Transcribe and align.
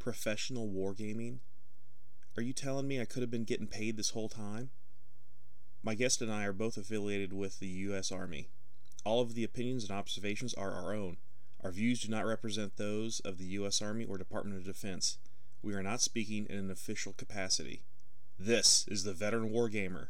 Professional 0.00 0.66
wargaming? 0.66 1.40
Are 2.34 2.42
you 2.42 2.54
telling 2.54 2.88
me 2.88 2.98
I 2.98 3.04
could 3.04 3.20
have 3.20 3.30
been 3.30 3.44
getting 3.44 3.66
paid 3.66 3.98
this 3.98 4.10
whole 4.10 4.30
time? 4.30 4.70
My 5.82 5.94
guest 5.94 6.22
and 6.22 6.32
I 6.32 6.44
are 6.46 6.54
both 6.54 6.78
affiliated 6.78 7.34
with 7.34 7.60
the 7.60 7.68
U.S. 7.68 8.10
Army. 8.10 8.48
All 9.04 9.20
of 9.20 9.34
the 9.34 9.44
opinions 9.44 9.84
and 9.84 9.92
observations 9.92 10.54
are 10.54 10.72
our 10.72 10.94
own. 10.94 11.18
Our 11.62 11.70
views 11.70 12.00
do 12.00 12.08
not 12.08 12.24
represent 12.24 12.78
those 12.78 13.20
of 13.20 13.36
the 13.36 13.44
U.S. 13.44 13.82
Army 13.82 14.06
or 14.06 14.16
Department 14.16 14.56
of 14.56 14.64
Defense. 14.64 15.18
We 15.62 15.74
are 15.74 15.82
not 15.82 16.00
speaking 16.00 16.46
in 16.48 16.56
an 16.56 16.70
official 16.70 17.12
capacity. 17.12 17.82
This 18.38 18.88
is 18.88 19.04
the 19.04 19.12
Veteran 19.12 19.50
Wargamer. 19.50 20.08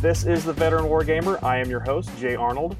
This 0.00 0.24
is 0.24 0.44
the 0.44 0.52
Veteran 0.52 0.84
Wargamer. 0.84 1.42
I 1.42 1.58
am 1.58 1.68
your 1.68 1.80
host, 1.80 2.08
Jay 2.20 2.36
Arnold. 2.36 2.76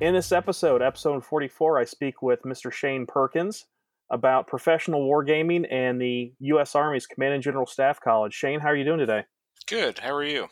In 0.00 0.14
this 0.14 0.32
episode, 0.32 0.80
episode 0.80 1.22
44, 1.22 1.78
I 1.78 1.84
speak 1.84 2.22
with 2.22 2.40
Mr. 2.44 2.72
Shane 2.72 3.04
Perkins 3.04 3.66
about 4.10 4.46
professional 4.46 5.06
wargaming 5.06 5.70
and 5.70 6.00
the 6.00 6.32
U.S. 6.38 6.74
Army's 6.74 7.06
Command 7.06 7.34
and 7.34 7.42
General 7.42 7.66
Staff 7.66 8.00
College. 8.00 8.32
Shane, 8.32 8.60
how 8.60 8.68
are 8.68 8.76
you 8.76 8.84
doing 8.84 8.98
today? 8.98 9.24
Good. 9.66 9.98
How 9.98 10.14
are 10.14 10.24
you? 10.24 10.48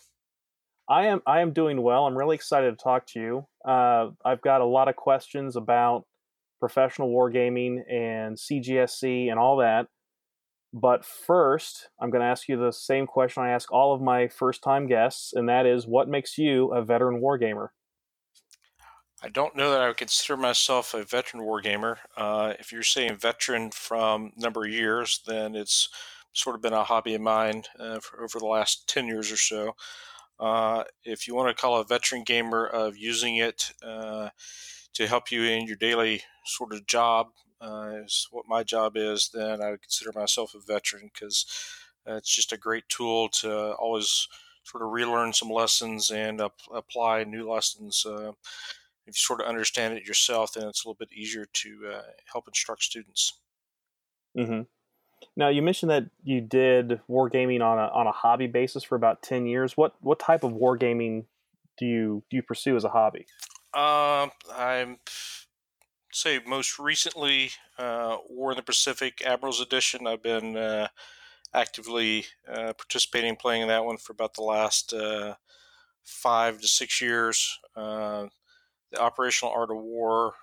I 0.87 1.07
am. 1.07 1.23
I 1.27 1.41
am 1.41 1.55
doing 1.55 1.81
well. 1.81 2.05
I'm 2.05 2.19
really 2.19 2.35
excited 2.35 2.79
to 2.79 2.85
talk 2.85 3.07
to 3.13 3.19
you. 3.19 3.47
Uh, 3.67 4.11
I've 4.23 4.43
got 4.43 4.61
a 4.61 4.67
lot 4.67 4.89
of 4.89 4.97
questions 4.97 5.57
about 5.57 6.05
professional 6.61 7.09
wargaming 7.09 7.91
and 7.91 8.37
CGSC 8.37 9.31
and 9.31 9.39
all 9.39 9.57
that. 9.57 9.87
But 10.73 11.05
first, 11.05 11.91
I'm 12.01 12.11
going 12.11 12.23
to 12.23 12.27
ask 12.29 12.49
you 12.49 12.57
the 12.57 12.73
same 12.73 13.07
question 13.07 13.43
I 13.43 13.51
ask 13.51 13.71
all 13.71 13.95
of 13.95 14.01
my 14.01 14.29
first 14.29 14.63
time 14.63 14.87
guests, 14.87 15.33
and 15.35 15.49
that 15.49 15.67
is 15.67 15.87
what 15.87 16.09
makes 16.09 16.39
you 16.39 16.73
a 16.73 16.83
veteran 16.83 17.21
wargamer? 17.21 17.69
I 19.25 19.29
don't 19.29 19.55
know 19.55 19.71
that 19.71 19.81
I 19.81 19.89
would 19.89 19.99
consider 19.99 20.37
myself 20.37 20.95
a 20.95 21.05
veteran 21.05 21.45
wargamer. 21.45 21.99
Uh, 22.17 22.55
if 22.59 22.73
you're 22.73 22.83
saying 22.83 23.19
veteran 23.19 23.71
from 23.71 24.33
number 24.37 24.65
of 24.65 24.73
years, 24.73 25.21
then 25.27 25.55
it's 25.55 25.89
sort 26.33 26.57
of 26.57 26.63
been 26.63 26.73
a 26.73 26.83
hobby 26.83 27.15
of 27.15 27.21
mine 27.21 27.63
uh, 27.79 28.01
over 28.19 28.39
the 28.39 28.47
last 28.47 28.89
10 28.89 29.07
years 29.07 29.31
or 29.31 29.37
so. 29.37 29.77
Uh, 30.41 30.83
if 31.05 31.29
you 31.29 31.35
want 31.35 31.55
to 31.55 31.61
call 31.61 31.81
a 31.81 31.85
veteran 31.85 32.25
gamer 32.25 32.67
of 32.67 32.97
using 32.97 33.37
it 33.37 33.73
uh, 33.85 34.31
to 34.95 35.07
help 35.07 35.31
you 35.31 35.45
in 35.45 35.67
your 35.67 35.77
daily 35.77 36.23
sort 36.45 36.73
of 36.73 36.87
job, 36.87 37.29
uh, 37.63 37.91
is 38.05 38.27
what 38.31 38.49
my 38.49 38.63
job 38.63 38.97
is, 38.97 39.31
then 39.33 39.63
I 39.63 39.71
would 39.71 39.83
consider 39.83 40.13
myself 40.15 40.55
a 40.55 40.61
veteran 40.61 41.11
because 41.13 41.47
it's 42.07 42.35
just 42.35 42.53
a 42.53 42.57
great 42.57 42.89
tool 42.89 43.29
to 43.29 43.73
always 43.75 44.27
sort 44.65 44.83
of 44.83 44.91
relearn 44.91 45.33
some 45.33 45.51
lessons 45.51 46.11
and 46.11 46.41
apply 46.73 47.25
new 47.25 47.51
lessons. 47.51 48.05
Uh, 48.07 48.33
if 49.07 49.17
you 49.17 49.21
sort 49.21 49.41
of 49.41 49.47
understand 49.47 49.95
it 49.95 50.07
yourself, 50.07 50.53
then 50.55 50.69
it's 50.69 50.85
a 50.85 50.89
little 50.89 50.99
bit 50.99 51.13
easier 51.13 51.47
to 51.53 51.93
uh, 51.95 52.03
help 52.33 52.47
instruct 52.49 52.83
students. 52.83 53.41
Mm-hmm. 54.37 54.63
Now, 55.37 55.49
you 55.49 55.63
mentioned 55.63 55.91
that 55.91 56.05
you 56.25 56.41
did 56.41 57.01
wargaming 57.09 57.63
on 57.63 57.79
a 57.79 57.89
on 57.93 58.07
a 58.07 58.13
hobby 58.13 58.47
basis 58.47 58.83
for 58.83 58.97
about 58.97 59.23
ten 59.23 59.47
years. 59.47 59.77
What 59.77 59.95
what 60.01 60.19
type 60.19 60.45
of 60.45 60.53
wargaming 60.53 61.25
do 61.79 61.87
you 61.87 62.23
do 62.31 62.37
you 62.37 62.43
pursue 62.43 62.77
as 62.77 62.85
a 62.85 62.89
hobby? 62.89 63.27
Um, 63.75 64.31
I'm 64.55 64.99
say 66.13 66.41
most 66.47 66.79
recently 66.79 67.51
uh, 67.79 68.19
War 68.29 68.53
in 68.53 68.57
the 68.57 68.63
Pacific 68.63 69.23
Admirals 69.25 69.61
Edition. 69.61 70.07
I've 70.07 70.23
been 70.23 70.57
uh, 70.57 70.89
actively 71.55 72.27
uh, 72.49 72.75
participating, 72.75 73.37
playing 73.37 73.67
that 73.69 73.85
one 73.85 73.97
for 73.97 74.13
about 74.13 74.35
the 74.35 74.43
last 74.43 74.93
uh, 74.93 75.35
five 76.05 76.61
to 76.61 76.69
six 76.69 77.01
years. 77.01 77.59
Uh, 77.75 78.27
the 78.91 79.01
Operational 79.01 79.55
Art 79.55 79.71
of 79.71 79.79
War, 79.79 80.35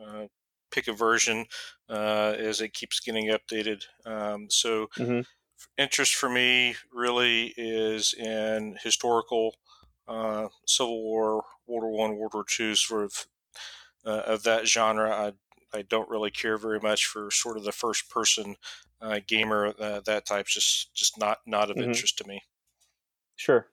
uh, 0.00 0.26
pick 0.70 0.86
a 0.86 0.92
version 0.92 1.46
as 1.88 2.60
it 2.60 2.72
keeps 2.72 3.00
getting 3.00 3.28
updated. 3.28 3.82
Um, 4.06 4.46
so, 4.48 4.88
mm-hmm. 4.96 5.20
interest 5.76 6.14
for 6.14 6.28
me 6.28 6.76
really 6.92 7.54
is 7.56 8.14
in 8.14 8.76
historical. 8.82 9.56
Civil 10.66 11.02
War, 11.02 11.44
World 11.66 11.82
War 11.82 11.90
One, 11.90 12.16
World 12.16 12.32
War 12.34 12.44
Two 12.48 12.74
sort 12.74 13.04
of 13.04 13.26
uh, 14.04 14.22
of 14.26 14.42
that 14.44 14.66
genre. 14.66 15.10
I 15.10 15.32
I 15.76 15.82
don't 15.82 16.08
really 16.08 16.30
care 16.30 16.56
very 16.56 16.80
much 16.80 17.06
for 17.06 17.30
sort 17.30 17.56
of 17.56 17.64
the 17.64 17.72
first 17.72 18.08
person 18.08 18.56
uh, 19.00 19.20
gamer. 19.26 19.74
Uh, 19.78 20.00
that 20.06 20.26
type's 20.26 20.54
just 20.54 20.94
just 20.94 21.18
not 21.18 21.38
not 21.46 21.70
of 21.70 21.76
mm-hmm. 21.76 21.90
interest 21.90 22.18
to 22.18 22.26
me. 22.26 22.42
Sure, 23.36 23.68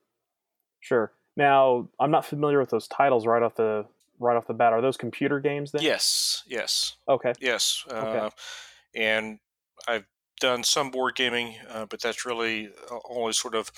sure. 0.80 1.12
Now 1.36 1.88
I'm 1.98 2.10
not 2.10 2.24
familiar 2.24 2.60
with 2.60 2.70
those 2.70 2.88
titles 2.88 3.26
right 3.26 3.42
off 3.42 3.54
the 3.54 3.86
right 4.18 4.36
off 4.36 4.46
the 4.46 4.54
bat. 4.54 4.72
Are 4.72 4.80
those 4.80 4.96
computer 4.96 5.40
games 5.40 5.72
then? 5.72 5.82
Yes. 5.82 6.42
Yes. 6.46 6.96
Okay. 7.08 7.32
Yes. 7.40 7.84
Okay. 7.90 8.18
Uh, 8.18 8.30
and 8.94 9.38
I've 9.86 10.06
done 10.40 10.64
some 10.64 10.90
board 10.90 11.14
gaming, 11.14 11.56
uh, 11.68 11.86
but 11.86 12.00
that's 12.00 12.24
really 12.24 12.70
uh, 12.90 12.98
only 13.08 13.32
sort 13.32 13.54
of 13.54 13.70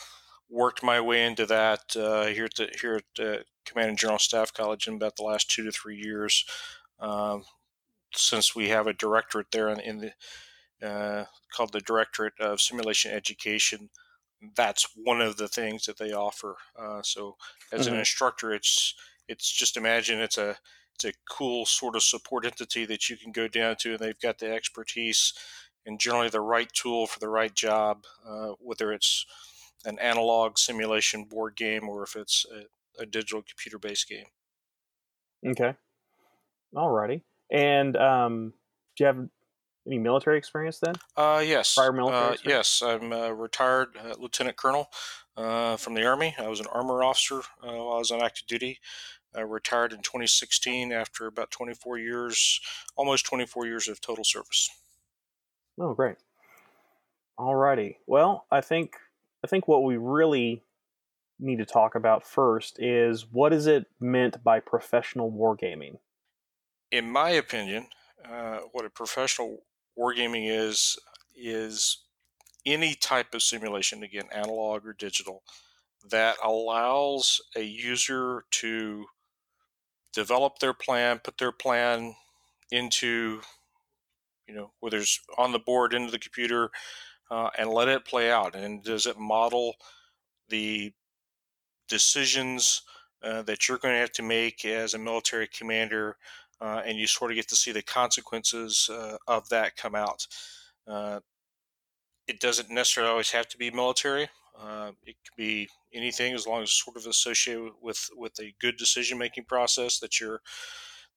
worked 0.50 0.82
my 0.82 1.00
way 1.00 1.24
into 1.24 1.46
that 1.46 1.96
uh, 1.96 2.26
here 2.26 2.44
at 2.44 2.54
the 2.54 2.70
here 2.80 2.96
at 2.96 3.04
the 3.16 3.44
Command 3.64 3.90
and 3.90 3.98
General 3.98 4.18
Staff 4.18 4.52
College 4.52 4.88
in 4.88 4.94
about 4.94 5.16
the 5.16 5.22
last 5.22 5.50
two 5.50 5.64
to 5.64 5.72
three 5.72 5.96
years, 5.96 6.44
um, 7.00 7.44
since 8.14 8.54
we 8.54 8.68
have 8.68 8.86
a 8.86 8.92
directorate 8.92 9.50
there 9.52 9.68
in, 9.68 9.80
in 9.80 9.98
the 9.98 10.86
uh, 10.86 11.24
called 11.54 11.72
the 11.72 11.80
Directorate 11.80 12.38
of 12.40 12.60
Simulation 12.60 13.12
Education. 13.12 13.90
That's 14.54 14.86
one 14.94 15.20
of 15.20 15.36
the 15.36 15.48
things 15.48 15.86
that 15.86 15.98
they 15.98 16.12
offer. 16.12 16.56
Uh, 16.78 17.02
so, 17.02 17.36
as 17.72 17.86
mm-hmm. 17.86 17.94
an 17.94 18.00
instructor, 18.00 18.52
it's 18.52 18.94
it's 19.28 19.50
just 19.50 19.76
imagine 19.76 20.20
it's 20.20 20.38
a 20.38 20.56
it's 20.94 21.04
a 21.04 21.18
cool 21.28 21.66
sort 21.66 21.94
of 21.94 22.02
support 22.02 22.44
entity 22.44 22.84
that 22.86 23.08
you 23.08 23.16
can 23.16 23.32
go 23.32 23.48
down 23.48 23.76
to, 23.80 23.90
and 23.90 23.98
they've 23.98 24.18
got 24.20 24.38
the 24.38 24.50
expertise 24.50 25.32
and 25.86 26.00
generally 26.00 26.28
the 26.28 26.40
right 26.40 26.72
tool 26.72 27.06
for 27.06 27.18
the 27.18 27.28
right 27.28 27.54
job, 27.54 28.04
uh, 28.26 28.48
whether 28.60 28.92
it's 28.92 29.24
an 29.84 29.98
analog 29.98 30.58
simulation 30.58 31.24
board 31.24 31.56
game 31.56 31.88
or 31.88 32.02
if 32.02 32.16
it's 32.16 32.46
a, 32.52 33.02
a 33.02 33.06
digital 33.06 33.42
computer 33.42 33.78
based 33.78 34.08
game. 34.08 34.26
Okay. 35.46 35.74
Alrighty. 36.74 37.22
And 37.50 37.96
um, 37.96 38.52
do 38.96 39.04
you 39.04 39.06
have 39.06 39.28
any 39.86 39.98
military 39.98 40.36
experience 40.36 40.78
then? 40.80 40.94
Uh, 41.16 41.42
yes. 41.44 41.74
Prior 41.74 41.92
military 41.92 42.34
uh, 42.34 42.36
Yes, 42.44 42.82
I'm 42.82 43.12
a 43.12 43.32
retired 43.32 43.96
uh, 43.96 44.14
lieutenant 44.18 44.56
colonel 44.56 44.88
uh, 45.36 45.76
from 45.76 45.94
the 45.94 46.04
Army. 46.04 46.34
I 46.38 46.48
was 46.48 46.60
an 46.60 46.66
armor 46.72 47.02
officer 47.02 47.38
uh, 47.38 47.72
while 47.72 47.92
I 47.92 47.98
was 47.98 48.10
on 48.10 48.22
active 48.22 48.46
duty. 48.46 48.80
I 49.34 49.40
retired 49.40 49.92
in 49.92 49.98
2016 49.98 50.92
after 50.92 51.26
about 51.26 51.50
24 51.50 51.98
years, 51.98 52.60
almost 52.96 53.26
24 53.26 53.66
years 53.66 53.88
of 53.88 54.00
total 54.00 54.24
service. 54.24 54.68
Oh, 55.80 55.94
great. 55.94 56.16
Alrighty. 57.38 57.96
Well, 58.06 58.46
I 58.50 58.60
think 58.60 58.96
I 59.44 59.46
think 59.46 59.68
what 59.68 59.84
we 59.84 59.96
really 59.96 60.62
need 61.38 61.58
to 61.58 61.66
talk 61.66 61.94
about 61.94 62.26
first 62.26 62.80
is 62.80 63.26
what 63.30 63.52
is 63.52 63.66
it 63.66 63.86
meant 64.00 64.42
by 64.42 64.60
professional 64.60 65.30
wargaming? 65.30 65.98
In 66.90 67.10
my 67.10 67.30
opinion, 67.30 67.86
uh, 68.28 68.60
what 68.72 68.84
a 68.84 68.90
professional 68.90 69.62
wargaming 69.98 70.50
is 70.50 70.98
is 71.36 72.04
any 72.66 72.94
type 72.94 73.34
of 73.34 73.42
simulation, 73.42 74.02
again, 74.02 74.28
analog 74.32 74.84
or 74.84 74.92
digital, 74.92 75.42
that 76.10 76.36
allows 76.42 77.40
a 77.56 77.62
user 77.62 78.44
to 78.50 79.06
develop 80.12 80.58
their 80.58 80.74
plan, 80.74 81.20
put 81.22 81.38
their 81.38 81.52
plan 81.52 82.14
into, 82.70 83.40
you 84.48 84.54
know, 84.54 84.72
whether 84.80 84.98
it's 84.98 85.20
on 85.36 85.52
the 85.52 85.58
board 85.58 85.94
into 85.94 86.10
the 86.10 86.18
computer, 86.18 86.70
uh, 87.30 87.50
and 87.58 87.70
let 87.70 87.88
it 87.88 88.04
play 88.04 88.30
out? 88.30 88.54
And 88.54 88.82
does 88.82 89.06
it 89.06 89.18
model 89.18 89.74
the 90.48 90.92
decisions 91.88 92.82
uh, 93.22 93.42
that 93.42 93.68
you're 93.68 93.78
going 93.78 93.94
to 93.94 94.00
have 94.00 94.12
to 94.12 94.22
make 94.22 94.64
as 94.64 94.94
a 94.94 94.98
military 94.98 95.48
commander? 95.48 96.16
Uh, 96.60 96.82
and 96.84 96.98
you 96.98 97.06
sort 97.06 97.30
of 97.30 97.36
get 97.36 97.48
to 97.48 97.56
see 97.56 97.70
the 97.70 97.82
consequences 97.82 98.90
uh, 98.92 99.16
of 99.28 99.48
that 99.48 99.76
come 99.76 99.94
out. 99.94 100.26
Uh, 100.86 101.20
it 102.26 102.40
doesn't 102.40 102.70
necessarily 102.70 103.10
always 103.10 103.30
have 103.30 103.48
to 103.48 103.56
be 103.56 103.70
military. 103.70 104.28
Uh, 104.58 104.90
it 105.06 105.16
could 105.24 105.36
be 105.36 105.68
anything 105.94 106.34
as 106.34 106.46
long 106.46 106.62
as 106.62 106.68
it's 106.68 106.84
sort 106.84 106.96
of 106.96 107.06
associated 107.06 107.70
with 107.80 108.10
with 108.16 108.38
a 108.40 108.54
good 108.60 108.76
decision 108.76 109.16
making 109.16 109.44
process 109.44 110.00
that 110.00 110.20
you're 110.20 110.40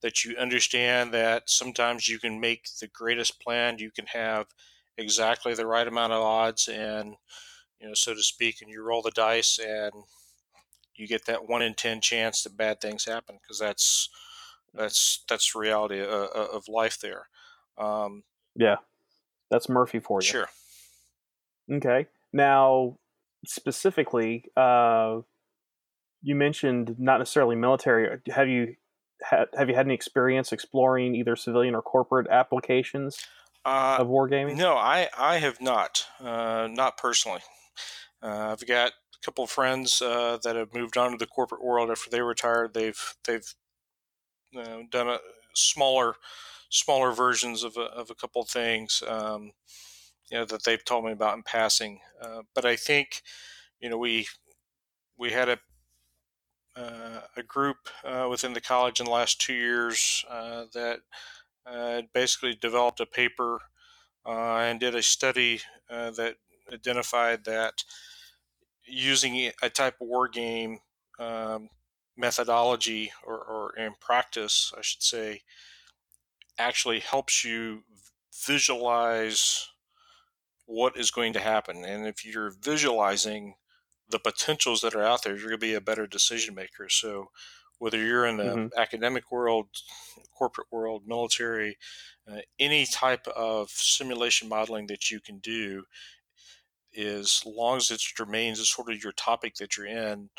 that 0.02 0.24
you 0.24 0.36
understand 0.38 1.14
that 1.14 1.50
sometimes 1.50 2.08
you 2.08 2.20
can 2.20 2.40
make 2.40 2.68
the 2.80 2.88
greatest 2.88 3.40
plan 3.42 3.80
you 3.80 3.92
can 3.92 4.06
have 4.06 4.46
exactly 5.02 5.54
the 5.54 5.66
right 5.66 5.88
amount 5.88 6.14
of 6.14 6.22
odds 6.22 6.68
and 6.68 7.16
you 7.80 7.88
know 7.88 7.94
so 7.94 8.14
to 8.14 8.24
speak 8.24 8.62
and 8.62 8.70
you 8.70 8.82
roll 8.84 9.02
the 9.02 9.12
dice 9.12 9.60
and 9.60 9.92
you 10.96 11.08
get 11.08 11.26
that 11.26 11.50
one 11.50 11.62
in 11.62 11.74
ten 11.74 12.00
chance 12.00 12.44
that 12.44 12.56
bad 12.56 12.80
things 12.80 13.06
happen 13.06 13.38
because 13.42 13.60
that's 13.60 14.10
that's 14.74 15.24
that's 15.28 15.56
reality 15.56 16.00
of, 16.00 16.10
uh, 16.10 16.28
uh, 16.36 16.48
of 16.54 16.68
life 16.68 17.00
there. 17.00 17.28
Um, 17.78 18.24
yeah. 18.56 18.78
That's 19.50 19.68
murphy 19.68 20.00
for 20.00 20.22
you. 20.22 20.28
Sure. 20.28 20.50
Okay. 21.72 22.08
Now 22.32 22.98
specifically, 23.46 24.46
uh, 24.56 25.22
you 26.22 26.36
mentioned 26.36 26.96
not 27.00 27.18
necessarily 27.18 27.56
military. 27.56 28.20
Have 28.34 28.48
you 28.48 28.76
ha- 29.24 29.46
have 29.58 29.70
you 29.70 29.76
had 29.76 29.88
any 29.88 29.96
experience 29.96 30.52
exploring 30.52 31.16
either 31.16 31.36
civilian 31.36 31.76
or 31.76 31.82
corporate 31.82 32.28
applications 32.30 33.18
Uh, 33.64 34.00
of 34.00 34.08
wargaming? 34.08 34.58
no, 34.58 34.76
I 34.76 35.10
I 35.18 35.38
have 35.38 35.62
not, 35.62 36.06
uh, 36.20 36.68
not 36.72 36.98
personally. 36.98 37.42
Uh, 38.22 38.50
I've 38.52 38.66
got 38.68 38.92
a 38.92 39.20
couple 39.24 39.44
of 39.44 39.50
friends 39.52 40.02
uh, 40.02 40.38
that 40.44 40.56
have 40.56 40.74
moved 40.74 40.98
on 40.98 41.12
to 41.12 41.18
the 41.18 41.28
corporate 41.28 41.64
world 41.64 41.90
after 41.92 42.10
they 42.10 42.22
retired. 42.22 42.74
They've 42.74 43.16
they've 43.26 43.56
uh, 44.58 44.84
done 44.90 45.10
a 45.10 45.20
smaller 45.56 46.16
smaller 46.70 47.12
versions 47.12 47.64
of 47.64 47.78
a, 47.78 47.82
of 47.82 48.10
a 48.10 48.16
couple 48.16 48.42
of 48.42 48.50
things, 48.50 49.04
um, 49.08 49.52
you 50.32 50.38
know, 50.38 50.46
that 50.46 50.64
they've 50.64 50.86
told 50.86 51.06
me 51.06 51.12
about 51.12 51.36
in 51.38 51.44
passing. 51.44 52.00
Uh, 52.22 52.44
but 52.56 52.66
I 52.66 52.76
think, 52.76 53.22
you 53.80 53.90
know, 53.90 53.98
we 53.98 54.28
we 55.18 55.32
had 55.32 55.50
a 55.50 55.60
uh, 56.76 57.22
a 57.36 57.44
group 57.44 57.78
uh, 58.04 58.28
within 58.30 58.54
the 58.54 58.62
college 58.62 59.00
in 59.00 59.06
the 59.06 59.12
last 59.12 59.42
two 59.42 59.54
years 59.54 60.26
uh, 60.30 60.66
that 60.74 61.02
uh, 61.66 62.02
basically 62.14 62.56
developed 62.56 63.00
a 63.00 63.06
paper 63.06 63.60
uh, 64.26 64.58
and 64.58 64.80
did 64.80 64.96
a 64.96 65.04
study 65.04 65.62
uh, 65.90 66.12
that 66.12 66.36
identified 66.72 67.44
that 67.46 67.84
using 68.86 69.52
a 69.62 69.70
type 69.70 69.96
of 70.02 70.08
war 70.08 70.28
game 70.28 70.80
um, 71.20 71.70
methodology 72.18 73.12
or, 73.26 73.38
or 73.38 73.76
in 73.78 73.94
practice, 74.00 74.74
I 74.78 74.82
should 74.82 75.04
say, 75.04 75.42
actually 76.58 77.00
helps 77.00 77.44
you 77.44 77.84
visualize 78.46 79.68
what 80.66 80.98
is 80.98 81.12
going 81.12 81.34
to 81.34 81.40
happen. 81.40 81.84
And 81.84 82.08
if 82.08 82.26
you're 82.26 82.54
visualizing 82.62 83.56
the 84.10 84.20
potentials 84.20 84.82
that 84.82 84.96
are 84.96 85.04
out 85.04 85.24
there, 85.24 85.34
you're 85.34 85.50
going 85.50 85.60
to 85.60 85.66
be 85.66 85.74
a 85.74 85.82
better 85.82 86.08
decision 86.08 86.56
maker. 86.56 86.90
So, 86.90 87.32
whether 87.82 87.98
you're 87.98 88.28
in 88.28 88.38
the 88.38 88.60
Mhm. 88.60 88.72
academic 88.78 89.32
world, 89.32 89.68
corporate 90.38 90.68
world, 90.72 91.08
military, 91.08 91.80
uh, 92.32 92.42
any 92.60 92.86
type 92.86 93.28
of 93.30 93.72
simulation 93.72 94.48
modeling 94.48 94.86
that 94.86 95.10
you 95.10 95.20
can 95.20 95.40
do, 95.40 95.84
is 96.94 97.44
long 97.46 97.78
as 97.78 97.90
it 97.90 98.20
remains 98.20 98.60
as 98.60 98.70
sort 98.70 98.92
of 98.92 99.04
your 99.04 99.14
topic 99.14 99.56
that 99.56 99.78
you're 99.78 99.88
in, 99.88 100.30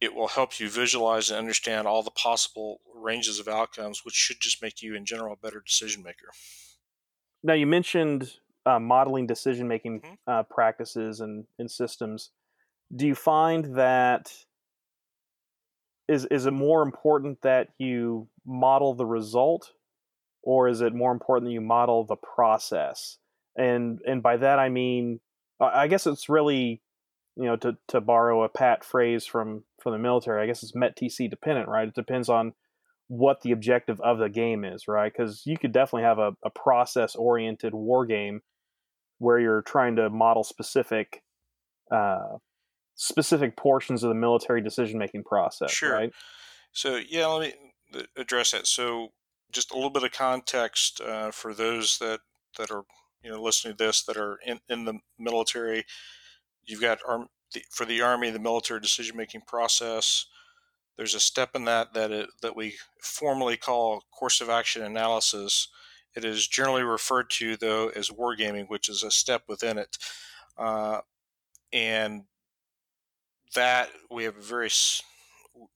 it 0.00 0.14
will 0.14 0.28
help 0.28 0.58
you 0.58 0.68
visualize 0.68 1.30
and 1.30 1.38
understand 1.38 1.86
all 1.86 2.02
the 2.02 2.10
possible 2.10 2.80
ranges 2.94 3.38
of 3.38 3.48
outcomes, 3.48 4.04
which 4.04 4.14
should 4.14 4.40
just 4.40 4.62
make 4.62 4.82
you, 4.82 4.94
in 4.94 5.04
general, 5.04 5.34
a 5.34 5.36
better 5.36 5.60
decision 5.60 6.02
maker. 6.02 6.30
Now 7.42 7.54
you 7.54 7.66
mentioned 7.66 8.38
uh, 8.66 8.78
modeling 8.78 9.26
decision 9.26 9.68
making 9.68 10.02
Mhm. 10.02 10.16
uh, 10.26 10.42
practices 10.44 11.20
and, 11.20 11.46
and 11.58 11.70
systems. 11.70 12.30
Do 12.94 13.06
you 13.06 13.14
find 13.14 13.76
that 13.76 14.46
is 16.10 16.26
is 16.30 16.46
it 16.46 16.52
more 16.52 16.82
important 16.82 17.42
that 17.42 17.68
you 17.78 18.28
model 18.44 18.94
the 18.94 19.06
result, 19.06 19.72
or 20.42 20.68
is 20.68 20.80
it 20.80 20.92
more 20.92 21.12
important 21.12 21.48
that 21.48 21.52
you 21.52 21.60
model 21.60 22.04
the 22.04 22.16
process? 22.16 23.18
And 23.56 24.00
and 24.04 24.20
by 24.22 24.36
that 24.38 24.58
I 24.58 24.70
mean, 24.70 25.20
I 25.60 25.86
guess 25.86 26.08
it's 26.08 26.28
really, 26.28 26.82
you 27.36 27.44
know, 27.44 27.56
to 27.56 27.76
to 27.88 28.00
borrow 28.00 28.42
a 28.42 28.48
pat 28.48 28.84
phrase 28.84 29.24
from 29.24 29.62
from 29.80 29.92
the 29.92 29.98
military. 29.98 30.42
I 30.42 30.46
guess 30.46 30.64
it's 30.64 30.74
METT-TC 30.74 31.30
dependent, 31.30 31.68
right? 31.68 31.88
It 31.88 31.94
depends 31.94 32.28
on 32.28 32.54
what 33.06 33.42
the 33.42 33.52
objective 33.52 34.00
of 34.00 34.18
the 34.18 34.28
game 34.28 34.64
is, 34.64 34.88
right? 34.88 35.12
Because 35.12 35.42
you 35.46 35.56
could 35.56 35.72
definitely 35.72 36.02
have 36.02 36.18
a, 36.18 36.32
a 36.44 36.50
process 36.50 37.14
oriented 37.14 37.72
war 37.72 38.04
game 38.04 38.42
where 39.18 39.38
you're 39.38 39.62
trying 39.62 39.96
to 39.96 40.10
model 40.10 40.42
specific 40.42 41.22
uh, 41.90 42.38
specific 43.00 43.56
portions 43.56 44.02
of 44.02 44.10
the 44.10 44.14
military 44.14 44.60
decision 44.60 44.98
making 44.98 45.24
process, 45.24 45.70
Sure. 45.70 45.94
right? 45.94 46.12
So 46.72 46.96
yeah, 47.08 47.26
let 47.26 47.54
me 47.92 48.04
address 48.14 48.50
that. 48.50 48.66
So 48.66 49.08
just 49.50 49.70
a 49.72 49.74
little 49.74 49.90
bit 49.90 50.04
of 50.04 50.12
context 50.12 51.00
uh, 51.00 51.30
for 51.30 51.54
those 51.54 51.98
that 51.98 52.20
that 52.58 52.70
are 52.70 52.84
you 53.22 53.30
know 53.30 53.42
listening 53.42 53.74
to 53.74 53.84
this 53.84 54.02
that 54.02 54.18
are 54.18 54.38
in, 54.46 54.60
in 54.68 54.84
the 54.84 54.98
military. 55.18 55.86
You've 56.64 56.82
got 56.82 56.98
arm 57.08 57.28
the, 57.54 57.62
for 57.70 57.86
the 57.86 58.02
army 58.02 58.28
the 58.30 58.38
military 58.38 58.80
decision 58.80 59.16
making 59.16 59.42
process. 59.46 60.26
There's 60.98 61.14
a 61.14 61.20
step 61.20 61.56
in 61.56 61.64
that 61.64 61.94
that 61.94 62.10
it, 62.10 62.28
that 62.42 62.54
we 62.54 62.74
formally 63.00 63.56
call 63.56 64.04
course 64.12 64.42
of 64.42 64.50
action 64.50 64.82
analysis. 64.82 65.68
It 66.14 66.24
is 66.26 66.46
generally 66.46 66.82
referred 66.82 67.30
to 67.30 67.56
though 67.56 67.88
as 67.88 68.10
wargaming, 68.10 68.68
which 68.68 68.90
is 68.90 69.02
a 69.02 69.10
step 69.10 69.44
within 69.48 69.78
it, 69.78 69.96
uh, 70.58 71.00
and 71.72 72.24
that 73.54 73.90
we 74.10 74.24
have 74.24 74.36
a 74.36 74.42
very 74.42 74.70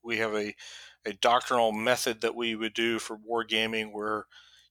we 0.03 0.17
have 0.17 0.33
a 0.33 0.55
a 1.05 1.13
doctrinal 1.13 1.71
method 1.71 2.21
that 2.21 2.35
we 2.35 2.55
would 2.55 2.73
do 2.73 2.97
for 2.99 3.17
wargaming 3.17 3.91
where 3.93 4.25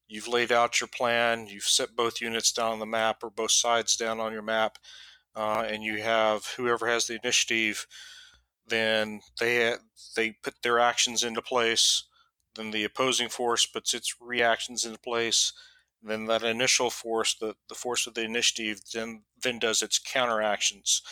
you've 0.09 0.29
laid 0.29 0.51
out 0.51 0.81
your 0.81 0.89
plan, 0.89 1.47
you've 1.47 1.65
set 1.65 1.97
both 1.97 2.21
units 2.21 2.53
down 2.53 2.73
on 2.73 2.79
the 2.81 2.87
map 2.87 3.23
or 3.23 3.31
both 3.31 3.53
sides 3.53 3.97
down 3.97 4.21
on 4.21 4.33
your 4.33 4.43
map, 4.43 4.79
uh, 5.37 5.65
and 5.67 5.83
you 5.83 6.03
have 6.03 6.45
whoever 6.57 6.87
has 6.87 7.07
the 7.07 7.19
initiative, 7.23 7.87
then 8.67 9.21
they 9.41 9.75
they 10.17 10.33
put 10.43 10.63
their 10.63 10.79
actions 10.79 11.23
into 11.23 11.43
place. 11.43 12.05
Then 12.55 12.71
the 12.71 12.85
opposing 12.85 13.29
force 13.29 13.67
puts 13.67 13.95
its 13.95 14.15
reactions 14.21 14.85
into 14.85 14.99
place. 14.99 15.53
Then 16.03 16.27
that 16.27 16.43
initial 16.43 16.91
force, 16.91 17.35
the, 17.35 17.57
the 17.69 17.75
force 17.75 18.07
of 18.07 18.15
the 18.15 18.23
initiative, 18.23 18.81
then 18.93 19.23
then 19.43 19.59
does 19.59 19.83
its 19.83 19.99
counteractions, 19.99 21.03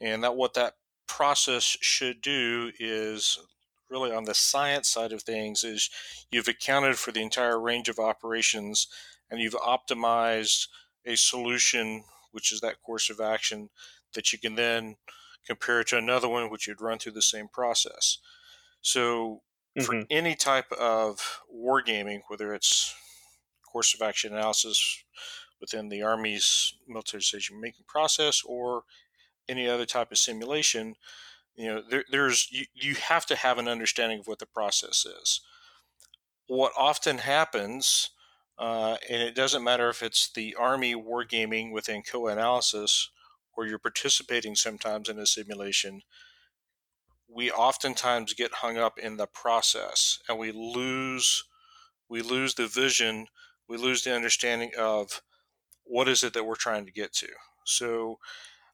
and 0.00 0.22
that 0.22 0.36
what 0.36 0.54
that 0.54 0.74
process 1.06 1.76
should 1.80 2.20
do 2.20 2.72
is 2.78 3.38
really 3.88 4.12
on 4.12 4.24
the 4.24 4.34
science 4.34 4.88
side 4.88 5.12
of 5.12 5.22
things 5.22 5.62
is 5.62 5.90
you've 6.30 6.48
accounted 6.48 6.98
for 6.98 7.12
the 7.12 7.22
entire 7.22 7.60
range 7.60 7.88
of 7.88 7.98
operations 7.98 8.88
and 9.30 9.40
you've 9.40 9.54
optimized 9.54 10.68
a 11.04 11.16
solution 11.16 12.04
which 12.32 12.52
is 12.52 12.60
that 12.60 12.82
course 12.82 13.08
of 13.10 13.20
action 13.20 13.70
that 14.14 14.32
you 14.32 14.38
can 14.38 14.54
then 14.56 14.96
compare 15.46 15.84
to 15.84 15.96
another 15.96 16.28
one 16.28 16.50
which 16.50 16.66
you'd 16.66 16.80
run 16.80 16.98
through 16.98 17.12
the 17.12 17.22
same 17.22 17.48
process. 17.48 18.18
So 18.80 19.42
for 19.78 19.94
hmm 19.94 20.06
any 20.10 20.34
type 20.34 20.70
of 20.72 21.42
wargaming 21.54 22.22
whether 22.28 22.54
it's 22.54 22.94
course 23.70 23.94
of 23.94 24.02
action 24.02 24.32
analysis 24.34 25.04
within 25.60 25.88
the 25.88 26.02
army's 26.02 26.74
military 26.86 27.20
decision 27.20 27.60
making 27.60 27.84
process 27.86 28.42
or 28.44 28.84
any 29.48 29.68
other 29.68 29.86
type 29.86 30.10
of 30.10 30.18
simulation 30.18 30.94
you 31.56 31.66
know 31.66 31.82
there, 31.88 32.04
there's 32.10 32.48
you, 32.50 32.66
you 32.74 32.94
have 32.94 33.26
to 33.26 33.36
have 33.36 33.58
an 33.58 33.68
understanding 33.68 34.20
of 34.20 34.26
what 34.26 34.38
the 34.38 34.46
process 34.46 35.06
is. 35.06 35.40
What 36.48 36.72
often 36.76 37.18
happens 37.18 38.10
uh, 38.58 38.96
and 39.10 39.22
it 39.22 39.34
doesn't 39.34 39.64
matter 39.64 39.90
if 39.90 40.02
it's 40.02 40.30
the 40.32 40.54
army 40.54 40.94
wargaming 40.94 41.72
within 41.72 42.02
COA 42.02 42.32
analysis 42.32 43.10
or 43.54 43.66
you're 43.66 43.78
participating 43.78 44.54
sometimes 44.54 45.08
in 45.08 45.18
a 45.18 45.26
simulation 45.26 46.02
we 47.28 47.50
oftentimes 47.50 48.32
get 48.34 48.54
hung 48.54 48.78
up 48.78 48.98
in 48.98 49.16
the 49.16 49.26
process 49.26 50.20
and 50.28 50.38
we 50.38 50.52
lose 50.52 51.44
we 52.08 52.22
lose 52.22 52.54
the 52.54 52.66
vision 52.66 53.26
we 53.68 53.76
lose 53.76 54.04
the 54.04 54.14
understanding 54.14 54.70
of 54.78 55.22
what 55.84 56.08
is 56.08 56.22
it 56.24 56.32
that 56.34 56.44
we're 56.44 56.54
trying 56.56 56.84
to 56.84 56.92
get 56.92 57.12
to. 57.14 57.28
So 57.64 58.18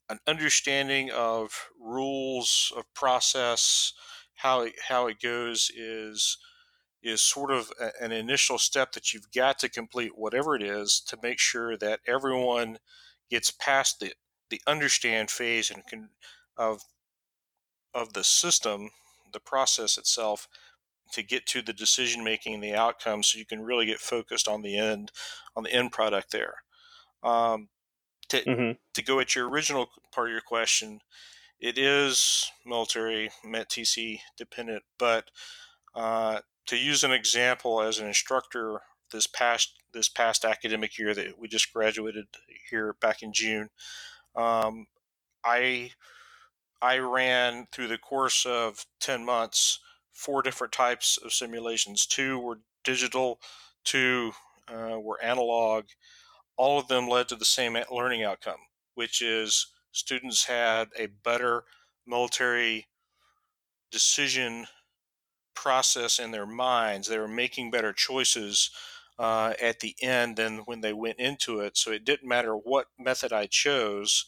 an 0.09 0.19
understanding 0.27 1.11
of 1.11 1.69
rules 1.81 2.73
of 2.77 2.85
process, 2.95 3.93
how 4.35 4.63
it, 4.63 4.75
how 4.89 5.07
it 5.07 5.21
goes 5.21 5.71
is 5.77 6.39
is 7.03 7.21
sort 7.21 7.51
of 7.51 7.73
a, 7.81 7.91
an 8.01 8.13
initial 8.13 8.59
step 8.59 8.93
that 8.93 9.13
you've 9.13 9.31
got 9.33 9.59
to 9.59 9.69
complete, 9.69 10.13
whatever 10.17 10.55
it 10.55 10.63
is, 10.63 11.01
to 11.01 11.19
make 11.21 11.39
sure 11.39 11.77
that 11.77 12.01
everyone 12.07 12.79
gets 13.31 13.51
past 13.51 14.01
the 14.01 14.13
the 14.51 14.61
understand 14.67 15.31
phase 15.31 15.71
and 15.71 15.87
can 15.87 16.11
of 16.57 16.83
of 17.95 18.13
the 18.13 18.25
system, 18.25 18.91
the 19.33 19.41
process 19.41 19.99
itself, 19.99 20.49
to 21.13 21.23
get 21.23 21.47
to 21.47 21.63
the 21.63 21.73
decision 21.73 22.25
making 22.25 22.55
and 22.55 22.63
the 22.63 22.75
outcome, 22.75 23.23
so 23.23 23.39
you 23.39 23.47
can 23.47 23.63
really 23.63 23.87
get 23.87 23.99
focused 23.99 24.49
on 24.49 24.63
the 24.63 24.79
end 24.79 25.13
on 25.57 25.63
the 25.63 25.73
end 25.73 25.93
product 25.93 26.33
there. 26.33 26.55
Um, 27.23 27.69
to 28.33 28.43
hmm 28.43 28.73
to 28.95 29.03
go 29.03 29.21
at 29.21 29.35
your 29.35 29.49
original 29.49 29.89
part 30.13 30.29
of 30.29 30.33
your 30.33 30.43
question, 30.43 31.01
it 31.61 31.79
is 31.79 32.51
military 32.67 33.31
METT-TC 33.45 34.21
dependent, 34.37 34.83
but 34.99 35.31
uh, 35.95 36.41
to 36.67 36.77
use 36.77 37.05
an 37.05 37.13
example 37.13 37.81
as 37.81 37.99
an 37.99 38.07
instructor 38.07 38.81
this 39.11 39.27
past 39.27 39.79
this 39.95 40.09
past 40.09 40.45
academic 40.45 40.99
year 40.99 41.15
that 41.15 41.39
we 41.39 41.49
just 41.49 41.73
graduated 41.73 42.27
here 42.71 42.95
back 43.01 43.23
in 43.23 43.33
June, 43.33 43.69
um, 44.37 44.87
I 45.45 45.93
I 46.81 46.99
ran 46.99 47.67
through 47.73 47.89
the 47.89 47.99
course 47.99 48.45
of 48.47 48.87
ten 49.01 49.25
months 49.25 49.81
four 50.13 50.43
different 50.43 50.73
types 50.73 51.19
of 51.19 51.33
simulations. 51.33 52.07
Two 52.07 52.39
were 52.39 52.61
digital, 52.85 53.41
two 53.85 54.33
uh, 54.69 54.99
were 54.99 55.23
analog. 55.23 55.85
All 56.63 56.79
of 56.79 56.87
them 56.87 57.09
led 57.09 57.27
to 57.27 57.35
the 57.35 57.45
same 57.45 57.77
learning 57.91 58.23
outcome, 58.23 58.61
which 58.95 59.21
is 59.21 59.67
students 59.91 60.45
had 60.45 60.91
a 60.97 61.07
better 61.07 61.65
military 62.07 62.87
decision 63.91 64.69
process 65.57 66.21
in 66.21 66.31
their 66.31 66.47
minds. 66.47 67.09
They 67.09 67.19
were 67.19 67.27
making 67.27 67.73
better 67.73 67.93
choices 67.93 68.71
uh, 69.19 69.55
at 69.61 69.81
the 69.81 69.97
end 70.01 70.37
than 70.37 70.59
when 70.59 70.83
they 70.83 70.93
went 70.93 71.19
into 71.19 71.59
it. 71.59 71.77
So 71.77 71.91
it 71.91 72.05
didn't 72.05 72.29
matter 72.29 72.55
what 72.55 72.87
method 72.97 73.33
I 73.33 73.47
chose. 73.47 74.25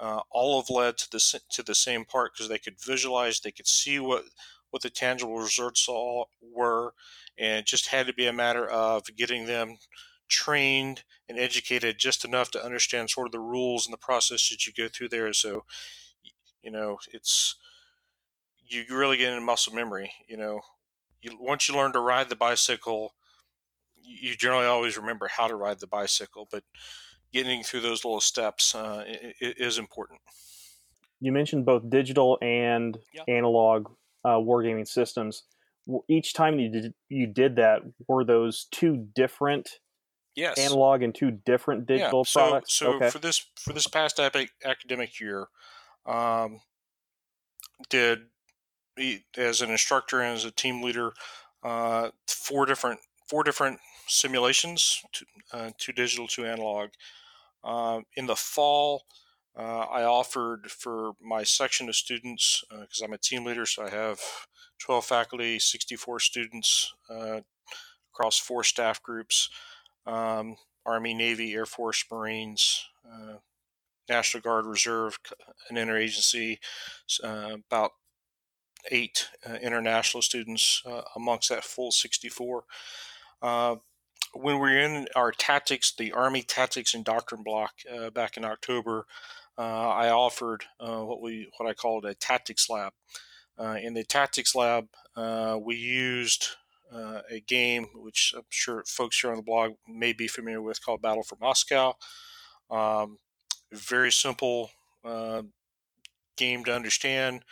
Uh, 0.00 0.22
all 0.32 0.58
of 0.58 0.70
led 0.70 0.98
to 0.98 1.08
the 1.12 1.40
to 1.50 1.62
the 1.62 1.76
same 1.76 2.04
part 2.04 2.32
because 2.34 2.48
they 2.48 2.58
could 2.58 2.82
visualize, 2.84 3.38
they 3.38 3.52
could 3.52 3.68
see 3.68 4.00
what 4.00 4.24
what 4.70 4.82
the 4.82 4.90
tangible 4.90 5.38
results 5.38 5.86
all 5.88 6.30
were, 6.42 6.92
and 7.38 7.60
it 7.60 7.66
just 7.66 7.86
had 7.86 8.08
to 8.08 8.12
be 8.12 8.26
a 8.26 8.32
matter 8.32 8.66
of 8.66 9.04
getting 9.16 9.46
them 9.46 9.76
trained 10.28 11.04
and 11.28 11.38
educated 11.38 11.98
just 11.98 12.24
enough 12.24 12.50
to 12.52 12.64
understand 12.64 13.10
sort 13.10 13.26
of 13.26 13.32
the 13.32 13.40
rules 13.40 13.86
and 13.86 13.92
the 13.92 13.98
process 13.98 14.48
that 14.50 14.66
you 14.66 14.72
go 14.72 14.88
through 14.88 15.08
there. 15.08 15.32
So, 15.32 15.64
you 16.62 16.70
know, 16.70 16.98
it's 17.12 17.56
you 18.66 18.84
really 18.90 19.16
get 19.16 19.32
into 19.32 19.44
muscle 19.44 19.74
memory. 19.74 20.12
You 20.28 20.36
know, 20.36 20.60
you, 21.22 21.36
once 21.40 21.68
you 21.68 21.74
learn 21.74 21.92
to 21.92 22.00
ride 22.00 22.28
the 22.28 22.36
bicycle, 22.36 23.14
you 23.96 24.34
generally 24.34 24.66
always 24.66 24.96
remember 24.96 25.28
how 25.28 25.48
to 25.48 25.54
ride 25.54 25.80
the 25.80 25.86
bicycle, 25.86 26.48
but 26.50 26.64
getting 27.32 27.62
through 27.62 27.80
those 27.80 28.04
little 28.04 28.20
steps 28.20 28.74
uh, 28.74 29.04
is 29.40 29.78
important. 29.78 30.20
You 31.20 31.32
mentioned 31.32 31.66
both 31.66 31.90
digital 31.90 32.38
and 32.40 32.96
yeah. 33.12 33.22
analog 33.28 33.90
uh, 34.24 34.36
wargaming 34.36 34.86
systems. 34.86 35.44
Each 36.08 36.32
time 36.32 36.58
you 36.58 36.70
did 36.70 36.94
you 37.08 37.26
did 37.26 37.56
that, 37.56 37.80
were 38.06 38.24
those 38.24 38.66
two 38.70 39.08
different 39.14 39.80
yes. 40.34 40.58
analog 40.58 41.02
and 41.02 41.14
two 41.14 41.30
different 41.30 41.86
digital 41.86 42.20
yeah. 42.20 42.30
so, 42.30 42.40
products? 42.40 42.74
So 42.74 42.94
okay. 42.94 43.10
for 43.10 43.18
this 43.18 43.46
for 43.56 43.72
this 43.72 43.86
past 43.86 44.20
academic 44.20 45.20
year, 45.20 45.48
um, 46.06 46.60
did 47.88 48.26
as 49.36 49.60
an 49.60 49.70
instructor 49.70 50.20
and 50.20 50.36
as 50.36 50.44
a 50.44 50.50
team 50.50 50.82
leader, 50.82 51.12
uh, 51.62 52.10
four 52.26 52.66
different 52.66 53.00
four 53.28 53.42
different 53.42 53.80
simulations, 54.06 55.02
two, 55.12 55.24
uh, 55.52 55.70
two 55.78 55.92
digital, 55.92 56.26
two 56.26 56.46
analog. 56.46 56.90
Uh, 57.62 58.00
in 58.16 58.26
the 58.26 58.36
fall, 58.36 59.04
uh, 59.56 59.86
I 59.90 60.04
offered 60.04 60.70
for 60.70 61.12
my 61.20 61.42
section 61.42 61.88
of 61.88 61.96
students 61.96 62.64
because 62.70 63.02
uh, 63.02 63.04
I'm 63.04 63.12
a 63.12 63.18
team 63.18 63.44
leader, 63.44 63.66
so 63.66 63.84
I 63.84 63.90
have 63.90 64.20
12 64.78 65.04
faculty, 65.04 65.58
64 65.58 66.20
students 66.20 66.94
uh, 67.10 67.40
across 68.12 68.38
four 68.38 68.62
staff 68.62 69.02
groups: 69.02 69.50
um, 70.08 70.56
Army, 70.84 71.14
Navy, 71.14 71.54
Air 71.54 71.66
Force, 71.66 72.04
Marines. 72.10 72.84
National 74.08 74.40
Guard 74.40 74.64
Reserve, 74.64 75.18
an 75.68 75.76
interagency, 75.76 76.58
about 77.22 77.92
eight 78.90 79.28
uh, 79.48 79.54
international 79.54 80.22
students 80.22 80.82
uh, 80.86 81.02
amongst 81.16 81.48
that 81.48 81.64
full 81.64 81.90
64. 81.90 82.64
Uh, 83.42 83.76
when 84.34 84.56
we 84.56 84.60
were 84.60 84.78
in 84.78 85.06
our 85.16 85.32
tactics, 85.32 85.92
the 85.96 86.12
Army 86.12 86.42
tactics 86.42 86.94
and 86.94 87.04
doctrine 87.04 87.42
block 87.42 87.72
uh, 87.92 88.10
back 88.10 88.36
in 88.36 88.44
October, 88.44 89.06
uh, 89.56 89.88
I 89.88 90.10
offered 90.10 90.64
uh, 90.78 91.00
what 91.00 91.20
we 91.20 91.50
what 91.56 91.68
I 91.68 91.74
called 91.74 92.04
a 92.04 92.14
tactics 92.14 92.68
lab. 92.70 92.92
in 93.58 93.94
the 93.94 94.04
tactics 94.04 94.54
lab, 94.54 94.86
we 95.60 95.76
used 95.76 96.50
a 96.92 97.40
game 97.46 97.88
which 97.94 98.34
I'm 98.36 98.44
sure 98.48 98.82
folks 98.86 99.20
here 99.20 99.30
on 99.30 99.36
the 99.36 99.42
blog 99.42 99.72
may 99.86 100.12
be 100.12 100.28
familiar 100.28 100.62
with 100.62 100.84
called 100.84 101.02
Battle 101.02 101.22
for 101.22 101.36
Moscow. 101.40 101.94
Um, 102.70 103.18
very 103.72 104.12
simple 104.12 104.70
game 106.36 106.64
to 106.64 106.74
understand 106.74 107.42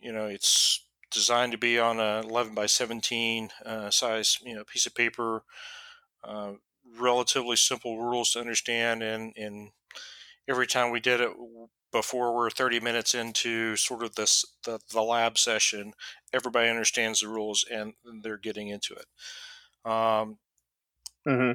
you 0.00 0.12
know, 0.12 0.26
it's 0.26 0.84
designed 1.10 1.52
to 1.52 1.58
be 1.58 1.78
on 1.78 2.00
a 2.00 2.22
11 2.24 2.54
by 2.54 2.66
17 2.66 3.50
uh, 3.64 3.90
size, 3.90 4.38
you 4.44 4.54
know, 4.54 4.64
piece 4.64 4.86
of 4.86 4.94
paper. 4.94 5.42
Uh, 6.22 6.52
relatively 6.98 7.56
simple 7.56 8.00
rules 8.00 8.32
to 8.32 8.40
understand, 8.40 9.02
and 9.02 9.32
and 9.36 9.70
every 10.48 10.66
time 10.66 10.90
we 10.90 11.00
did 11.00 11.20
it 11.20 11.30
before 11.90 12.34
we're 12.34 12.50
30 12.50 12.80
minutes 12.80 13.14
into 13.14 13.76
sort 13.76 14.02
of 14.02 14.14
this 14.14 14.44
the, 14.64 14.78
the 14.92 15.02
lab 15.02 15.38
session, 15.38 15.92
everybody 16.32 16.68
understands 16.68 17.20
the 17.20 17.28
rules 17.28 17.64
and 17.70 17.94
they're 18.22 18.36
getting 18.36 18.68
into 18.68 18.94
it. 18.94 19.06
Um, 19.84 20.38
mm-hmm. 21.26 21.52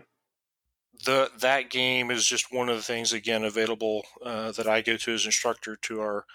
The 1.05 1.31
that 1.39 1.69
game 1.69 2.11
is 2.11 2.25
just 2.25 2.53
one 2.53 2.69
of 2.69 2.75
the 2.75 2.83
things 2.83 3.13
again 3.13 3.43
available 3.43 4.05
uh, 4.23 4.51
that 4.53 4.67
I 4.67 4.81
go 4.81 4.95
to 4.97 5.13
as 5.13 5.25
instructor 5.25 5.75
to 5.75 6.01
our 6.01 6.25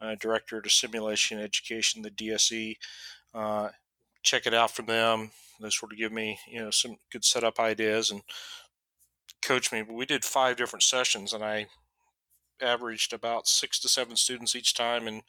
uh, 0.00 0.14
Director 0.18 0.60
to 0.60 0.70
Simulation 0.70 1.38
Education, 1.38 2.02
the 2.02 2.10
DSE. 2.10 2.76
Uh, 3.34 3.68
check 4.22 4.46
it 4.46 4.54
out 4.54 4.70
from 4.70 4.86
them. 4.86 5.30
They 5.60 5.70
sort 5.70 5.92
of 5.92 5.98
give 5.98 6.12
me, 6.12 6.38
you 6.48 6.60
know, 6.60 6.70
some 6.70 6.96
good 7.10 7.24
setup 7.24 7.58
ideas 7.58 8.10
and 8.10 8.22
coach 9.42 9.72
me. 9.72 9.82
But 9.82 9.94
we 9.94 10.06
did 10.06 10.24
five 10.24 10.56
different 10.56 10.82
sessions, 10.82 11.32
and 11.32 11.44
I 11.44 11.66
averaged 12.60 13.12
about 13.12 13.46
six 13.46 13.78
to 13.80 13.88
seven 13.88 14.16
students 14.16 14.54
each 14.54 14.74
time, 14.74 15.06
and 15.06 15.22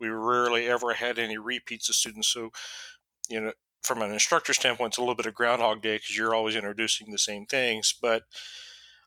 we 0.00 0.08
rarely 0.08 0.66
ever 0.66 0.94
had 0.94 1.18
any 1.18 1.38
repeats 1.38 1.88
of 1.88 1.94
students. 1.94 2.28
So, 2.28 2.50
you 3.28 3.40
know, 3.40 3.52
from 3.82 4.02
an 4.02 4.12
instructor 4.12 4.54
standpoint, 4.54 4.92
it's 4.92 4.98
a 4.98 5.00
little 5.00 5.14
bit 5.14 5.26
of 5.26 5.34
Groundhog 5.34 5.82
Day 5.82 5.96
because 5.96 6.16
you're 6.16 6.34
always 6.34 6.56
introducing 6.56 7.10
the 7.10 7.18
same 7.18 7.46
things, 7.46 7.94
but 8.00 8.24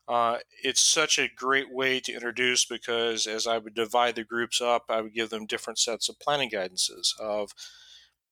uh, 0.06 0.38
it's 0.62 0.80
such 0.80 1.18
a 1.18 1.30
great 1.34 1.72
way 1.72 1.98
to 2.00 2.12
introduce 2.12 2.64
because 2.64 3.26
as 3.26 3.46
I 3.46 3.58
would 3.58 3.74
divide 3.74 4.16
the 4.16 4.24
groups 4.24 4.60
up, 4.60 4.84
I 4.88 5.00
would 5.00 5.14
give 5.14 5.30
them 5.30 5.46
different 5.46 5.78
sets 5.78 6.08
of 6.08 6.18
planning 6.18 6.50
guidances 6.50 7.18
of, 7.18 7.52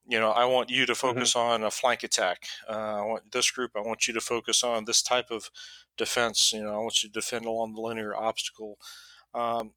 you 0.07 0.21
know, 0.21 0.31
I 0.31 0.45
want 0.45 0.71
you 0.71 0.85
to 0.85 0.92
mm-hmm. 0.92 1.00
focus 1.07 1.35
mm-hmm. 1.35 1.49
on 1.49 1.62
a 1.62 1.71
flank 1.71 2.02
attack. 2.02 2.45
Uh, 2.69 2.73
I 2.73 3.02
want 3.02 3.33
this 3.33 3.50
group, 3.50 3.73
I 3.75 3.81
want 3.81 4.07
you 4.07 4.14
to 4.14 4.21
focus 4.21 4.62
on 4.62 4.85
this 4.85 5.00
type 5.00 5.31
of 5.31 5.50
defense. 5.97 6.52
You 6.52 6.62
know, 6.62 6.75
I 6.75 6.78
want 6.78 7.02
you 7.02 7.09
to 7.09 7.12
defend 7.12 7.47
along 7.47 7.75
the 7.75 7.81
linear 7.81 8.14
obstacle. 8.14 8.78
Um, 9.35 9.73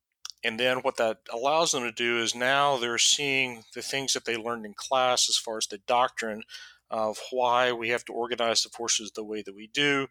and 0.45 0.59
then 0.59 0.77
what 0.77 0.97
that 0.97 1.17
allows 1.33 1.71
them 1.71 1.83
to 1.83 1.91
do 1.91 2.19
is 2.19 2.35
now 2.35 2.77
they're 2.77 2.97
seeing 2.97 3.63
the 3.73 3.81
things 3.81 4.13
that 4.13 4.25
they 4.25 4.37
learned 4.37 4.65
in 4.65 4.73
class 4.73 5.27
as 5.29 5.37
far 5.37 5.57
as 5.57 5.67
the 5.67 5.79
doctrine 5.79 6.43
of 6.89 7.17
why 7.31 7.71
we 7.71 7.89
have 7.89 8.05
to 8.05 8.13
organize 8.13 8.61
the 8.61 8.69
forces 8.69 9.11
the 9.11 9.23
way 9.23 9.41
that 9.41 9.55
we 9.55 9.67
do 9.67 10.07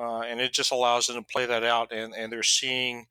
uh, 0.00 0.20
and 0.20 0.40
it 0.40 0.52
just 0.52 0.72
allows 0.72 1.06
them 1.06 1.16
to 1.16 1.22
play 1.22 1.44
that 1.44 1.62
out, 1.62 1.92
and, 1.92 2.14
and 2.14 2.32
they're 2.32 2.42
seeing, 2.42 3.06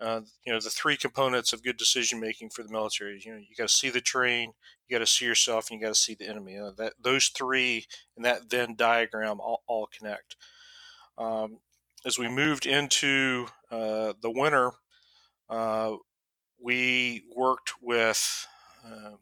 uh, 0.00 0.22
you 0.46 0.52
know, 0.52 0.58
the 0.58 0.70
three 0.70 0.96
components 0.96 1.52
of 1.52 1.62
good 1.62 1.76
decision 1.76 2.18
making 2.18 2.48
for 2.48 2.62
the 2.62 2.72
military. 2.72 3.20
You 3.22 3.32
know, 3.32 3.38
you 3.38 3.54
got 3.56 3.68
to 3.68 3.76
see 3.76 3.90
the 3.90 4.00
terrain, 4.00 4.54
you 4.88 4.96
got 4.96 5.04
to 5.04 5.10
see 5.10 5.26
yourself, 5.26 5.68
and 5.70 5.78
you 5.78 5.86
got 5.86 5.94
to 5.94 6.00
see 6.00 6.14
the 6.14 6.26
enemy. 6.26 6.54
Know, 6.54 6.72
that 6.78 6.94
those 6.98 7.26
three 7.26 7.84
and 8.16 8.24
that 8.24 8.48
Venn 8.48 8.76
diagram 8.76 9.40
all, 9.40 9.62
all 9.66 9.88
connect. 9.96 10.36
Um, 11.18 11.58
as 12.06 12.18
we 12.18 12.28
moved 12.28 12.64
into 12.64 13.48
uh, 13.70 14.14
the 14.22 14.30
winter, 14.30 14.72
uh, 15.52 15.96
we 16.60 17.22
worked 17.36 17.74
with 17.82 18.46
um, 18.84 19.18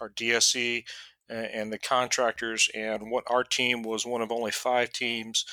our 0.00 0.08
DSE 0.08 0.84
and 1.28 1.72
the 1.72 1.78
contractors, 1.78 2.68
and 2.74 3.10
what 3.10 3.24
our 3.28 3.44
team 3.44 3.82
was 3.82 4.04
one 4.04 4.20
of 4.20 4.32
only 4.32 4.50
five 4.50 4.92
teams 4.92 5.44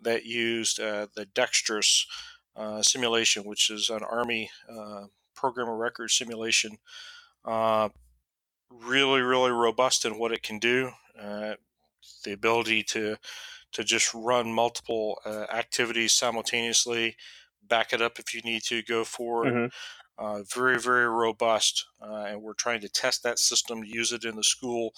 that 0.00 0.24
used 0.24 0.78
uh, 0.78 1.08
the 1.16 1.26
DXTRS 1.26 2.04
uh, 2.56 2.82
simulation, 2.82 3.44
which 3.44 3.70
is 3.70 3.90
an 3.90 4.02
Army 4.04 4.50
uh, 4.70 5.06
program 5.34 5.68
of 5.68 5.76
record 5.76 6.10
simulation. 6.10 6.78
Uh, 7.44 7.88
really, 8.70 9.20
really 9.20 9.50
robust 9.50 10.04
in 10.04 10.18
what 10.18 10.32
it 10.32 10.42
can 10.42 10.58
do. 10.58 10.90
Uh, 11.20 11.54
the 12.24 12.32
ability 12.32 12.82
to 12.82 13.16
to 13.72 13.82
just 13.82 14.14
run 14.14 14.52
multiple 14.52 15.18
uh, 15.24 15.46
activities 15.52 16.12
simultaneously, 16.12 17.16
back 17.68 17.92
it 17.92 18.02
up 18.02 18.18
if 18.18 18.34
you 18.34 18.40
need 18.42 18.62
to, 18.64 18.82
go 18.82 19.04
forward. 19.04 19.70
Mm-hmm. 20.18 20.42
very, 20.54 20.78
very 20.78 21.08
robust, 21.08 21.86
and 22.00 22.42
we're 22.42 22.54
trying 22.54 22.80
to 22.80 22.88
test 22.88 23.22
that 23.22 23.38
system, 23.38 23.84
use 23.84 24.12
it 24.12 24.24
in 24.24 24.36
the 24.36 24.44
school 24.44 24.94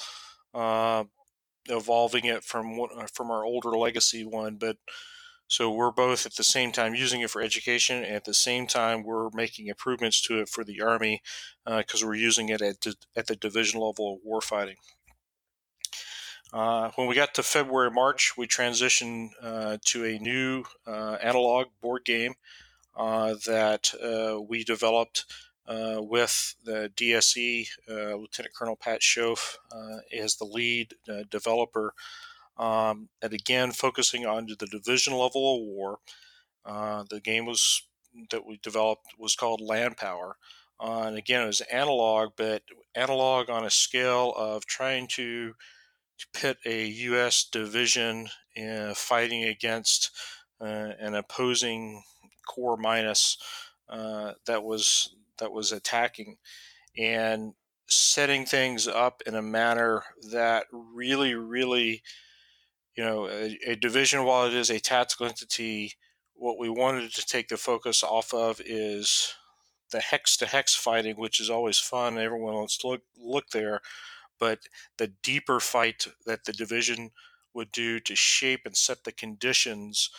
evolving 1.69 2.25
it 2.25 2.45
from 2.45 2.79
uh, 2.81 3.07
from 3.13 3.31
our 3.31 3.45
older 3.45 3.71
legacy 3.71 4.25
one, 4.25 4.57
but 4.57 4.77
so 5.49 5.71
we're 5.71 5.93
both 5.93 6.27
at 6.27 6.35
the 6.35 6.45
same 6.45 6.73
time 6.73 6.95
using 6.95 7.21
it 7.21 7.31
for 7.31 7.41
education, 7.41 8.03
and 8.03 8.15
at 8.15 8.25
the 8.25 8.35
same 8.35 8.67
time 8.67 9.05
we're 9.05 9.31
making 9.33 9.69
improvements 9.69 10.21
to 10.23 10.41
it 10.41 10.49
for 10.49 10.65
the 10.65 10.81
Army 10.81 11.23
because 11.65 12.03
uh, 12.03 12.07
we're 12.07 12.15
using 12.15 12.49
it 12.49 12.61
at, 12.61 12.85
at 13.17 13.27
the 13.27 13.37
division 13.37 13.81
level 13.81 14.15
of 14.15 14.29
warfighting. 14.29 14.77
Uh, 16.53 16.91
when 16.95 17.07
we 17.07 17.15
got 17.15 17.35
to 17.35 17.43
February, 17.43 17.91
March, 17.91 18.35
we 18.37 18.47
transitioned 18.47 19.31
uh, 19.43 19.79
to 19.85 20.05
a 20.05 20.19
new 20.19 20.65
uh, 20.87 21.17
analog 21.23 21.67
board 21.81 22.05
game 22.05 22.35
uh, 22.97 23.35
that 23.47 23.93
we 24.49 24.65
developed 24.65 25.25
uh, 25.69 25.97
with 25.99 26.55
the 26.65 26.91
DSE, 26.97 27.69
uh, 27.89 28.15
Lieutenant 28.17 28.55
Colonel 28.55 28.77
Pat 28.77 29.01
Schoaf 29.01 29.57
uh, 29.73 29.99
as 30.17 30.37
the 30.37 30.45
lead 30.45 30.95
uh, 31.09 31.25
developer. 31.31 31.95
Um, 32.57 33.09
and 33.21 33.33
again, 33.33 33.73
focusing 33.73 34.25
on 34.25 34.47
the 34.47 34.67
division 34.67 35.15
level 35.15 35.57
of 35.57 35.63
war. 35.63 35.99
Uh, 36.65 37.05
the 37.09 37.21
game 37.21 37.47
was 37.47 37.83
that 38.31 38.47
we 38.47 38.59
developed 38.63 39.07
was 39.19 39.35
called 39.35 39.61
Landpower. 39.61 40.37
Uh, 40.81 41.05
and 41.07 41.17
again, 41.17 41.43
it 41.43 41.47
was 41.47 41.61
analog, 41.63 42.31
but 42.37 42.63
analog 42.95 43.51
on 43.51 43.65
a 43.65 43.71
scale 43.71 44.33
of 44.37 44.67
trying 44.67 45.07
to 45.09 45.55
pit 46.33 46.59
a 46.65 46.87
U.S. 46.87 47.45
division 47.45 48.29
in 48.55 48.95
fighting 48.95 49.45
against 49.45 50.11
uh, 50.61 50.93
an 50.99 51.15
opposing 51.15 52.03
corps 52.47 52.77
minus 52.77 53.37
uh, 53.89 54.33
that 54.47 54.65
was 54.65 55.15
that 55.39 55.53
was 55.53 55.73
attacking, 55.73 56.39
and 56.97 57.55
setting 57.89 58.45
things 58.45 58.89
up 58.89 59.23
in 59.27 59.35
a 59.35 59.43
manner 59.43 60.03
that 60.33 60.67
really, 60.73 61.35
really, 61.35 62.03
you 62.97 63.05
know, 63.05 63.29
a, 63.29 63.59
a 63.67 63.77
division 63.77 64.25
while 64.25 64.47
it 64.47 64.55
is 64.55 64.71
a 64.71 64.81
tactical 64.81 65.27
entity, 65.27 65.93
what 66.35 66.59
we 66.59 66.69
wanted 66.69 67.13
to 67.13 67.25
take 67.25 67.49
the 67.49 67.57
focus 67.57 68.03
off 68.03 68.35
of 68.35 68.61
is 68.65 69.35
the 69.93 70.01
hex 70.01 70.37
to 70.37 70.47
hex 70.47 70.75
fighting, 70.75 71.17
which 71.17 71.41
is 71.41 71.51
always 71.51 71.79
fun. 71.79 72.19
Everyone 72.19 72.55
wants 72.55 72.77
to 72.79 72.89
look 72.89 73.03
look 73.19 73.51
there, 73.51 73.81
but 74.39 74.61
the 74.99 75.13
deeper 75.23 75.61
fight 75.61 76.07
that 76.27 76.45
the 76.45 76.53
division 76.53 77.11
would 77.55 77.73
do 77.73 78.01
to 78.01 78.15
shape 78.15 78.63
and 78.65 78.77
set 78.77 79.05
the 79.05 79.13
conditions 79.13 80.11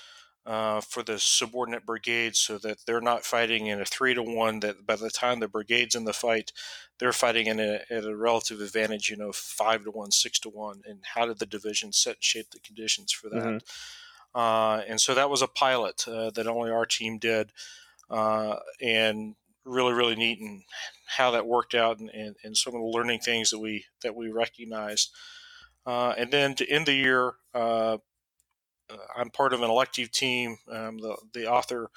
uh, 0.46 0.80
for 0.80 1.04
the 1.04 1.20
subordinate 1.20 1.86
brigades, 1.86 2.40
so 2.40 2.58
that 2.58 2.78
they're 2.86 3.02
not 3.02 3.26
fighting 3.26 3.68
in 3.68 3.82
a 3.82 3.86
three 3.86 4.14
to 4.14 4.24
one. 4.24 4.62
That 4.62 4.86
by 4.86 4.96
the 4.96 5.10
time 5.10 5.40
the 5.40 5.48
brigade's 5.50 5.94
in 5.94 6.06
the 6.06 6.14
fight, 6.14 6.54
they're 7.00 7.12
fighting 7.12 7.48
in 7.48 7.60
a, 7.60 7.82
at 7.90 8.06
a 8.06 8.16
relative 8.16 8.62
advantage. 8.62 9.10
You 9.10 9.18
know, 9.18 9.34
five 9.34 9.84
to 9.84 9.92
one, 9.92 10.12
six 10.12 10.40
to 10.40 10.50
one. 10.50 10.84
And 10.86 11.00
how 11.16 11.26
did 11.26 11.40
the 11.40 11.46
division 11.46 11.92
set 11.92 12.16
and 12.16 12.24
shape 12.24 12.52
the 12.52 12.60
conditions 12.60 13.12
for 13.12 13.30
that? 13.30 13.44
Mm-hmm. 13.44 14.40
Uh, 14.40 14.84
and 14.88 15.02
so 15.02 15.14
that 15.14 15.30
was 15.30 15.42
a 15.42 15.48
pilot 15.48 16.08
uh, 16.08 16.30
that 16.32 16.48
only 16.48 16.72
our 16.72 16.86
team 16.86 17.18
did. 17.18 17.52
Uh, 18.10 18.58
and 18.82 19.36
really 19.68 19.94
really 19.94 20.16
neat 20.16 20.40
and 20.40 20.64
how 21.18 21.32
that 21.32 21.46
worked 21.46 21.76
out 21.76 22.00
and, 22.00 22.10
and, 22.10 22.36
and, 22.44 22.56
some 22.56 22.74
of 22.74 22.82
the 22.82 22.88
learning 22.88 23.20
things 23.20 23.50
that 23.50 23.60
we 23.60 23.86
that 24.02 24.16
we 24.16 24.30
recognized 24.30 25.12
uh, 25.86 26.14
and 26.18 26.32
then 26.32 26.56
to 26.56 26.70
end 26.70 26.86
the 26.86 26.94
year 26.94 27.34
uh, 27.54 27.98
uh 28.90 28.98
i'm 29.16 29.30
part 29.30 29.54
of 29.54 29.62
an 29.62 29.70
elective 29.70 30.12
team. 30.12 30.58
Um, 30.72 30.98
the, 30.98 31.18
the 31.34 31.48
author 31.48 31.90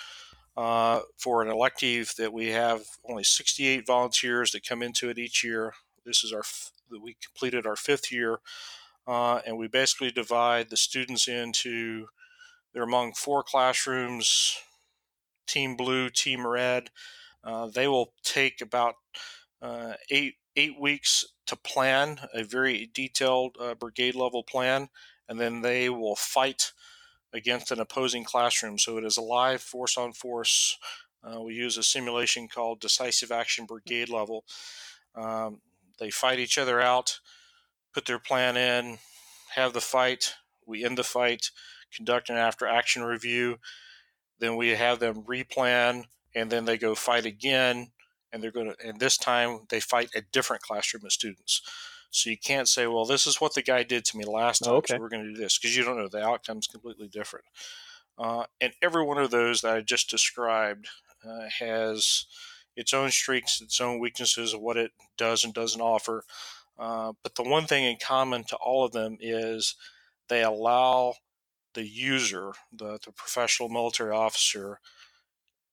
uh, 0.56 1.00
for 1.16 1.42
an 1.42 1.48
elective 1.48 2.12
that 2.18 2.32
we 2.32 2.48
have 2.48 2.82
only 3.08 3.24
68 3.24 3.86
volunteers 3.86 4.50
that 4.50 4.66
come 4.68 4.82
into 4.82 5.08
it 5.08 5.18
each 5.18 5.44
year. 5.44 5.72
This 6.04 6.24
is 6.24 6.32
our 6.32 6.42
we 6.90 7.16
completed 7.22 7.66
our 7.66 7.76
fifth 7.76 8.10
year 8.10 8.40
uh, 9.06 9.40
and 9.46 9.56
we 9.56 9.68
basically 9.68 10.10
divide 10.10 10.70
the 10.70 10.76
students 10.76 11.28
into 11.28 12.06
they're 12.72 12.82
among 12.82 13.12
four 13.12 13.42
classrooms 13.42 14.56
team 15.46 15.76
blue 15.76 16.08
team 16.08 16.46
red 16.46 16.90
uh, 17.44 17.66
they 17.66 17.88
will 17.88 18.12
take 18.22 18.60
about 18.60 18.94
uh, 19.62 19.94
eight 20.10 20.34
eight 20.56 20.80
weeks 20.80 21.24
to 21.46 21.56
plan 21.56 22.20
a 22.34 22.42
very 22.42 22.90
detailed 22.92 23.56
uh, 23.60 23.74
brigade 23.74 24.14
level 24.14 24.42
plan, 24.42 24.88
and 25.28 25.40
then 25.40 25.62
they 25.62 25.88
will 25.88 26.16
fight 26.16 26.72
against 27.32 27.70
an 27.70 27.80
opposing 27.80 28.24
classroom. 28.24 28.78
So 28.78 28.98
it 28.98 29.04
is 29.04 29.16
a 29.16 29.22
live 29.22 29.62
force 29.62 29.96
on 29.96 30.12
force. 30.12 30.76
Uh, 31.22 31.40
we 31.40 31.54
use 31.54 31.76
a 31.76 31.82
simulation 31.82 32.48
called 32.48 32.80
decisive 32.80 33.30
action 33.30 33.66
brigade 33.66 34.08
level. 34.08 34.44
Um, 35.14 35.60
they 35.98 36.10
fight 36.10 36.38
each 36.38 36.58
other 36.58 36.80
out, 36.80 37.20
put 37.92 38.06
their 38.06 38.18
plan 38.18 38.56
in, 38.56 38.98
have 39.54 39.72
the 39.72 39.80
fight. 39.80 40.34
We 40.66 40.84
end 40.84 40.98
the 40.98 41.04
fight, 41.04 41.50
conduct 41.94 42.30
an 42.30 42.36
after 42.36 42.66
action 42.66 43.02
review. 43.02 43.58
Then 44.38 44.56
we 44.56 44.70
have 44.70 44.98
them 44.98 45.22
replan 45.22 46.04
and 46.34 46.50
then 46.50 46.64
they 46.64 46.78
go 46.78 46.94
fight 46.94 47.26
again 47.26 47.90
and 48.32 48.42
they're 48.42 48.50
going 48.50 48.72
to 48.72 48.86
and 48.86 49.00
this 49.00 49.16
time 49.16 49.60
they 49.68 49.80
fight 49.80 50.10
a 50.14 50.22
different 50.32 50.62
classroom 50.62 51.04
of 51.04 51.12
students. 51.12 51.62
So 52.10 52.30
you 52.30 52.38
can't 52.38 52.68
say 52.68 52.86
well 52.86 53.04
this 53.04 53.26
is 53.26 53.40
what 53.40 53.54
the 53.54 53.62
guy 53.62 53.82
did 53.82 54.04
to 54.06 54.16
me 54.16 54.24
last 54.24 54.60
time 54.60 54.74
okay. 54.74 54.94
so 54.94 55.00
we're 55.00 55.08
going 55.08 55.24
to 55.24 55.34
do 55.34 55.40
this 55.40 55.58
because 55.58 55.76
you 55.76 55.84
don't 55.84 55.96
know 55.96 56.08
the 56.08 56.24
outcome's 56.24 56.66
completely 56.66 57.08
different. 57.08 57.46
Uh, 58.18 58.44
and 58.60 58.72
every 58.82 59.04
one 59.04 59.18
of 59.18 59.30
those 59.30 59.62
that 59.62 59.74
i 59.74 59.80
just 59.80 60.10
described 60.10 60.88
uh, 61.26 61.48
has 61.58 62.26
its 62.76 62.92
own 62.92 63.10
streaks 63.10 63.60
its 63.60 63.80
own 63.80 63.98
weaknesses 63.98 64.52
of 64.52 64.60
what 64.60 64.76
it 64.76 64.92
does 65.16 65.44
and 65.44 65.54
doesn't 65.54 65.80
offer. 65.80 66.24
Uh, 66.78 67.12
but 67.22 67.34
the 67.34 67.42
one 67.42 67.66
thing 67.66 67.84
in 67.84 67.96
common 68.02 68.42
to 68.42 68.56
all 68.56 68.84
of 68.84 68.92
them 68.92 69.18
is 69.20 69.74
they 70.28 70.42
allow 70.42 71.14
the 71.74 71.86
user 71.86 72.52
the, 72.72 72.98
the 73.04 73.12
professional 73.12 73.68
military 73.68 74.10
officer 74.10 74.80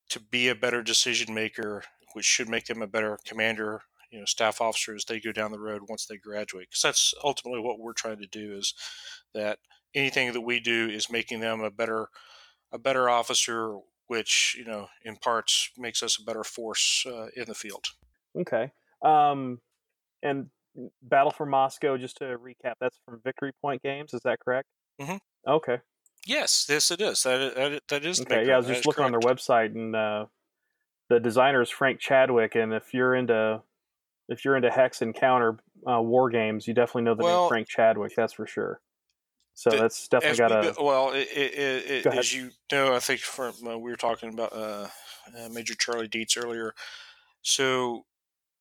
to 0.09 0.19
be 0.19 0.47
a 0.47 0.55
better 0.55 0.81
decision 0.81 1.33
maker, 1.33 1.83
which 2.13 2.25
should 2.25 2.49
make 2.49 2.65
them 2.65 2.81
a 2.81 2.87
better 2.87 3.17
commander, 3.25 3.81
you 4.11 4.19
know, 4.19 4.25
staff 4.25 4.61
officer 4.61 4.95
as 4.95 5.05
they 5.05 5.19
go 5.19 5.31
down 5.31 5.51
the 5.51 5.59
road 5.59 5.81
once 5.87 6.05
they 6.05 6.17
graduate. 6.17 6.69
Because 6.69 6.81
that's 6.81 7.13
ultimately 7.23 7.59
what 7.59 7.79
we're 7.79 7.93
trying 7.93 8.19
to 8.19 8.27
do 8.27 8.53
is 8.53 8.73
that 9.33 9.59
anything 9.93 10.33
that 10.33 10.41
we 10.41 10.59
do 10.59 10.89
is 10.89 11.11
making 11.11 11.39
them 11.39 11.61
a 11.61 11.71
better 11.71 12.07
a 12.73 12.77
better 12.77 13.09
officer, 13.09 13.77
which 14.07 14.55
you 14.57 14.65
know 14.65 14.87
in 15.03 15.15
parts 15.15 15.71
makes 15.77 16.03
us 16.03 16.17
a 16.19 16.23
better 16.23 16.43
force 16.43 17.05
uh, 17.07 17.27
in 17.35 17.45
the 17.45 17.55
field. 17.55 17.85
Okay. 18.37 18.71
Um, 19.03 19.59
and 20.23 20.47
Battle 21.01 21.31
for 21.31 21.45
Moscow, 21.45 21.97
just 21.97 22.17
to 22.17 22.25
recap, 22.37 22.73
that's 22.79 22.99
from 23.05 23.19
Victory 23.23 23.51
Point 23.61 23.81
Games. 23.81 24.13
Is 24.13 24.21
that 24.23 24.39
correct? 24.39 24.67
Mm-hmm. 25.01 25.17
Okay. 25.49 25.77
Yes, 26.27 26.65
yes, 26.69 26.91
it 26.91 26.99
is. 26.99 27.23
That 27.23 27.55
that, 27.55 27.81
that 27.87 28.05
is. 28.05 28.21
Okay, 28.21 28.45
yeah, 28.47 28.55
I 28.55 28.57
was 28.57 28.67
just 28.67 28.85
looking 28.85 29.05
correct. 29.05 29.15
on 29.15 29.19
their 29.21 29.35
website, 29.35 29.73
and 29.73 29.95
uh, 29.95 30.25
the 31.09 31.19
designer 31.19 31.61
is 31.61 31.69
Frank 31.69 31.99
Chadwick. 31.99 32.55
And 32.55 32.73
if 32.73 32.93
you're 32.93 33.15
into 33.15 33.61
if 34.27 34.43
you're 34.43 34.57
into 34.57 34.69
hex 34.69 35.01
and 35.01 35.15
counter 35.15 35.57
uh, 35.89 36.01
war 36.01 36.29
games, 36.29 36.67
you 36.67 36.73
definitely 36.73 37.03
know 37.03 37.15
the 37.15 37.23
well, 37.23 37.43
name 37.43 37.49
Frank 37.49 37.67
Chadwick. 37.69 38.13
That's 38.15 38.33
for 38.33 38.45
sure. 38.45 38.81
So 39.53 39.69
the, 39.69 39.77
that's 39.77 40.07
definitely 40.09 40.37
got 40.37 40.51
a. 40.51 40.83
Well, 40.83 41.11
it, 41.13 41.29
it, 41.33 42.05
it, 42.05 42.05
as 42.05 42.33
you 42.33 42.51
know, 42.73 42.93
I 42.93 42.99
think 42.99 43.21
from 43.21 43.53
uh, 43.65 43.77
we 43.77 43.89
were 43.89 43.95
talking 43.95 44.33
about 44.33 44.51
uh, 44.51 44.87
uh, 45.35 45.49
Major 45.49 45.75
Charlie 45.75 46.09
Dietz 46.09 46.35
earlier. 46.35 46.73
So, 47.41 48.05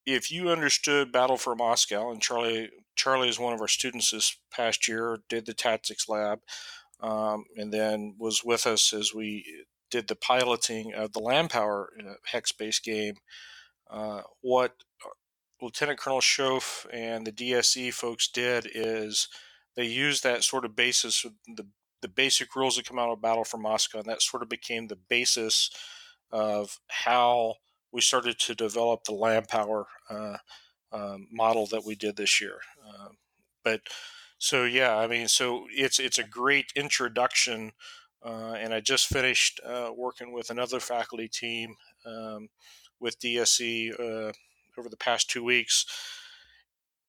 if 0.07 0.31
you 0.31 0.51
understood 0.51 1.11
Battle 1.11 1.37
for 1.37 1.57
Moscow, 1.57 2.13
and 2.13 2.23
Charlie 2.23 2.71
Charlie 2.95 3.29
is 3.29 3.41
one 3.41 3.53
of 3.53 3.61
our 3.61 3.69
students 3.69 4.13
this 4.13 4.39
past 4.53 4.87
year, 4.87 5.19
did 5.29 5.47
the 5.47 5.53
tactics 5.53 6.09
lab 6.09 6.39
um, 7.01 7.45
and 7.57 7.73
then 7.73 8.15
was 8.19 8.43
with 8.45 8.67
us 8.67 8.93
as 8.93 9.15
we 9.15 9.45
did 9.91 10.09
the 10.09 10.17
piloting 10.17 10.93
of 10.95 11.13
the 11.13 11.21
Landpower 11.21 11.91
uh, 12.01 12.15
hex 12.27 12.53
based 12.53 12.85
game. 12.85 13.17
Uh, 13.89 14.23
what 14.41 14.73
uh, 15.05 15.11
Lieutenant 15.61 15.99
Colonel 15.99 16.21
Schoaf 16.21 16.87
and 16.93 17.27
the 17.27 17.33
DSE 17.33 17.93
folks 17.93 18.29
did 18.29 18.69
is 18.75 19.29
they 19.77 19.85
used 19.85 20.23
that 20.23 20.43
sort 20.43 20.65
of 20.65 20.75
basis, 20.75 21.25
the, 21.47 21.67
the 22.03 22.09
basic 22.09 22.57
rules 22.57 22.77
that 22.77 22.87
come 22.87 22.99
out 22.99 23.11
of 23.11 23.23
Battle 23.23 23.45
for 23.45 23.59
Moscow, 23.59 23.99
and 23.99 24.07
that 24.07 24.23
sort 24.23 24.43
of 24.43 24.49
became 24.49 24.89
the 24.89 24.99
basis 25.09 25.71
of 26.33 26.79
how 26.89 27.55
we 27.93 28.01
started 28.01 28.39
to 28.39 28.55
develop 28.55 29.05
the 29.05 29.13
Landpower 29.13 29.87
uh, 30.11 30.37
um, 30.93 31.29
model 31.31 31.67
that 31.67 31.85
we 31.85 31.95
did 31.95 32.17
this 32.17 32.41
year. 32.41 32.59
Uh, 32.87 33.09
but 33.63 33.81
so 34.39 34.65
yeah, 34.65 34.97
I 34.97 35.07
mean, 35.07 35.29
so 35.29 35.67
it's 35.71 35.99
it's 35.99 36.19
a 36.19 36.25
great 36.25 36.73
introduction, 36.77 37.73
uh, 38.25 38.55
and 38.59 38.75
I 38.75 38.81
just 38.81 39.07
finished 39.07 39.61
uh, 39.65 39.91
working 39.97 40.33
with 40.33 40.51
another 40.51 40.81
faculty 40.81 41.29
team 41.29 41.75
um, 42.05 42.49
with 43.01 43.19
DSE 43.21 43.99
uh, 43.99 44.33
over 44.79 44.89
the 44.91 44.97
past 44.97 45.31
two 45.31 45.43
weeks, 45.43 45.87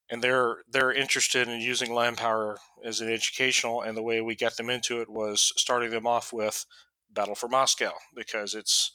and 0.09 0.23
they're 0.23 0.57
they're 0.69 0.93
interested 0.93 1.47
in 1.49 1.59
using 1.59 1.93
Landpower 1.93 2.59
as 2.83 3.01
an 3.01 3.11
educational, 3.11 3.81
and 3.81 3.97
the 3.97 4.03
way 4.03 4.21
we 4.21 4.35
get 4.35 4.55
them 4.55 4.69
into 4.69 5.01
it 5.01 5.09
was 5.09 5.51
starting 5.57 5.91
them 5.91 6.07
off 6.07 6.31
with 6.31 6.65
Battle 7.11 7.35
for 7.35 7.49
Moscow 7.49 7.91
because 8.15 8.55
it's 8.55 8.91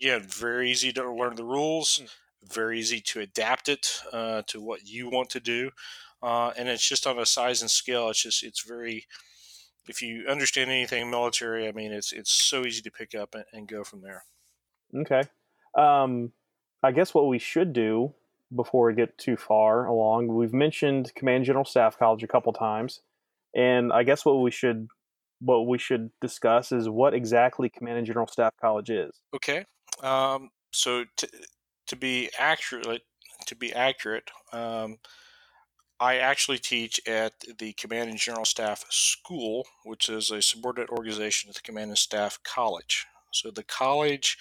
again 0.00 0.26
very 0.28 0.70
easy 0.70 0.92
to 0.92 1.12
learn 1.12 1.36
the 1.36 1.44
rules. 1.44 2.00
Mm 2.02 2.08
very 2.52 2.78
easy 2.78 3.00
to 3.00 3.20
adapt 3.20 3.68
it 3.68 4.00
uh, 4.12 4.42
to 4.46 4.60
what 4.60 4.86
you 4.86 5.08
want 5.10 5.30
to 5.30 5.40
do 5.40 5.70
uh, 6.26 6.52
and 6.58 6.68
it's 6.68 6.86
just 6.86 7.06
on 7.06 7.20
a 7.20 7.24
size 7.24 7.62
and 7.62 7.70
scale. 7.70 8.10
It's 8.10 8.20
just 8.20 8.42
it's 8.42 8.64
very 8.66 9.06
if 9.86 10.02
you 10.02 10.26
understand 10.28 10.68
anything 10.68 11.08
military, 11.08 11.68
I 11.68 11.72
mean, 11.72 11.92
it's 11.92 12.12
it's 12.12 12.32
so 12.32 12.66
easy 12.66 12.82
to 12.82 12.90
pick 12.90 13.14
up 13.14 13.36
and, 13.36 13.44
and 13.52 13.68
go 13.68 13.84
from 13.84 14.02
there. 14.02 14.24
Okay, 14.92 15.22
um, 15.78 16.32
I 16.82 16.90
guess 16.90 17.14
what 17.14 17.28
we 17.28 17.38
should 17.38 17.72
do 17.72 18.12
before 18.54 18.88
we 18.88 18.94
get 18.94 19.16
too 19.18 19.36
far 19.36 19.86
along, 19.86 20.26
we've 20.26 20.52
mentioned 20.52 21.12
Command 21.14 21.44
General 21.44 21.64
Staff 21.64 21.96
College 21.96 22.24
a 22.24 22.28
couple 22.28 22.52
times, 22.52 23.02
and 23.54 23.92
I 23.92 24.02
guess 24.02 24.24
what 24.24 24.42
we 24.42 24.50
should 24.50 24.88
what 25.40 25.68
we 25.68 25.78
should 25.78 26.10
discuss 26.20 26.72
is 26.72 26.88
what 26.88 27.14
exactly 27.14 27.68
Command 27.68 27.98
and 27.98 28.06
General 28.06 28.26
Staff 28.26 28.54
College 28.60 28.90
is. 28.90 29.20
Okay, 29.32 29.64
um, 30.02 30.50
so 30.72 31.04
to 31.18 31.28
to 31.86 31.94
be 31.94 32.30
accurate, 32.36 33.02
to 33.46 33.54
be 33.54 33.72
accurate. 33.72 34.28
Um, 34.52 34.96
I 35.98 36.16
actually 36.16 36.58
teach 36.58 37.00
at 37.06 37.32
the 37.58 37.72
Command 37.72 38.10
and 38.10 38.18
General 38.18 38.44
Staff 38.44 38.84
School, 38.90 39.66
which 39.84 40.08
is 40.08 40.30
a 40.30 40.42
subordinate 40.42 40.90
organization 40.90 41.48
of 41.48 41.54
the 41.54 41.62
Command 41.62 41.88
and 41.88 41.98
Staff 41.98 42.38
College. 42.44 43.06
So 43.32 43.50
the 43.50 43.62
college 43.62 44.36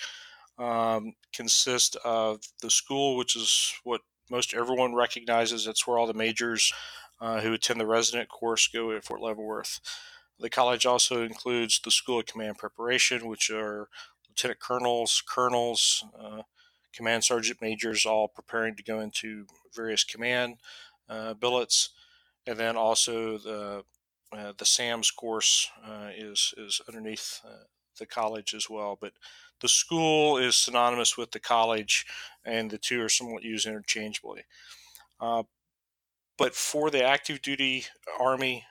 um, 0.57 1.13
consist 1.33 1.95
of 2.03 2.41
the 2.61 2.69
school, 2.69 3.15
which 3.15 3.35
is 3.35 3.73
what 3.83 4.01
most 4.29 4.53
everyone 4.53 4.95
recognizes. 4.95 5.65
It's 5.67 5.87
where 5.87 5.97
all 5.97 6.07
the 6.07 6.13
majors 6.13 6.73
uh, 7.21 7.39
who 7.39 7.53
attend 7.53 7.79
the 7.79 7.85
resident 7.85 8.27
course 8.27 8.67
go 8.67 8.91
at 8.91 9.05
Fort 9.05 9.21
Leavenworth. 9.21 9.79
The 10.39 10.49
college 10.49 10.85
also 10.85 11.23
includes 11.23 11.79
the 11.79 11.91
School 11.91 12.19
of 12.19 12.25
Command 12.25 12.57
Preparation, 12.57 13.27
which 13.27 13.49
are 13.49 13.87
lieutenant 14.27 14.59
colonels, 14.59 15.23
colonels, 15.25 16.03
uh, 16.19 16.41
command 16.93 17.23
sergeant 17.23 17.61
majors, 17.61 18.05
all 18.05 18.27
preparing 18.27 18.75
to 18.75 18.83
go 18.83 18.99
into 18.99 19.45
various 19.73 20.03
command 20.03 20.57
billets, 21.39 21.89
and 22.47 22.57
then 22.57 22.75
also 22.75 23.37
the 23.37 23.83
uh, 24.33 24.53
the 24.57 24.65
SAMS 24.65 25.11
course 25.11 25.69
uh, 25.85 26.09
is 26.15 26.53
is 26.57 26.81
underneath 26.87 27.41
uh, 27.45 27.65
the 27.99 28.05
college 28.05 28.53
as 28.53 28.69
well. 28.69 28.97
But 28.99 29.13
the 29.61 29.69
school 29.69 30.37
is 30.37 30.55
synonymous 30.55 31.17
with 31.17 31.31
the 31.31 31.39
college, 31.39 32.05
and 32.43 32.69
the 32.69 32.77
two 32.77 33.01
are 33.01 33.09
somewhat 33.09 33.43
used 33.43 33.67
interchangeably. 33.67 34.43
Uh, 35.19 35.43
but 36.37 36.53
for 36.53 36.89
the 36.89 37.03
active 37.03 37.41
duty 37.41 37.85
Army, 38.19 38.65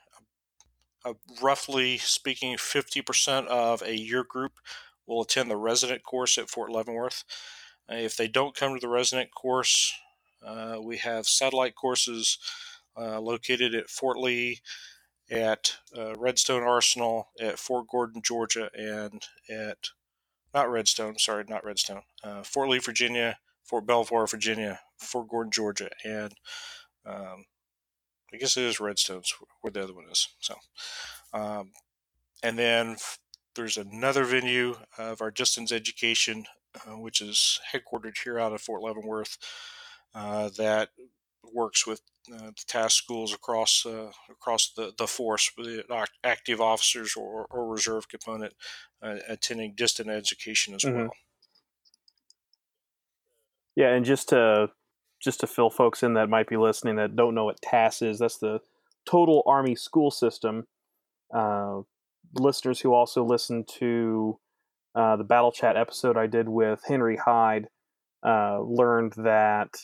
uh, 1.05 1.15
roughly 1.43 1.99
speaking, 1.99 2.57
50% 2.57 3.47
of 3.47 3.83
a 3.83 3.97
year 3.97 4.25
group 4.25 4.53
will 5.07 5.23
attend 5.23 5.51
the 5.51 5.57
resident 5.57 6.03
course 6.03 6.37
at 6.37 6.51
Fort 6.51 6.71
Leavenworth. 6.71 7.25
Uh, 7.91 7.97
if 7.97 8.17
they 8.17 8.29
don't 8.29 8.57
come 8.57 8.75
to 8.75 8.81
the 8.81 8.89
resident 8.89 9.31
course, 9.35 9.95
uh, 10.45 10.79
we 10.81 10.97
have 10.99 11.27
satellite 11.27 11.75
courses 11.75 12.39
uh, 12.97 13.21
located 13.21 13.75
at 13.75 13.91
Fort 13.91 14.19
Lee, 14.19 14.61
at 15.31 15.73
uh, 15.97 16.15
Redstone 16.17 16.63
Arsenal, 16.63 17.29
at 17.41 17.59
Fort 17.59 17.87
Gordon, 17.91 18.23
Georgia, 18.23 18.71
and 18.75 19.23
at 19.51 19.79
not 20.53 20.71
Redstone, 20.71 21.19
sorry, 21.19 21.45
not 21.49 21.65
Redstone, 21.65 22.03
uh, 22.23 22.43
Fort 22.43 22.69
Lee, 22.69 22.79
Virginia, 22.79 23.39
Fort 23.65 23.87
Belvoir, 23.87 24.27
Virginia, 24.27 24.81
Fort 24.99 25.29
Gordon, 25.29 25.51
Georgia, 25.51 25.91
and 26.05 26.35
um, 27.07 27.45
I 28.33 28.37
guess 28.37 28.57
it 28.57 28.65
is 28.65 28.81
Redstone's 28.81 29.33
where 29.61 29.71
the 29.71 29.83
other 29.83 29.95
one 29.95 30.07
is. 30.11 30.29
So, 30.41 30.55
um, 31.33 31.73
and 32.43 32.59
then 32.59 32.97
there's 33.57 33.77
another 33.77 34.25
venue 34.25 34.77
of 34.99 35.23
our 35.23 35.31
distance 35.31 35.73
education, 35.73 36.45
uh, 36.87 36.99
which 36.99 37.21
is 37.21 37.61
headquartered 37.73 38.19
here 38.23 38.39
out 38.39 38.53
of 38.53 38.61
Fort 38.61 38.83
Leavenworth, 38.83 39.39
that 40.15 40.89
works 41.53 41.87
with 41.87 42.01
uh, 42.33 42.47
the 42.47 42.65
TAS 42.67 42.95
schools 42.95 43.35
across 43.35 43.85
uh, 43.85 44.11
across 44.31 44.73
the, 44.77 44.93
the 44.97 45.07
force, 45.07 45.51
the 45.57 45.85
active 46.25 46.61
officers 46.61 47.15
or, 47.17 47.47
or 47.51 47.69
reserve 47.69 48.09
component 48.09 48.55
uh, 49.03 49.17
attending 49.29 49.75
distant 49.77 50.09
education 50.09 50.75
as 50.75 50.83
mm-hmm. 50.83 51.01
well. 51.01 51.11
Yeah, 53.77 53.91
and 53.91 54.05
just 54.05 54.31
to 54.31 54.71
just 55.21 55.41
to 55.41 55.47
fill 55.47 55.71
folks 55.71 56.03
in 56.03 56.15
that 56.15 56.29
might 56.29 56.49
be 56.49 56.57
listening 56.57 56.97
that 56.97 57.17
don't 57.17 57.35
know 57.35 57.45
what 57.45 57.61
TAS 57.63 58.03
is, 58.03 58.19
that's 58.19 58.39
the 58.39 58.61
Total 59.07 59.43
Army 59.47 59.75
School 59.75 60.11
System. 60.11 60.67
Uh, 61.35 61.81
listeners 62.35 62.81
who 62.81 62.93
also 62.93 63.25
listened 63.25 63.69
to 63.79 64.39
uh, 64.95 65.17
the 65.17 65.25
Battle 65.25 65.53
Chat 65.53 65.77
episode 65.77 66.17
I 66.17 66.27
did 66.27 66.49
with 66.49 66.81
Henry 66.87 67.17
Hyde 67.17 67.69
uh, 68.25 68.61
learned 68.61 69.15
that 69.17 69.77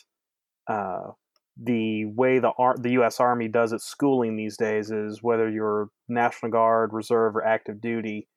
uh, 0.71 1.13
the 1.61 2.05
way 2.07 2.39
the 2.39 2.53
Ar- 2.57 2.77
the 2.79 2.93
U.S. 2.93 3.19
Army 3.21 3.49
does 3.49 3.73
its 3.73 3.85
schooling 3.85 4.37
these 4.37 4.57
days 4.57 4.91
is 4.91 5.23
whether 5.23 5.51
you're 5.51 5.89
National 6.09 6.51
Guard, 6.51 6.93
Reserve, 6.93 7.37
or 7.37 7.45
active 7.45 7.81
duty, 7.81 8.29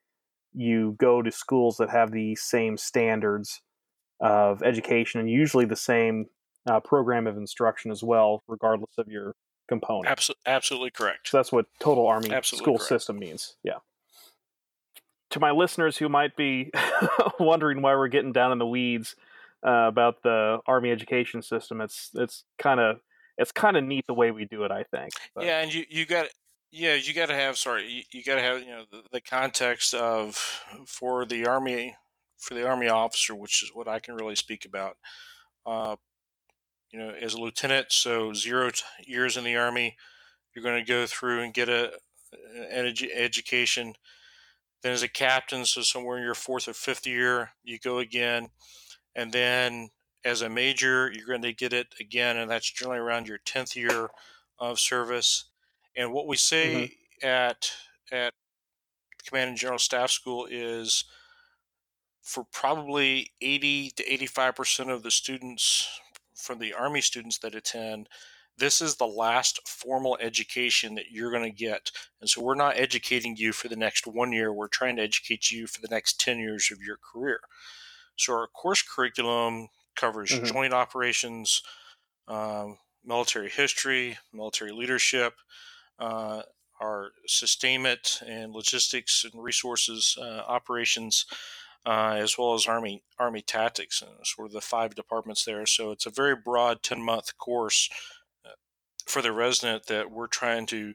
you 0.51 0.95
go 0.99 1.21
to 1.21 1.31
schools 1.31 1.77
that 1.77 1.89
have 1.89 2.11
the 2.11 2.35
same 2.35 2.75
standards 2.75 3.61
of 4.19 4.63
education 4.63 5.19
and 5.19 5.29
usually 5.29 5.65
the 5.65 5.75
same 5.75 6.25
uh, 6.69 6.79
program 6.79 7.27
of 7.27 7.37
instruction 7.37 7.91
as 7.91 8.03
well, 8.03 8.43
regardless 8.47 8.97
of 8.97 9.07
your 9.07 9.35
component. 9.69 10.07
Absolutely, 10.07 10.41
absolutely 10.47 10.91
correct. 10.91 11.29
So 11.29 11.37
that's 11.37 11.51
what 11.51 11.65
total 11.79 12.07
Army 12.07 12.31
absolutely 12.31 12.63
school 12.63 12.77
correct. 12.77 12.89
system 12.89 13.19
means. 13.19 13.57
Yeah. 13.63 13.79
To 15.31 15.39
my 15.39 15.51
listeners 15.51 15.97
who 15.97 16.09
might 16.09 16.35
be 16.35 16.71
wondering 17.39 17.81
why 17.81 17.95
we're 17.95 18.07
getting 18.07 18.33
down 18.33 18.51
in 18.51 18.57
the 18.57 18.67
weeds 18.67 19.15
uh, 19.65 19.87
about 19.87 20.23
the 20.23 20.59
Army 20.67 20.91
education 20.91 21.41
system, 21.41 21.81
it's 21.81 22.11
it's 22.13 22.43
kind 22.57 22.79
of 22.79 22.97
it's 23.37 23.51
kind 23.51 23.77
of 23.77 23.83
neat 23.83 24.05
the 24.07 24.13
way 24.13 24.31
we 24.31 24.45
do 24.45 24.63
it. 24.63 24.71
I 24.71 24.83
think. 24.83 25.11
But. 25.35 25.45
Yeah, 25.45 25.59
and 25.61 25.73
you 25.73 25.85
you 25.89 26.05
got 26.05 26.27
yeah 26.71 26.95
you 26.95 27.13
got 27.13 27.27
to 27.27 27.35
have 27.35 27.57
sorry 27.57 27.87
you, 27.87 28.03
you 28.11 28.23
got 28.23 28.35
to 28.35 28.41
have 28.41 28.59
you 28.61 28.67
know 28.67 28.83
the, 28.91 29.03
the 29.11 29.21
context 29.21 29.93
of 29.93 30.35
for 30.85 31.25
the 31.25 31.45
Army 31.45 31.95
for 32.37 32.53
the 32.53 32.67
Army 32.67 32.89
officer, 32.89 33.33
which 33.33 33.63
is 33.63 33.71
what 33.73 33.87
I 33.87 33.99
can 33.99 34.15
really 34.15 34.35
speak 34.35 34.65
about. 34.65 34.97
Uh, 35.65 35.95
you 36.91 36.99
know, 36.99 37.09
as 37.09 37.33
a 37.33 37.39
lieutenant, 37.39 37.87
so 37.89 38.33
zero 38.33 38.69
t- 38.69 38.83
years 39.07 39.37
in 39.37 39.43
the 39.43 39.55
Army, 39.55 39.95
you're 40.53 40.63
going 40.63 40.83
to 40.83 40.87
go 40.87 41.07
through 41.07 41.41
and 41.41 41.53
get 41.53 41.69
a 41.69 41.93
an 42.69 42.85
edu- 42.85 43.09
education. 43.13 43.93
Then 44.81 44.91
as 44.91 45.03
a 45.03 45.07
captain, 45.07 45.65
so 45.65 45.81
somewhere 45.81 46.17
in 46.17 46.23
your 46.23 46.35
fourth 46.35 46.67
or 46.67 46.73
fifth 46.73 47.07
year, 47.07 47.51
you 47.63 47.79
go 47.79 47.99
again, 47.99 48.49
and 49.15 49.31
then 49.31 49.89
as 50.25 50.41
a 50.41 50.49
major, 50.49 51.11
you're 51.11 51.27
going 51.27 51.41
to 51.41 51.53
get 51.53 51.73
it 51.73 51.87
again, 51.99 52.37
and 52.37 52.49
that's 52.49 52.71
generally 52.71 52.99
around 52.99 53.27
your 53.27 53.39
tenth 53.39 53.75
year 53.75 54.09
of 54.59 54.79
service. 54.79 55.45
And 55.95 56.13
what 56.13 56.27
we 56.27 56.37
say 56.37 56.95
mm-hmm. 57.21 57.27
at 57.27 57.71
at 58.11 58.33
Command 59.27 59.49
and 59.49 59.57
General 59.57 59.79
Staff 59.79 60.11
School 60.11 60.47
is 60.49 61.05
for 62.21 62.45
probably 62.51 63.31
80 63.41 63.91
to 63.97 64.13
85 64.13 64.55
percent 64.55 64.89
of 64.89 65.03
the 65.03 65.11
students 65.11 65.87
from 66.33 66.59
the 66.59 66.73
Army 66.73 67.01
students 67.01 67.37
that 67.39 67.55
attend, 67.55 68.09
this 68.57 68.81
is 68.81 68.95
the 68.95 69.07
last 69.07 69.67
formal 69.67 70.17
education 70.21 70.95
that 70.95 71.11
you're 71.11 71.31
going 71.31 71.43
to 71.43 71.49
get. 71.49 71.91
And 72.21 72.29
so 72.29 72.41
we're 72.41 72.55
not 72.55 72.77
educating 72.77 73.35
you 73.35 73.51
for 73.51 73.67
the 73.67 73.75
next 73.75 74.05
one 74.05 74.31
year, 74.31 74.53
we're 74.53 74.67
trying 74.67 74.97
to 74.97 75.01
educate 75.01 75.51
you 75.51 75.67
for 75.67 75.81
the 75.81 75.87
next 75.87 76.19
10 76.19 76.39
years 76.39 76.69
of 76.71 76.81
your 76.81 76.97
career. 76.97 77.39
So 78.15 78.33
our 78.33 78.47
course 78.47 78.81
curriculum 78.81 79.69
covers 79.95 80.31
mm-hmm. 80.31 80.45
joint 80.45 80.73
operations, 80.73 81.61
um, 82.27 82.77
military 83.03 83.49
history, 83.49 84.17
military 84.33 84.71
leadership, 84.71 85.33
uh, 85.99 86.43
our 86.81 87.11
sustainment 87.27 88.21
and 88.27 88.51
logistics 88.51 89.25
and 89.31 89.41
resources 89.41 90.17
uh, 90.19 90.41
operations 90.47 91.25
uh, 91.85 92.15
as 92.17 92.37
well 92.37 92.53
as 92.53 92.65
Army 92.65 93.03
Army 93.19 93.41
tactics, 93.41 94.01
and 94.01 94.11
sort 94.23 94.47
of 94.47 94.53
the 94.53 94.61
five 94.61 94.95
departments 94.95 95.43
there. 95.43 95.65
So 95.65 95.91
it's 95.91 96.05
a 96.05 96.11
very 96.11 96.35
broad 96.35 96.81
ten 96.81 97.01
month 97.01 97.37
course 97.37 97.89
uh, 98.45 98.51
for 99.05 99.21
the 99.21 99.33
resident 99.33 99.87
that 99.87 100.09
we're 100.09 100.27
trying 100.27 100.65
to 100.67 100.93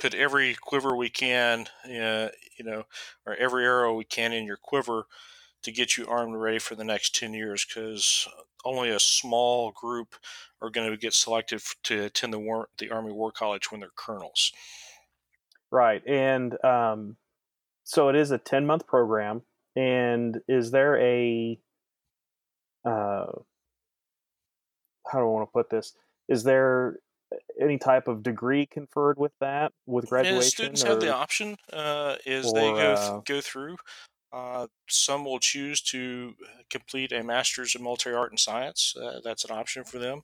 put 0.00 0.14
every 0.14 0.56
quiver 0.60 0.96
we 0.96 1.08
can, 1.08 1.68
uh, 1.84 2.28
you 2.58 2.64
know, 2.64 2.84
or 3.24 3.36
every 3.36 3.64
arrow 3.64 3.94
we 3.94 4.04
can 4.04 4.32
in 4.32 4.44
your 4.44 4.56
quiver 4.56 5.06
to 5.62 5.72
get 5.72 5.96
you 5.96 6.06
armed 6.06 6.32
and 6.32 6.42
ready 6.42 6.58
for 6.58 6.74
the 6.74 6.84
next 6.84 7.14
10 7.14 7.34
years 7.34 7.64
because 7.64 8.28
only 8.64 8.90
a 8.90 9.00
small 9.00 9.70
group 9.72 10.14
are 10.60 10.70
going 10.70 10.90
to 10.90 10.96
get 10.96 11.14
selected 11.14 11.62
to 11.84 12.04
attend 12.04 12.32
the 12.32 12.38
war, 12.38 12.68
the 12.78 12.90
Army 12.90 13.12
War 13.12 13.32
College 13.32 13.70
when 13.70 13.80
they're 13.80 13.90
colonels. 13.96 14.52
Right. 15.70 16.02
And 16.06 16.62
um, 16.64 17.16
so 17.84 18.08
it 18.08 18.16
is 18.16 18.30
a 18.30 18.38
10 18.38 18.66
month 18.66 18.86
program. 18.86 19.42
And 19.74 20.40
is 20.48 20.70
there 20.70 20.98
a 21.00 21.58
uh, 22.84 23.26
how 25.10 25.18
do 25.18 25.24
I 25.24 25.28
want 25.28 25.48
to 25.48 25.52
put 25.52 25.70
this? 25.70 25.94
Is 26.28 26.44
there 26.44 26.98
any 27.60 27.78
type 27.78 28.08
of 28.08 28.22
degree 28.22 28.66
conferred 28.66 29.18
with 29.18 29.32
that 29.40 29.72
with 29.86 30.08
graduation? 30.08 30.36
Yeah, 30.36 30.48
students 30.48 30.84
or, 30.84 30.88
have 30.88 31.00
the 31.00 31.14
option 31.14 31.56
uh, 31.72 32.16
as 32.26 32.46
or, 32.46 32.54
they 32.54 32.60
go 32.60 32.92
uh, 32.92 33.20
go 33.20 33.40
through. 33.40 33.76
Uh, 34.32 34.66
some 34.88 35.24
will 35.24 35.38
choose 35.38 35.80
to 35.82 36.34
complete 36.70 37.12
a 37.12 37.22
master's 37.22 37.74
in 37.74 37.82
military 37.82 38.14
art 38.14 38.30
and 38.30 38.40
science. 38.40 38.94
Uh, 39.00 39.20
that's 39.22 39.44
an 39.44 39.50
option 39.50 39.84
for 39.84 39.98
them. 39.98 40.22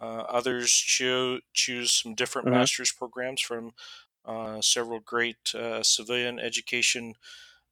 Uh, 0.00 0.22
others 0.28 0.70
cho- 0.70 1.40
choose 1.52 1.90
some 1.90 2.14
different 2.14 2.46
mm-hmm. 2.46 2.58
master's 2.58 2.92
programs 2.92 3.40
from 3.40 3.72
uh, 4.24 4.60
several 4.60 5.00
great 5.00 5.54
civilian 5.82 6.38
education 6.38 7.14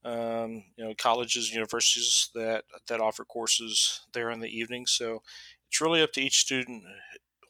um, 0.06 0.62
you 0.76 0.84
know, 0.84 0.94
colleges, 0.96 1.52
universities 1.52 2.30
that 2.34 2.64
that 2.86 3.00
offer 3.00 3.24
courses 3.24 4.02
there 4.12 4.30
in 4.30 4.38
the 4.40 4.56
evening. 4.58 4.86
So 4.86 5.22
it's 5.68 5.80
really 5.80 6.00
up 6.00 6.12
to 6.12 6.20
each 6.20 6.38
student 6.38 6.84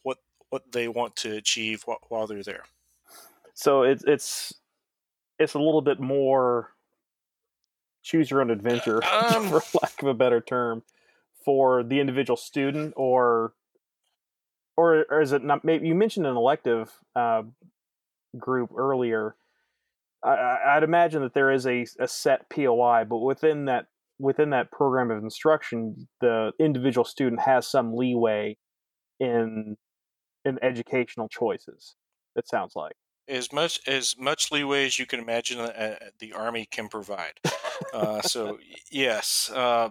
what 0.02 0.18
what 0.48 0.72
they 0.72 0.88
want 0.88 1.16
to 1.16 1.36
achieve 1.36 1.82
while, 1.84 2.00
while 2.08 2.26
they're 2.26 2.42
there. 2.42 2.64
So 3.52 3.82
it's 3.82 4.04
it's 4.04 4.54
it's 5.38 5.54
a 5.54 5.58
little 5.58 5.82
bit 5.82 6.00
more 6.00 6.70
choose 8.06 8.30
your 8.30 8.40
own 8.40 8.50
adventure, 8.50 9.04
um, 9.12 9.48
for 9.48 9.62
lack 9.82 10.00
of 10.00 10.08
a 10.08 10.14
better 10.14 10.40
term, 10.40 10.82
for 11.44 11.82
the 11.82 12.00
individual 12.00 12.36
student, 12.36 12.94
or 12.96 13.52
or, 14.76 15.06
or 15.10 15.20
is 15.20 15.32
it 15.32 15.42
not? 15.42 15.64
Maybe 15.64 15.88
you 15.88 15.94
mentioned 15.94 16.26
an 16.26 16.36
elective 16.36 16.90
uh, 17.14 17.42
group 18.38 18.70
earlier 18.76 19.36
I, 20.26 20.74
would 20.74 20.82
imagine 20.82 21.22
that 21.22 21.34
there 21.34 21.52
is 21.52 21.66
a, 21.66 21.86
a 22.00 22.08
set 22.08 22.48
POI, 22.50 23.04
but 23.04 23.18
within 23.18 23.66
that 23.66 23.86
within 24.18 24.50
that 24.50 24.70
program 24.70 25.10
of 25.10 25.22
instruction, 25.22 26.08
the 26.20 26.52
individual 26.58 27.04
student 27.04 27.42
has 27.42 27.68
some 27.68 27.94
leeway 27.94 28.56
in 29.20 29.76
in 30.44 30.58
educational 30.62 31.28
choices. 31.28 31.96
It 32.34 32.48
sounds 32.48 32.74
like 32.74 32.96
as 33.28 33.52
much 33.52 33.80
as 33.86 34.16
much 34.18 34.52
leeway 34.52 34.86
as 34.86 34.98
you 34.98 35.06
can 35.06 35.20
imagine 35.20 35.60
uh, 35.60 35.96
the 36.18 36.32
army 36.32 36.66
can 36.70 36.88
provide. 36.88 37.40
Uh, 37.92 38.20
so 38.22 38.58
yes, 38.90 39.50
uh, 39.54 39.90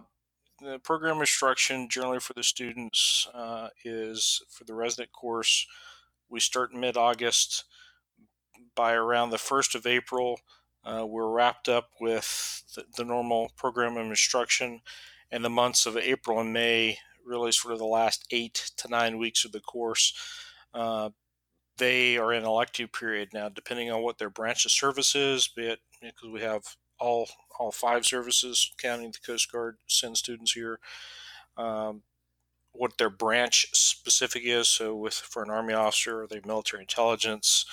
the 0.62 0.80
program 0.80 1.20
instruction 1.20 1.90
generally 1.90 2.20
for 2.20 2.34
the 2.34 2.44
students 2.44 3.28
uh, 3.34 3.70
is 3.84 4.42
for 4.50 4.64
the 4.64 4.74
resident 4.74 5.12
course. 5.12 5.68
We 6.30 6.40
start 6.40 6.74
mid 6.74 6.98
August. 6.98 7.66
By 8.74 8.94
around 8.94 9.30
the 9.30 9.38
first 9.38 9.74
of 9.74 9.86
April, 9.86 10.42
uh, 10.84 11.06
we're 11.08 11.30
wrapped 11.30 11.70
up 11.70 11.92
with 12.02 12.64
the, 12.76 12.84
the 12.98 13.06
normal 13.06 13.52
program 13.56 13.96
of 13.96 14.06
instruction, 14.06 14.82
and 15.32 15.46
the 15.46 15.50
months 15.50 15.86
of 15.86 15.96
April 15.96 16.42
and 16.42 16.52
May 16.52 16.98
really 17.26 17.52
sort 17.52 17.74
of 17.74 17.80
the 17.80 17.86
last 17.86 18.26
eight 18.32 18.72
to 18.78 18.90
nine 18.90 19.18
weeks 19.18 19.46
of 19.46 19.52
the 19.52 19.62
course. 19.62 20.14
Uh, 21.76 21.80
they 21.80 22.18
are 22.18 22.34
in 22.34 22.44
elective 22.44 22.92
period 22.92 23.30
now, 23.34 23.50
depending 23.50 23.92
on 23.92 24.02
what 24.02 24.18
their 24.18 24.30
branch 24.30 24.66
of 24.66 24.72
service 24.72 25.16
is, 25.16 25.48
be 25.48 25.68
it 25.68 25.80
because 26.02 26.30
we 26.30 26.42
have 26.42 26.64
all 27.00 27.28
all 27.60 27.72
five 27.72 28.06
services, 28.06 28.72
counting 28.78 29.12
the 29.12 29.20
Coast 29.26 29.52
Guard, 29.52 29.78
send 29.88 30.18
students 30.18 30.52
here. 30.52 30.80
Um, 31.58 32.04
what 32.72 32.98
their 32.98 33.10
branch 33.10 33.68
specific 33.74 34.44
is. 34.46 34.68
So, 34.68 34.96
with 34.96 35.14
for 35.14 35.44
an 35.44 35.50
Army 35.50 35.74
officer, 35.74 36.24
are 36.24 36.28
they 36.28 36.42
military 36.46 36.84
intelligence? 36.84 37.66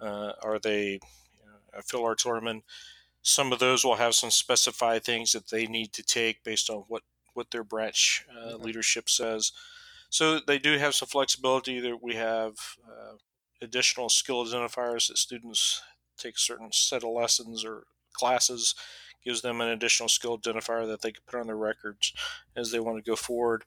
Uh, 0.00 0.32
are 0.42 0.58
they 0.58 1.00
know, 1.44 1.78
a 1.78 1.82
field 1.82 2.04
artilleryman? 2.04 2.62
Some 3.22 3.52
of 3.52 3.58
those 3.58 3.84
will 3.84 3.96
have 3.96 4.14
some 4.14 4.30
specified 4.30 5.04
things 5.04 5.32
that 5.32 5.48
they 5.48 5.66
need 5.66 5.92
to 5.94 6.02
take 6.02 6.44
based 6.44 6.70
on 6.70 6.84
what 6.88 7.02
what 7.34 7.50
their 7.50 7.64
branch 7.64 8.24
uh, 8.30 8.52
mm-hmm. 8.52 8.62
leadership 8.62 9.08
says. 9.08 9.52
So 10.10 10.38
they 10.38 10.58
do 10.58 10.78
have 10.78 10.94
some 10.94 11.08
flexibility. 11.08 11.80
That 11.80 12.02
we 12.02 12.14
have 12.14 12.54
uh, 12.86 13.16
additional 13.64 14.08
skill 14.08 14.44
identifiers 14.44 15.08
that 15.08 15.18
students 15.18 15.82
take 16.16 16.36
a 16.36 16.40
certain 16.40 16.70
set 16.72 17.02
of 17.02 17.10
lessons 17.10 17.64
or 17.64 17.84
classes 18.12 18.74
gives 19.24 19.40
them 19.42 19.60
an 19.60 19.68
additional 19.68 20.08
skill 20.08 20.38
identifier 20.38 20.86
that 20.86 21.02
they 21.02 21.10
can 21.10 21.22
put 21.26 21.40
on 21.40 21.46
their 21.46 21.56
records 21.56 22.12
as 22.54 22.70
they 22.70 22.78
want 22.78 23.02
to 23.02 23.10
go 23.10 23.16
forward. 23.16 23.64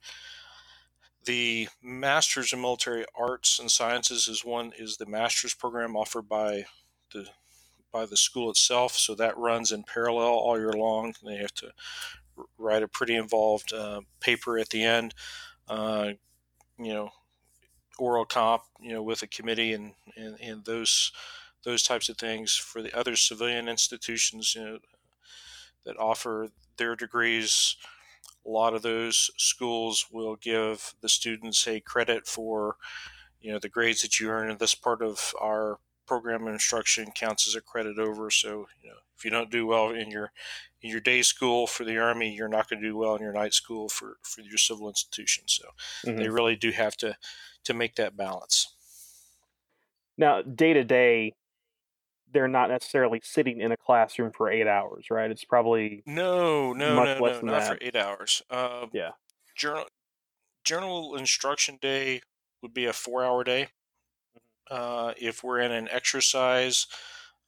The 1.26 1.68
Masters 1.82 2.54
in 2.54 2.62
Military 2.62 3.06
Arts 3.20 3.60
and 3.60 3.70
Sciences 3.70 4.28
is 4.28 4.46
one 4.46 4.72
is 4.78 4.96
the 4.96 5.06
master's 5.06 5.54
program 5.54 5.96
offered 5.96 6.30
by 6.30 6.66
the 7.12 7.28
by 7.92 8.06
the 8.06 8.18
school 8.18 8.50
itself. 8.50 8.96
So 8.96 9.16
that 9.16 9.38
runs 9.38 9.72
in 9.72 9.84
parallel 9.84 10.28
all 10.28 10.58
year 10.58 10.74
long. 10.74 11.16
They 11.26 11.38
have 11.38 11.54
to 11.56 11.72
write 12.58 12.84
a 12.84 12.88
pretty 12.88 13.16
involved 13.16 13.74
uh, 13.74 14.02
paper 14.20 14.58
at 14.58 14.70
the 14.70 14.84
end. 14.84 15.14
Uh, 15.68 16.12
you 16.78 16.94
know, 16.94 17.10
oral 18.00 18.26
comp, 18.26 18.64
you 18.80 18.94
know, 18.94 19.04
with 19.04 19.22
a 19.24 19.28
committee 19.28 19.74
and, 19.74 19.94
and, 20.16 20.40
and 20.40 20.66
those 20.66 21.12
those 21.64 21.84
types 21.84 22.08
of 22.08 22.18
things 22.18 22.56
for 22.56 22.82
the 22.82 22.98
other 22.98 23.16
civilian 23.16 23.68
institutions, 23.68 24.56
you 24.56 24.64
know, 24.64 24.80
that 25.86 25.98
offer 25.98 26.50
their 26.78 26.96
degrees. 26.96 27.76
A 28.46 28.50
lot 28.50 28.74
of 28.74 28.82
those 28.82 29.30
schools 29.38 30.06
will 30.12 30.38
give 30.38 30.94
the 31.02 31.10
students 31.10 31.68
a 31.68 31.82
credit 31.82 32.26
for, 32.28 32.78
you 33.42 33.52
know, 33.52 33.60
the 33.60 33.70
grades 33.70 34.02
that 34.02 34.20
you 34.20 34.30
earn 34.30 34.50
in 34.50 34.58
this 34.58 34.76
part 34.76 35.02
of 35.02 35.34
our 35.42 35.80
program 36.06 36.48
instruction 36.48 37.12
counts 37.14 37.48
as 37.48 37.56
a 37.56 37.62
credit 37.62 38.00
over. 38.00 38.32
So, 38.32 38.68
you 38.82 38.90
know, 38.90 38.96
if 39.18 39.26
you 39.26 39.32
don't 39.32 39.52
do 39.52 39.66
well 39.66 39.90
in 39.90 40.10
your 40.10 40.32
in 40.82 40.90
your 40.90 41.00
day 41.00 41.22
school 41.22 41.68
for 41.68 41.84
the 41.84 41.98
army, 41.98 42.34
you're 42.34 42.48
not 42.48 42.70
going 42.70 42.82
to 42.82 42.88
do 42.88 42.98
well 42.98 43.16
in 43.16 43.22
your 43.22 43.34
night 43.34 43.54
school 43.54 43.90
for 43.90 44.18
for 44.24 44.42
your 44.42 44.58
civil 44.58 44.88
institution. 44.88 45.44
So, 45.48 45.66
mm-hmm. 46.06 46.20
they 46.20 46.30
really 46.30 46.56
do 46.56 46.72
have 46.72 46.96
to 46.98 47.18
to 47.66 47.74
make 47.74 47.96
that 47.96 48.16
balance. 48.16 48.76
Now, 50.18 50.42
day 50.42 50.74
to 50.74 50.84
day, 50.84 51.34
they're 52.32 52.48
not 52.48 52.70
necessarily 52.70 53.22
sitting 53.24 53.62
in 53.62 53.72
a 53.72 53.78
classroom 53.78 54.32
for 54.32 54.50
eight 54.50 54.68
hours, 54.68 55.08
right? 55.10 55.30
It's 55.30 55.46
probably 55.46 56.04
no, 56.06 56.74
no, 56.74 56.96
no, 56.96 57.20
no, 57.20 57.42
not 57.42 57.42
that. 57.42 57.68
for 57.68 57.78
eight 57.82 57.96
hours. 57.96 58.42
Um, 58.50 58.90
yeah, 58.94 59.12
journal 59.56 59.86
general 60.64 61.16
instruction 61.16 61.78
day 61.82 62.22
would 62.62 62.74
be 62.74 62.86
a 62.86 62.94
four-hour 62.94 63.44
day. 63.44 63.70
Mm-hmm. 64.72 65.08
Uh, 65.10 65.14
if 65.18 65.44
we're 65.44 65.60
in 65.60 65.72
an 65.72 65.88
exercise 65.90 66.88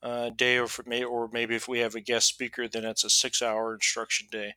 uh, 0.02 0.30
day, 0.30 0.58
or 0.58 0.68
may, 0.86 1.04
or 1.04 1.30
maybe 1.32 1.56
if 1.56 1.68
we 1.68 1.80
have 1.80 1.96
a 1.96 2.02
guest 2.02 2.28
speaker, 2.28 2.68
then 2.68 2.86
it's 2.86 3.04
a 3.04 3.10
six-hour 3.10 3.74
instruction 3.74 4.28
day. 4.32 4.54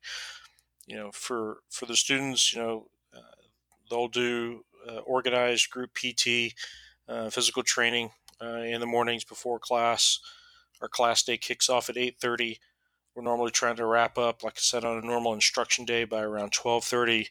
You 0.86 0.96
know, 0.96 1.10
for 1.12 1.58
for 1.70 1.86
the 1.86 1.96
students, 1.96 2.52
you 2.52 2.60
know, 2.60 2.86
uh, 3.14 3.42
they'll 3.90 4.08
do 4.08 4.64
uh, 4.88 4.98
organized 4.98 5.70
group 5.70 5.94
PT, 5.94 6.54
uh, 7.08 7.30
physical 7.30 7.62
training 7.62 8.10
uh, 8.40 8.62
in 8.62 8.80
the 8.80 8.86
mornings 8.86 9.24
before 9.24 9.58
class. 9.58 10.18
Our 10.80 10.88
class 10.88 11.22
day 11.22 11.36
kicks 11.36 11.68
off 11.68 11.88
at 11.88 11.96
8:30. 11.96 12.58
We're 13.14 13.22
normally 13.22 13.50
trying 13.50 13.76
to 13.76 13.86
wrap 13.86 14.16
up, 14.16 14.42
like 14.42 14.54
I 14.56 14.60
said, 14.60 14.84
on 14.84 14.98
a 14.98 15.06
normal 15.06 15.34
instruction 15.34 15.84
day 15.84 16.04
by 16.04 16.22
around 16.22 16.52
12:30. 16.52 17.28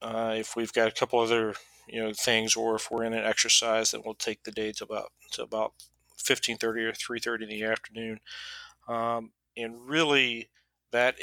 Uh, 0.00 0.34
if 0.36 0.56
we've 0.56 0.72
got 0.72 0.88
a 0.88 0.92
couple 0.92 1.18
other 1.18 1.54
you 1.88 2.00
know 2.00 2.12
things, 2.12 2.56
or 2.56 2.76
if 2.76 2.90
we're 2.90 3.04
in 3.04 3.14
an 3.14 3.24
exercise, 3.24 3.90
then 3.90 4.02
we'll 4.04 4.14
take 4.14 4.44
the 4.44 4.52
day 4.52 4.72
to 4.72 4.84
about 4.84 5.12
to 5.32 5.42
about 5.42 5.72
15:30 6.18 6.84
or 6.84 6.92
3:30 6.92 7.42
in 7.42 7.48
the 7.48 7.64
afternoon. 7.64 8.20
Um, 8.88 9.32
and 9.56 9.88
really, 9.88 10.50
that 10.92 11.16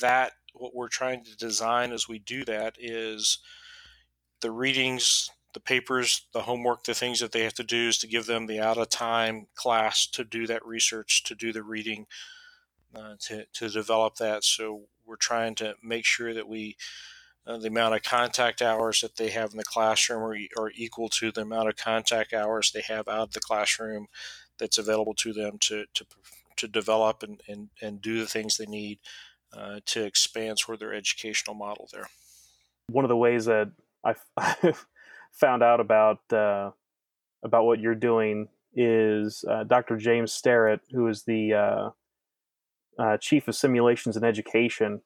that 0.00 0.32
what 0.54 0.74
we're 0.74 0.88
trying 0.88 1.24
to 1.24 1.36
design 1.36 1.92
as 1.92 2.08
we 2.08 2.18
do 2.18 2.44
that 2.44 2.76
is 2.78 3.38
the 4.40 4.50
readings, 4.50 5.30
the 5.54 5.60
papers, 5.60 6.26
the 6.32 6.42
homework, 6.42 6.84
the 6.84 6.94
things 6.94 7.20
that 7.20 7.32
they 7.32 7.42
have 7.42 7.54
to 7.54 7.64
do 7.64 7.88
is 7.88 7.98
to 7.98 8.06
give 8.06 8.26
them 8.26 8.46
the 8.46 8.60
out 8.60 8.78
of 8.78 8.88
time 8.88 9.46
class 9.54 10.06
to 10.06 10.24
do 10.24 10.46
that 10.46 10.64
research, 10.66 11.24
to 11.24 11.34
do 11.34 11.52
the 11.52 11.62
reading, 11.62 12.06
uh, 12.94 13.14
to, 13.20 13.44
to 13.52 13.68
develop 13.68 14.16
that. 14.16 14.44
So 14.44 14.82
we're 15.04 15.16
trying 15.16 15.54
to 15.56 15.74
make 15.82 16.04
sure 16.04 16.34
that 16.34 16.48
we, 16.48 16.76
uh, 17.46 17.56
the 17.58 17.68
amount 17.68 17.94
of 17.94 18.02
contact 18.02 18.60
hours 18.60 19.00
that 19.00 19.16
they 19.16 19.30
have 19.30 19.52
in 19.52 19.56
the 19.56 19.64
classroom 19.64 20.22
are, 20.22 20.36
are 20.58 20.72
equal 20.74 21.08
to 21.08 21.30
the 21.30 21.42
amount 21.42 21.68
of 21.68 21.76
contact 21.76 22.32
hours 22.32 22.72
they 22.72 22.80
have 22.80 23.06
out 23.08 23.28
of 23.28 23.32
the 23.32 23.40
classroom 23.40 24.06
that's 24.58 24.78
available 24.78 25.14
to 25.14 25.32
them 25.32 25.56
to, 25.60 25.84
to, 25.94 26.04
to 26.56 26.66
develop 26.66 27.22
and, 27.22 27.40
and, 27.48 27.68
and 27.80 28.00
do 28.00 28.18
the 28.18 28.26
things 28.26 28.56
they 28.56 28.66
need 28.66 28.98
uh, 29.56 29.80
to 29.86 30.04
expand 30.04 30.58
sort 30.58 30.74
of 30.74 30.80
their 30.80 30.94
educational 30.94 31.54
model 31.54 31.88
there. 31.92 32.08
One 32.88 33.04
of 33.04 33.08
the 33.08 33.16
ways 33.16 33.44
that 33.44 33.70
I 34.36 34.74
found 35.32 35.62
out 35.62 35.80
about 35.80 36.20
uh, 36.32 36.70
about 37.42 37.64
what 37.64 37.80
you're 37.80 37.94
doing 37.94 38.48
is 38.74 39.44
uh, 39.48 39.64
Dr. 39.64 39.96
James 39.96 40.32
Starrett, 40.32 40.80
who 40.90 41.06
is 41.08 41.22
the 41.24 41.92
uh, 42.98 43.16
chief 43.18 43.46
of 43.48 43.54
simulations 43.54 44.16
and 44.16 44.24
education, 44.24 45.00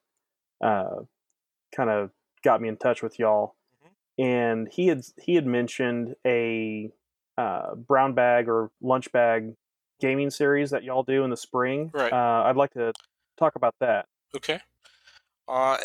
kind 0.61 1.89
of 1.89 2.11
got 2.43 2.61
me 2.61 2.69
in 2.69 2.77
touch 2.77 3.01
with 3.01 3.19
y'all, 3.19 3.55
mm-hmm. 3.83 4.23
and 4.23 4.67
he 4.71 4.87
had 4.87 5.03
he 5.21 5.35
had 5.35 5.45
mentioned 5.45 6.15
a 6.25 6.91
uh, 7.37 7.75
brown 7.75 8.13
bag 8.13 8.47
or 8.47 8.71
lunch 8.81 9.11
bag 9.11 9.53
gaming 9.99 10.29
series 10.29 10.71
that 10.71 10.83
y'all 10.83 11.03
do 11.03 11.23
in 11.23 11.29
the 11.29 11.37
spring. 11.37 11.91
Right. 11.93 12.11
I'd 12.11 12.55
like 12.55 12.71
to 12.71 12.93
talk 13.37 13.55
about 13.55 13.75
that. 13.79 14.07
Okay. 14.35 14.59
Uh, 15.47 15.77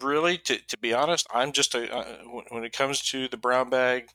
really, 0.00 0.38
to, 0.38 0.58
to 0.58 0.78
be 0.78 0.92
honest, 0.92 1.26
I'm 1.32 1.52
just 1.52 1.74
a 1.74 1.92
uh, 1.92 2.04
when 2.50 2.64
it 2.64 2.72
comes 2.72 3.00
to 3.10 3.28
the 3.28 3.36
brown 3.36 3.70
bag, 3.70 4.08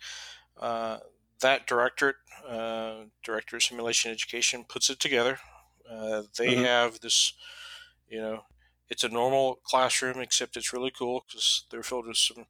uh, 0.59 0.97
that 1.41 1.67
directorate, 1.67 2.17
uh, 2.47 3.05
director 3.23 3.57
of 3.57 3.63
simulation 3.63 4.11
education, 4.11 4.65
puts 4.67 4.89
it 4.89 4.99
together. 4.99 5.39
Uh, 5.89 6.23
they 6.37 6.53
mm-hmm. 6.53 6.63
have 6.63 6.99
this, 7.01 7.33
you 8.07 8.21
know, 8.21 8.43
it's 8.91 9.05
a 9.05 9.09
normal 9.09 9.59
classroom 9.63 10.19
except 10.19 10.57
it's 10.57 10.73
really 10.73 10.91
cool 10.91 11.23
because 11.25 11.63
they're 11.71 11.81
filled 11.81 12.05
with 12.07 12.17
some 12.17 12.45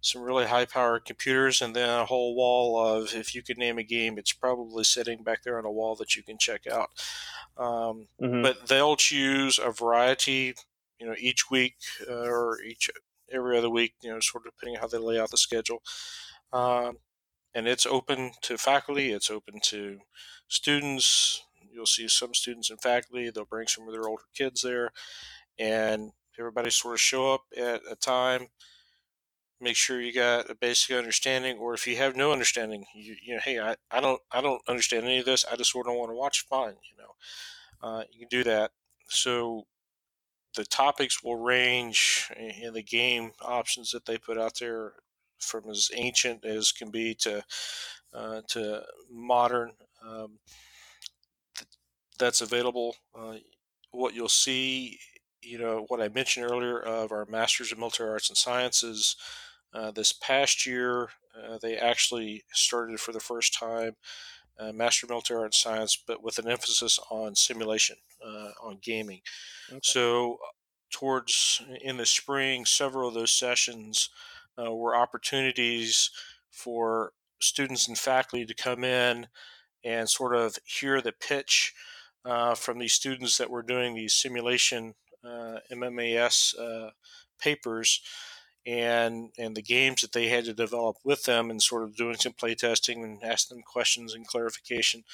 some 0.00 0.20
really 0.20 0.44
high 0.44 0.66
powered 0.66 1.04
computers 1.04 1.62
and 1.62 1.74
then 1.74 1.88
a 1.88 2.04
whole 2.04 2.36
wall 2.36 2.78
of 2.78 3.14
if 3.14 3.34
you 3.34 3.42
could 3.42 3.56
name 3.56 3.78
a 3.78 3.82
game 3.82 4.18
it's 4.18 4.32
probably 4.32 4.84
sitting 4.84 5.22
back 5.22 5.42
there 5.42 5.58
on 5.58 5.64
a 5.64 5.70
wall 5.70 5.94
that 5.96 6.14
you 6.14 6.22
can 6.22 6.36
check 6.38 6.66
out. 6.66 6.90
Um, 7.56 8.08
mm-hmm. 8.20 8.42
but 8.42 8.66
they'll 8.66 8.96
choose 8.96 9.58
a 9.58 9.70
variety 9.70 10.54
you 10.98 11.06
know 11.06 11.14
each 11.18 11.50
week 11.50 11.76
uh, 12.08 12.12
or 12.12 12.60
each 12.60 12.90
every 13.32 13.56
other 13.56 13.70
week 13.70 13.94
you 14.02 14.10
know 14.10 14.20
sort 14.20 14.44
of 14.46 14.52
depending 14.52 14.76
on 14.76 14.82
how 14.82 14.88
they 14.88 14.98
lay 14.98 15.20
out 15.20 15.30
the 15.30 15.38
schedule. 15.38 15.82
Um, 16.52 16.98
and 17.54 17.68
it's 17.68 17.86
open 17.86 18.32
to 18.42 18.58
faculty 18.58 19.12
it's 19.12 19.30
open 19.30 19.60
to 19.66 20.00
students. 20.48 21.42
You'll 21.72 21.86
see 21.86 22.08
some 22.08 22.34
students 22.34 22.70
and 22.70 22.80
faculty 22.80 23.30
they'll 23.30 23.44
bring 23.44 23.68
some 23.68 23.86
of 23.86 23.92
their 23.92 24.08
older 24.08 24.24
kids 24.34 24.62
there 24.62 24.90
and 25.58 26.12
everybody 26.38 26.70
sort 26.70 26.94
of 26.94 27.00
show 27.00 27.34
up 27.34 27.42
at 27.56 27.80
a 27.90 27.96
time 27.96 28.48
make 29.60 29.76
sure 29.76 30.00
you 30.00 30.12
got 30.12 30.50
a 30.50 30.54
basic 30.54 30.94
understanding 30.94 31.56
or 31.56 31.72
if 31.72 31.86
you 31.86 31.96
have 31.96 32.14
no 32.14 32.30
understanding 32.30 32.84
you, 32.94 33.16
you 33.24 33.34
know 33.34 33.40
hey 33.42 33.58
I, 33.58 33.76
I 33.90 34.00
don't 34.00 34.20
i 34.30 34.40
don't 34.40 34.60
understand 34.68 35.04
any 35.04 35.18
of 35.18 35.24
this 35.24 35.46
i 35.50 35.56
just 35.56 35.70
sort 35.70 35.88
of 35.88 35.94
want 35.94 36.10
to 36.10 36.16
watch 36.16 36.46
fine 36.48 36.74
you 36.90 36.96
know 36.98 37.88
uh, 37.88 38.02
you 38.12 38.20
can 38.20 38.28
do 38.28 38.44
that 38.44 38.72
so 39.08 39.66
the 40.56 40.64
topics 40.64 41.22
will 41.22 41.36
range 41.36 42.30
in 42.36 42.72
the 42.72 42.82
game 42.82 43.32
options 43.42 43.90
that 43.92 44.06
they 44.06 44.18
put 44.18 44.38
out 44.38 44.58
there 44.58 44.94
from 45.38 45.68
as 45.70 45.90
ancient 45.94 46.44
as 46.44 46.72
can 46.72 46.90
be 46.90 47.14
to 47.14 47.42
uh, 48.14 48.40
to 48.48 48.82
modern. 49.10 49.72
Um, 50.02 50.38
th- 51.56 51.68
that's 52.18 52.40
available. 52.40 52.96
Uh, 53.14 53.34
what 53.90 54.14
you'll 54.14 54.28
see, 54.28 54.98
you 55.46 55.58
know, 55.58 55.84
what 55.88 56.00
I 56.00 56.08
mentioned 56.08 56.50
earlier 56.50 56.80
of 56.80 57.12
our 57.12 57.24
Masters 57.26 57.70
of 57.70 57.78
Military 57.78 58.10
Arts 58.10 58.28
and 58.28 58.36
Sciences. 58.36 59.16
Uh, 59.72 59.90
this 59.90 60.12
past 60.12 60.66
year, 60.66 61.10
uh, 61.36 61.58
they 61.62 61.76
actually 61.76 62.44
started 62.52 62.98
for 62.98 63.12
the 63.12 63.20
first 63.20 63.54
time 63.54 63.94
uh, 64.58 64.72
Master 64.72 65.06
of 65.06 65.10
Military 65.10 65.40
Arts 65.40 65.64
and 65.64 65.72
Science, 65.72 66.02
but 66.04 66.22
with 66.22 66.38
an 66.38 66.48
emphasis 66.48 66.98
on 67.10 67.34
simulation, 67.34 67.96
uh, 68.26 68.50
on 68.62 68.78
gaming. 68.82 69.20
Okay. 69.70 69.80
So, 69.82 70.38
towards 70.90 71.62
in 71.82 71.96
the 71.96 72.06
spring, 72.06 72.64
several 72.64 73.08
of 73.08 73.14
those 73.14 73.32
sessions 73.32 74.08
uh, 74.58 74.72
were 74.74 74.96
opportunities 74.96 76.10
for 76.50 77.12
students 77.40 77.86
and 77.86 77.98
faculty 77.98 78.46
to 78.46 78.54
come 78.54 78.82
in 78.82 79.26
and 79.84 80.08
sort 80.08 80.34
of 80.34 80.58
hear 80.64 81.00
the 81.00 81.12
pitch 81.12 81.74
uh, 82.24 82.54
from 82.54 82.78
these 82.78 82.94
students 82.94 83.38
that 83.38 83.50
were 83.50 83.62
doing 83.62 83.94
these 83.94 84.14
simulation 84.14 84.94
uh, 85.26 85.60
MMAS 85.72 86.58
uh, 86.58 86.90
papers 87.38 88.00
and 88.66 89.30
and 89.38 89.56
the 89.56 89.62
games 89.62 90.02
that 90.02 90.12
they 90.12 90.28
had 90.28 90.44
to 90.44 90.52
develop 90.52 90.96
with 91.04 91.24
them 91.24 91.50
and 91.50 91.62
sort 91.62 91.84
of 91.84 91.96
doing 91.96 92.16
some 92.16 92.32
play 92.32 92.54
testing 92.54 93.04
and 93.04 93.22
asking 93.22 93.58
them 93.58 93.64
questions 93.64 94.14
and 94.14 94.26
clarification. 94.26 95.04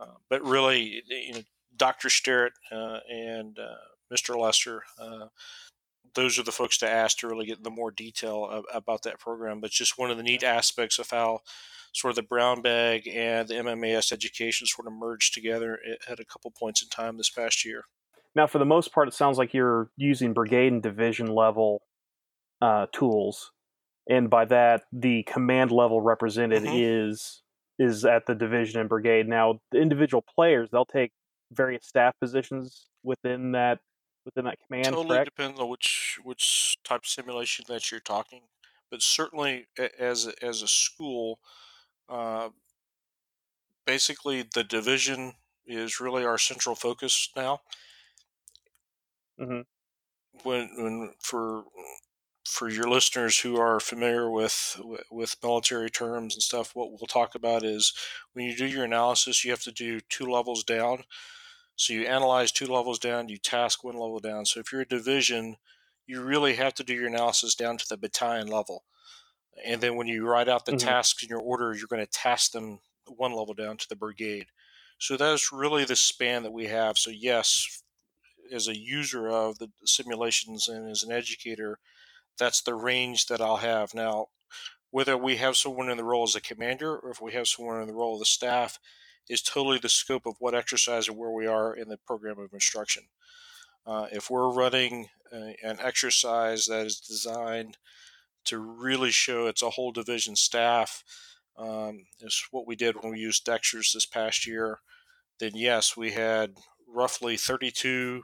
Uh, 0.00 0.14
but 0.30 0.44
really, 0.44 1.02
you 1.08 1.34
know, 1.34 1.42
Dr. 1.76 2.08
Sterrett 2.08 2.54
uh, 2.70 3.00
and 3.10 3.58
uh, 3.58 4.14
Mr. 4.14 4.38
Lester, 4.38 4.82
uh, 5.00 5.26
those 6.14 6.38
are 6.38 6.42
the 6.42 6.52
folks 6.52 6.78
to 6.78 6.88
ask 6.88 7.18
to 7.18 7.28
really 7.28 7.46
get 7.46 7.62
the 7.62 7.70
more 7.70 7.90
detail 7.90 8.46
of, 8.48 8.64
about 8.72 9.02
that 9.02 9.18
program. 9.18 9.60
But 9.60 9.70
just 9.70 9.98
one 9.98 10.10
of 10.10 10.16
the 10.16 10.22
neat 10.22 10.42
aspects 10.42 10.98
of 10.98 11.10
how 11.10 11.40
sort 11.92 12.10
of 12.10 12.16
the 12.16 12.22
brown 12.22 12.62
bag 12.62 13.08
and 13.08 13.48
the 13.48 13.54
MMAS 13.54 14.12
education 14.12 14.66
sort 14.66 14.86
of 14.86 14.94
merged 14.94 15.34
together 15.34 15.78
at 16.08 16.20
a 16.20 16.24
couple 16.24 16.50
points 16.50 16.82
in 16.82 16.88
time 16.88 17.16
this 17.16 17.30
past 17.30 17.64
year. 17.64 17.84
Now, 18.34 18.46
for 18.46 18.58
the 18.58 18.64
most 18.64 18.92
part, 18.92 19.08
it 19.08 19.14
sounds 19.14 19.38
like 19.38 19.52
you're 19.52 19.90
using 19.96 20.32
brigade 20.32 20.72
and 20.72 20.82
division 20.82 21.26
level 21.26 21.82
uh, 22.60 22.86
tools, 22.92 23.52
and 24.08 24.30
by 24.30 24.44
that 24.46 24.82
the 24.92 25.22
command 25.24 25.70
level 25.70 26.00
represented 26.00 26.62
mm-hmm. 26.62 26.74
is 26.74 27.42
is 27.78 28.04
at 28.04 28.26
the 28.26 28.34
division 28.34 28.80
and 28.80 28.88
brigade. 28.88 29.28
Now, 29.28 29.60
the 29.70 29.80
individual 29.80 30.22
players 30.22 30.70
they'll 30.70 30.84
take 30.84 31.12
various 31.50 31.86
staff 31.86 32.14
positions 32.20 32.86
within 33.02 33.52
that 33.52 33.80
within 34.24 34.44
that 34.44 34.58
command. 34.66 34.86
It 34.86 34.90
totally 34.90 35.16
correct? 35.16 35.36
depends 35.36 35.60
on 35.60 35.68
which 35.68 36.18
which 36.22 36.78
type 36.84 37.02
of 37.02 37.06
simulation 37.06 37.64
that 37.68 37.90
you're 37.90 38.00
talking, 38.00 38.42
but 38.90 39.02
certainly 39.02 39.66
as 39.98 40.26
a, 40.26 40.44
as 40.44 40.62
a 40.62 40.68
school, 40.68 41.38
uh, 42.08 42.50
basically 43.86 44.44
the 44.54 44.64
division 44.64 45.34
is 45.66 46.00
really 46.00 46.24
our 46.24 46.38
central 46.38 46.74
focus 46.74 47.28
now. 47.36 47.60
Mm-hmm. 49.42 49.60
When 50.44 50.68
when 50.76 51.14
for 51.20 51.64
for 52.46 52.68
your 52.68 52.88
listeners 52.88 53.38
who 53.38 53.56
are 53.56 53.80
familiar 53.80 54.30
with 54.30 54.80
with 55.10 55.36
military 55.42 55.90
terms 55.90 56.34
and 56.34 56.42
stuff, 56.42 56.72
what 56.74 56.90
we'll 56.90 57.06
talk 57.08 57.34
about 57.34 57.64
is 57.64 57.92
when 58.32 58.46
you 58.46 58.56
do 58.56 58.66
your 58.66 58.84
analysis, 58.84 59.44
you 59.44 59.50
have 59.50 59.62
to 59.62 59.72
do 59.72 60.00
two 60.00 60.26
levels 60.26 60.64
down. 60.64 61.04
So 61.76 61.92
you 61.92 62.06
analyze 62.06 62.52
two 62.52 62.66
levels 62.66 62.98
down, 62.98 63.28
you 63.28 63.38
task 63.38 63.82
one 63.82 63.94
level 63.94 64.20
down. 64.20 64.44
So 64.44 64.60
if 64.60 64.70
you're 64.70 64.82
a 64.82 64.86
division, 64.88 65.56
you 66.06 66.20
really 66.20 66.54
have 66.54 66.74
to 66.74 66.84
do 66.84 66.94
your 66.94 67.06
analysis 67.06 67.54
down 67.54 67.78
to 67.78 67.86
the 67.88 67.96
battalion 67.96 68.48
level. 68.48 68.84
And 69.64 69.80
then 69.80 69.96
when 69.96 70.06
you 70.06 70.26
write 70.26 70.48
out 70.48 70.66
the 70.66 70.72
mm-hmm. 70.72 70.86
tasks 70.86 71.22
in 71.22 71.28
your 71.28 71.40
order, 71.40 71.74
you're 71.74 71.86
going 71.88 72.04
to 72.04 72.10
task 72.10 72.52
them 72.52 72.80
one 73.06 73.32
level 73.32 73.54
down 73.54 73.76
to 73.78 73.88
the 73.88 73.96
brigade. 73.96 74.46
So 74.98 75.16
that's 75.16 75.52
really 75.52 75.84
the 75.84 75.96
span 75.96 76.42
that 76.42 76.52
we 76.52 76.66
have. 76.66 76.98
So 76.98 77.10
yes, 77.10 77.82
as 78.52 78.68
a 78.68 78.78
user 78.78 79.28
of 79.28 79.58
the 79.58 79.70
simulations 79.84 80.68
and 80.68 80.90
as 80.90 81.02
an 81.02 81.12
educator, 81.12 81.78
that's 82.38 82.62
the 82.62 82.74
range 82.74 83.26
that 83.26 83.40
I'll 83.40 83.56
have. 83.56 83.94
Now, 83.94 84.26
whether 84.90 85.16
we 85.16 85.36
have 85.36 85.56
someone 85.56 85.88
in 85.88 85.96
the 85.96 86.04
role 86.04 86.24
as 86.24 86.34
a 86.34 86.40
commander 86.40 86.96
or 86.96 87.10
if 87.10 87.20
we 87.20 87.32
have 87.32 87.48
someone 87.48 87.80
in 87.80 87.88
the 87.88 87.94
role 87.94 88.14
of 88.14 88.18
the 88.18 88.26
staff 88.26 88.78
is 89.28 89.42
totally 89.42 89.78
the 89.78 89.88
scope 89.88 90.26
of 90.26 90.36
what 90.38 90.54
exercise 90.54 91.08
and 91.08 91.16
where 91.16 91.30
we 91.30 91.46
are 91.46 91.74
in 91.74 91.88
the 91.88 91.96
program 91.96 92.38
of 92.38 92.52
instruction. 92.52 93.04
Uh, 93.86 94.06
if 94.12 94.30
we're 94.30 94.52
running 94.52 95.08
a, 95.32 95.56
an 95.62 95.78
exercise 95.80 96.66
that 96.66 96.86
is 96.86 97.00
designed 97.00 97.78
to 98.44 98.58
really 98.58 99.10
show 99.10 99.46
it's 99.46 99.62
a 99.62 99.70
whole 99.70 99.92
division 99.92 100.36
staff, 100.36 101.02
um, 101.56 102.04
is 102.20 102.44
what 102.50 102.66
we 102.66 102.76
did 102.76 102.96
when 102.96 103.12
we 103.12 103.18
used 103.18 103.46
DXTRS 103.46 103.92
this 103.92 104.06
past 104.06 104.46
year, 104.46 104.80
then 105.38 105.52
yes, 105.54 105.96
we 105.96 106.10
had 106.10 106.54
roughly 106.92 107.36
32 107.36 108.22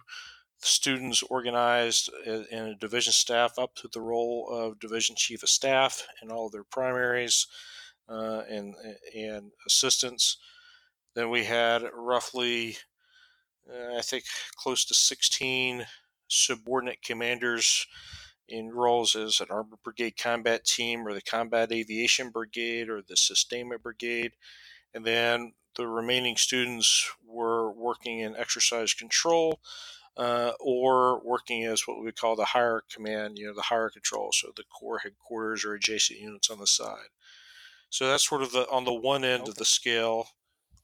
students 0.61 1.23
organized 1.25 2.11
in 2.27 2.47
a 2.53 2.75
division 2.75 3.13
staff 3.13 3.59
up 3.59 3.75
to 3.77 3.89
the 3.93 4.01
role 4.01 4.49
of 4.51 4.81
division 4.81 5.15
chief 5.17 5.43
of 5.43 5.49
staff 5.49 6.07
and 6.21 6.33
all 6.33 6.51
their 6.51 6.65
primaries 6.65 7.47
uh, 8.09 8.43
and 8.49 8.75
and 9.15 9.53
assistants. 9.67 10.39
Then 11.15 11.31
we 11.31 11.45
had 11.45 11.83
roughly, 11.95 12.77
uh, 13.69 13.97
I 13.97 14.03
think, 14.03 14.25
close 14.57 14.85
to 14.87 14.95
16 14.95 15.87
subordinate 16.29 17.03
commanders 17.03 17.87
in 18.49 18.71
roles 18.71 19.15
as 19.15 19.41
an 19.41 19.49
Armored 19.51 19.83
Brigade 19.85 20.17
Combat 20.17 20.65
Team 20.65 21.07
or 21.07 21.13
the 21.13 21.23
Combat 21.23 21.71
Aviation 21.73 22.31
Brigade 22.31 22.89
or 22.89 23.03
the 23.03 23.17
Sustainment 23.17 23.83
Brigade. 23.83 24.33
And 24.95 25.05
then 25.05 25.53
the 25.79 25.87
remaining 25.87 26.37
students 26.37 27.11
were 27.27 27.73
working 27.73 28.21
in 28.21 28.37
exercise 28.37 28.93
control 28.93 29.61
uh, 30.19 30.51
or 30.59 31.23
working 31.25 31.65
as 31.65 31.87
what 31.87 32.03
we 32.03 32.11
call 32.11 32.35
the 32.35 32.45
higher 32.47 32.83
command, 32.93 33.39
you 33.39 33.47
know, 33.47 33.55
the 33.55 33.63
higher 33.63 33.89
control, 33.89 34.31
so 34.33 34.51
the 34.55 34.65
corps 34.65 34.99
headquarters 34.99 35.65
or 35.65 35.75
adjacent 35.75 36.19
units 36.19 36.51
on 36.51 36.59
the 36.59 36.67
side. 36.67 37.09
So 37.89 38.09
that's 38.09 38.29
sort 38.29 38.43
of 38.43 38.53
the 38.53 38.69
on 38.69 38.85
the 38.85 38.93
one 38.93 39.25
end 39.25 39.43
okay. 39.43 39.51
of 39.51 39.57
the 39.57 39.65
scale. 39.65 40.29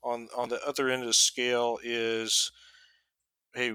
On 0.03 0.29
on 0.37 0.49
the 0.51 0.65
other 0.67 0.89
end 0.89 1.03
of 1.03 1.09
the 1.09 1.15
scale 1.15 1.79
is, 1.83 2.53
hey, 3.55 3.75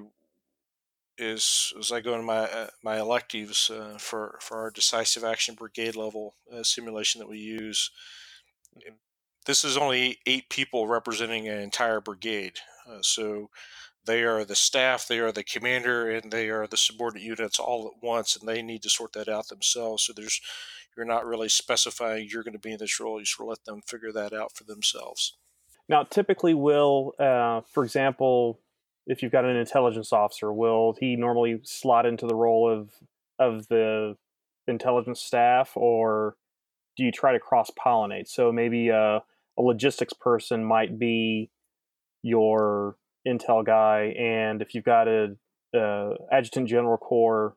is 1.17 1.73
as 1.77 1.91
I 1.91 1.99
go 1.99 2.13
into 2.13 2.25
my 2.25 2.39
uh, 2.39 2.67
my 2.81 2.97
electives 2.97 3.69
uh, 3.69 3.97
for 3.99 4.39
for 4.41 4.59
our 4.59 4.71
decisive 4.71 5.23
action 5.23 5.55
brigade 5.55 5.95
level 5.95 6.35
uh, 6.51 6.63
simulation 6.63 7.19
that 7.19 7.29
we 7.29 7.39
use. 7.39 7.91
Mm-hmm. 8.77 8.95
This 9.49 9.63
is 9.63 9.77
only 9.77 10.19
eight 10.27 10.47
people 10.49 10.85
representing 10.85 11.47
an 11.47 11.57
entire 11.57 11.99
brigade, 11.99 12.59
uh, 12.87 12.99
so 13.01 13.49
they 14.05 14.21
are 14.21 14.45
the 14.45 14.55
staff, 14.55 15.07
they 15.07 15.17
are 15.17 15.31
the 15.31 15.43
commander, 15.43 16.07
and 16.07 16.31
they 16.31 16.51
are 16.51 16.67
the 16.67 16.77
subordinate 16.77 17.25
units 17.25 17.57
all 17.57 17.87
at 17.87 18.03
once, 18.03 18.35
and 18.35 18.47
they 18.47 18.61
need 18.61 18.83
to 18.83 18.91
sort 18.91 19.13
that 19.13 19.27
out 19.27 19.47
themselves. 19.47 20.03
So 20.03 20.13
there's 20.15 20.39
you're 20.95 21.03
not 21.03 21.25
really 21.25 21.49
specifying 21.49 22.27
you're 22.29 22.43
going 22.43 22.53
to 22.53 22.59
be 22.59 22.73
in 22.73 22.77
this 22.77 22.99
role. 22.99 23.17
You 23.17 23.25
sort 23.25 23.47
of 23.47 23.49
let 23.49 23.65
them 23.65 23.81
figure 23.81 24.11
that 24.11 24.33
out 24.33 24.51
for 24.55 24.65
themselves. 24.65 25.35
Now, 25.87 26.03
typically, 26.03 26.53
will 26.53 27.15
uh, 27.17 27.61
for 27.73 27.83
example, 27.83 28.59
if 29.07 29.23
you've 29.23 29.31
got 29.31 29.45
an 29.45 29.55
intelligence 29.55 30.13
officer, 30.13 30.53
will 30.53 30.95
he 30.99 31.15
normally 31.15 31.59
slot 31.63 32.05
into 32.05 32.27
the 32.27 32.35
role 32.35 32.69
of 32.69 32.91
of 33.39 33.67
the 33.67 34.15
intelligence 34.67 35.19
staff, 35.19 35.71
or 35.73 36.35
do 36.95 37.03
you 37.03 37.11
try 37.11 37.33
to 37.33 37.39
cross 37.39 37.71
pollinate? 37.71 38.27
So 38.27 38.51
maybe 38.51 38.89
a, 38.89 39.23
a 39.59 39.61
logistics 39.61 40.13
person 40.13 40.63
might 40.63 40.97
be 40.97 41.49
your 42.23 42.95
intel 43.27 43.65
guy, 43.65 44.13
and 44.17 44.61
if 44.61 44.73
you've 44.73 44.85
got 44.85 45.07
a, 45.07 45.35
a 45.75 46.11
adjutant 46.31 46.69
general 46.69 46.97
corps, 46.97 47.55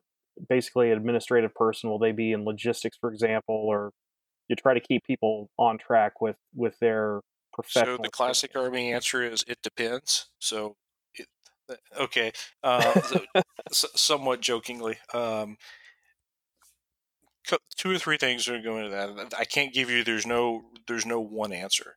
basically 0.49 0.91
an 0.91 0.97
administrative 0.97 1.55
person, 1.55 1.89
will 1.89 1.99
they 1.99 2.11
be 2.11 2.31
in 2.33 2.43
logistics, 2.43 2.97
for 2.99 3.11
example, 3.11 3.55
or 3.55 3.91
you 4.49 4.55
try 4.55 4.73
to 4.73 4.79
keep 4.79 5.03
people 5.05 5.49
on 5.57 5.77
track 5.77 6.21
with 6.21 6.35
with 6.53 6.77
their 6.79 7.21
professional. 7.53 7.97
So 7.97 8.03
the 8.03 8.09
classic 8.09 8.51
army 8.55 8.91
answer 8.91 9.23
is 9.23 9.45
it 9.47 9.59
depends. 9.63 10.29
So, 10.39 10.75
it, 11.15 11.27
okay, 11.97 12.31
uh, 12.63 12.99
so, 13.71 13.87
somewhat 13.95 14.41
jokingly. 14.41 14.97
Um, 15.13 15.57
two 17.75 17.91
or 17.91 17.97
three 17.97 18.17
things 18.17 18.47
are 18.47 18.61
going 18.61 18.85
into 18.85 18.95
that. 18.95 19.33
I 19.37 19.45
can't 19.45 19.73
give 19.73 19.89
you. 19.89 20.03
There's 20.03 20.25
no. 20.25 20.63
There's 20.87 21.05
no 21.05 21.21
one 21.21 21.53
answer 21.53 21.95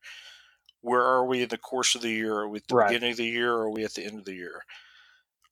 where 0.86 1.02
are 1.02 1.26
we 1.26 1.42
in 1.42 1.48
the 1.48 1.58
course 1.58 1.96
of 1.96 2.00
the 2.00 2.10
year? 2.10 2.36
Are 2.38 2.48
we 2.48 2.58
at 2.58 2.68
the 2.68 2.76
right. 2.76 2.88
beginning 2.88 3.10
of 3.10 3.16
the 3.16 3.26
year 3.26 3.52
or 3.52 3.62
are 3.62 3.70
we 3.70 3.84
at 3.84 3.94
the 3.94 4.04
end 4.04 4.20
of 4.20 4.24
the 4.24 4.34
year? 4.34 4.62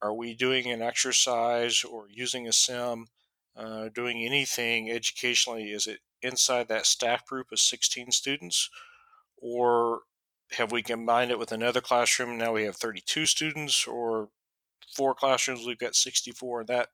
Are 0.00 0.14
we 0.14 0.32
doing 0.32 0.70
an 0.70 0.80
exercise 0.80 1.82
or 1.82 2.06
using 2.08 2.46
a 2.46 2.52
sim, 2.52 3.08
uh, 3.56 3.88
doing 3.92 4.24
anything 4.24 4.92
educationally? 4.92 5.72
Is 5.72 5.88
it 5.88 5.98
inside 6.22 6.68
that 6.68 6.86
staff 6.86 7.26
group 7.26 7.48
of 7.50 7.58
16 7.58 8.12
students? 8.12 8.70
Or 9.36 10.02
have 10.52 10.70
we 10.70 10.82
combined 10.82 11.32
it 11.32 11.38
with 11.38 11.50
another 11.50 11.80
classroom? 11.80 12.38
Now 12.38 12.52
we 12.52 12.62
have 12.62 12.76
32 12.76 13.26
students 13.26 13.88
or 13.88 14.28
four 14.94 15.16
classrooms, 15.16 15.66
we've 15.66 15.78
got 15.78 15.96
64. 15.96 16.64
That 16.66 16.90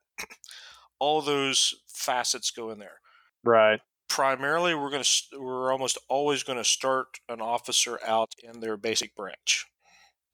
all 1.01 1.21
those 1.23 1.75
facets 1.89 2.51
go 2.51 2.71
in 2.71 2.79
there. 2.79 3.01
Right. 3.43 3.81
Primarily, 4.09 4.75
we're 4.75 4.91
going 4.91 5.03
to 5.03 5.39
we're 5.39 5.73
almost 5.73 5.99
always 6.09 6.43
going 6.43 6.59
to 6.59 6.65
start 6.65 7.21
an 7.29 7.41
officer 7.41 7.99
out 8.07 8.35
in 8.43 8.61
their 8.61 8.77
basic 8.77 9.15
branch, 9.15 9.67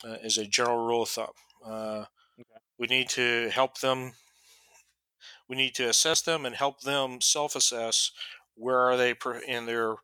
uh, 0.05 0.17
as 0.23 0.39
a 0.39 0.47
general 0.47 0.87
rule 0.87 1.03
of 1.03 1.09
thumb. 1.09 1.27
Uh, 1.65 2.05
okay. 2.39 2.61
We 2.79 2.87
need 2.87 3.09
to 3.11 3.51
help 3.51 3.81
them. 3.81 4.13
We 5.49 5.57
need 5.57 5.75
to 5.77 5.89
assess 5.89 6.23
them 6.23 6.45
and 6.45 6.55
help 6.55 6.81
them 6.81 7.21
self-assess 7.21 8.11
where 8.55 8.79
are 8.79 8.97
they 8.97 9.15
in 9.47 9.67
their 9.67 9.97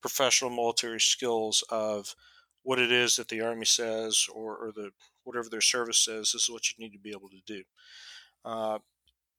professional 0.00 0.50
military 0.50 1.00
skills 1.00 1.62
of 1.70 2.14
what 2.62 2.78
it 2.78 2.90
is 2.90 3.16
that 3.16 3.28
the 3.28 3.40
army 3.40 3.64
says 3.64 4.26
or, 4.32 4.56
or 4.56 4.72
the 4.72 4.90
whatever 5.24 5.48
their 5.48 5.60
service 5.60 5.98
says. 5.98 6.32
This 6.32 6.44
is 6.44 6.50
what 6.50 6.64
you 6.70 6.82
need 6.82 6.92
to 6.92 6.98
be 6.98 7.10
able 7.10 7.28
to 7.28 7.40
do. 7.46 7.62
Uh, 8.44 8.78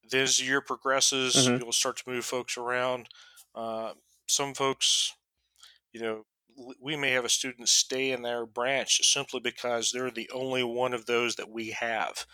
then 0.09 0.23
as 0.23 0.37
the 0.37 0.45
year 0.45 0.61
progresses, 0.61 1.35
mm-hmm. 1.35 1.63
you'll 1.63 1.71
start 1.71 1.97
to 1.97 2.09
move 2.09 2.25
folks 2.25 2.57
around. 2.57 3.07
Uh, 3.55 3.93
some 4.27 4.53
folks, 4.53 5.13
you 5.91 6.01
know, 6.01 6.25
we 6.81 6.95
may 6.95 7.11
have 7.11 7.25
a 7.25 7.29
student 7.29 7.69
stay 7.69 8.11
in 8.11 8.21
their 8.21 8.45
branch 8.45 8.99
simply 9.03 9.39
because 9.39 9.91
they're 9.91 10.11
the 10.11 10.29
only 10.33 10.63
one 10.63 10.93
of 10.93 11.05
those 11.05 11.35
that 11.35 11.49
we 11.49 11.71
have. 11.71 12.25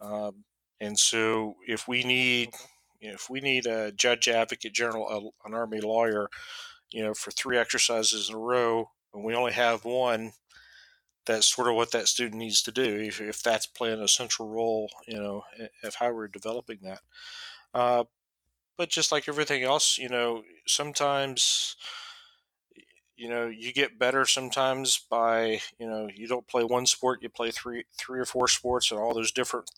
Um, 0.00 0.44
and 0.80 0.98
so 0.98 1.56
if 1.66 1.86
we 1.88 2.04
need, 2.04 2.50
you 3.00 3.08
know, 3.08 3.14
if 3.14 3.28
we 3.28 3.40
need 3.40 3.66
a 3.66 3.92
judge 3.92 4.28
advocate 4.28 4.72
general, 4.72 5.32
an 5.44 5.54
army 5.54 5.80
lawyer, 5.80 6.28
you 6.90 7.02
know, 7.02 7.14
for 7.14 7.30
three 7.30 7.58
exercises 7.58 8.28
in 8.28 8.34
a 8.34 8.38
row, 8.38 8.90
and 9.12 9.24
we 9.24 9.34
only 9.34 9.52
have 9.52 9.84
one, 9.84 10.32
that's 11.28 11.46
sort 11.46 11.68
of 11.68 11.74
what 11.74 11.92
that 11.92 12.08
student 12.08 12.40
needs 12.40 12.62
to 12.62 12.72
do 12.72 12.96
if, 12.96 13.20
if 13.20 13.42
that's 13.42 13.66
playing 13.66 14.00
a 14.00 14.08
central 14.08 14.48
role, 14.48 14.90
you 15.06 15.16
know, 15.16 15.44
of 15.84 15.94
how 15.94 16.10
we're 16.12 16.26
developing 16.26 16.78
that. 16.82 17.00
Uh, 17.72 18.04
but 18.76 18.88
just 18.88 19.12
like 19.12 19.28
everything 19.28 19.62
else, 19.62 19.98
you 19.98 20.08
know, 20.08 20.42
sometimes, 20.66 21.76
you 23.16 23.28
know, 23.28 23.46
you 23.46 23.72
get 23.72 23.98
better 23.98 24.24
sometimes 24.24 24.98
by, 25.10 25.60
you 25.78 25.86
know, 25.86 26.08
you 26.12 26.26
don't 26.26 26.48
play 26.48 26.64
one 26.64 26.86
sport, 26.86 27.22
you 27.22 27.28
play 27.28 27.50
three, 27.50 27.84
three 27.96 28.18
or 28.18 28.24
four 28.24 28.48
sports, 28.48 28.90
and 28.90 28.98
all 28.98 29.14
those 29.14 29.32
different 29.32 29.70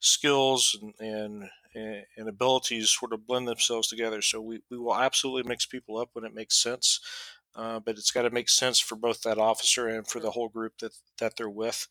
skills 0.00 0.78
and, 0.80 0.94
and 0.98 1.50
and 1.74 2.28
abilities 2.28 2.90
sort 2.90 3.12
of 3.12 3.26
blend 3.26 3.46
themselves 3.46 3.86
together. 3.86 4.20
So 4.22 4.40
we, 4.40 4.60
we 4.70 4.76
will 4.76 4.96
absolutely 4.96 5.48
mix 5.48 5.66
people 5.66 5.98
up 5.98 6.10
when 6.14 6.24
it 6.24 6.34
makes 6.34 6.60
sense 6.60 6.98
uh, 7.56 7.80
but 7.80 7.96
it's 7.96 8.10
got 8.10 8.22
to 8.22 8.30
make 8.30 8.48
sense 8.48 8.78
for 8.80 8.96
both 8.96 9.22
that 9.22 9.38
officer 9.38 9.88
and 9.88 10.06
for 10.06 10.20
the 10.20 10.30
whole 10.30 10.48
group 10.48 10.78
that 10.78 10.92
that 11.18 11.36
they're 11.36 11.48
with. 11.48 11.86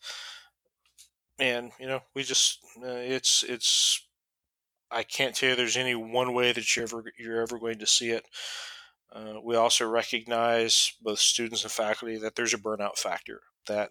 And 1.38 1.72
you 1.78 1.86
know, 1.86 2.00
we 2.14 2.22
just 2.22 2.58
uh, 2.82 2.88
it's 2.88 3.42
it's 3.42 4.06
I 4.90 5.02
can't 5.02 5.34
tell 5.34 5.50
you 5.50 5.56
there's 5.56 5.76
any 5.76 5.94
one 5.94 6.34
way 6.34 6.52
that 6.52 6.76
you're 6.76 6.84
ever 6.84 7.04
you're 7.18 7.42
ever 7.42 7.58
going 7.58 7.78
to 7.78 7.86
see 7.86 8.10
it. 8.10 8.26
Uh, 9.12 9.34
we 9.42 9.56
also 9.56 9.88
recognize 9.88 10.92
both 11.02 11.18
students 11.18 11.64
and 11.64 11.72
faculty 11.72 12.16
that 12.18 12.36
there's 12.36 12.54
a 12.54 12.58
burnout 12.58 12.96
factor 12.96 13.40
that 13.66 13.90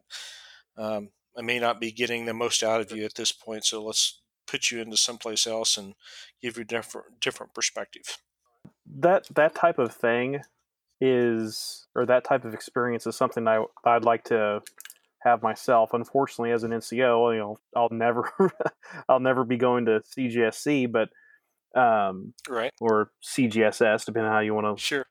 um, 0.78 1.10
I 1.38 1.42
may 1.42 1.60
not 1.60 1.82
be 1.82 1.92
getting 1.92 2.26
the 2.26 2.34
most 2.34 2.64
out 2.64 2.82
of 2.82 2.92
you 2.92 3.04
at 3.04 3.16
this 3.16 3.32
point. 3.32 3.66
So 3.66 3.84
let's 3.84 4.22
put 4.48 4.72
you 4.72 4.82
into 4.82 4.98
someplace 4.98 5.46
else 5.46 5.78
and 5.78 5.94
give 6.42 6.58
you 6.58 6.64
different 6.64 7.20
different 7.20 7.54
perspective. 7.54 8.18
That 8.86 9.28
that 9.36 9.56
type 9.56 9.78
of 9.78 9.94
thing 9.94 10.42
is 11.02 11.88
or 11.96 12.06
that 12.06 12.24
type 12.24 12.46
of 12.46 12.54
experience 12.54 13.08
is 13.08 13.16
something 13.16 13.48
I 13.48 13.64
I'd 13.86 14.06
like 14.06 14.26
to 14.26 14.62
have 15.22 15.44
myself. 15.44 15.92
Unfortunately, 15.94 16.52
as 16.52 16.64
an 16.64 16.72
NCO, 16.72 17.34
you 17.34 17.40
know, 17.40 17.58
I'll 17.76 17.90
never 17.92 18.32
I'll 19.10 19.20
never 19.20 19.44
be 19.44 19.58
going 19.58 19.86
to 19.86 20.02
CGSC, 20.18 20.92
but 20.92 21.10
um, 21.80 22.34
right 22.50 22.72
or 22.82 23.12
CGSS, 23.24 24.06
depending 24.06 24.30
on 24.30 24.34
how 24.34 24.40
you 24.40 24.54
want 24.54 24.78
to 24.78 24.82
sure 24.82 25.06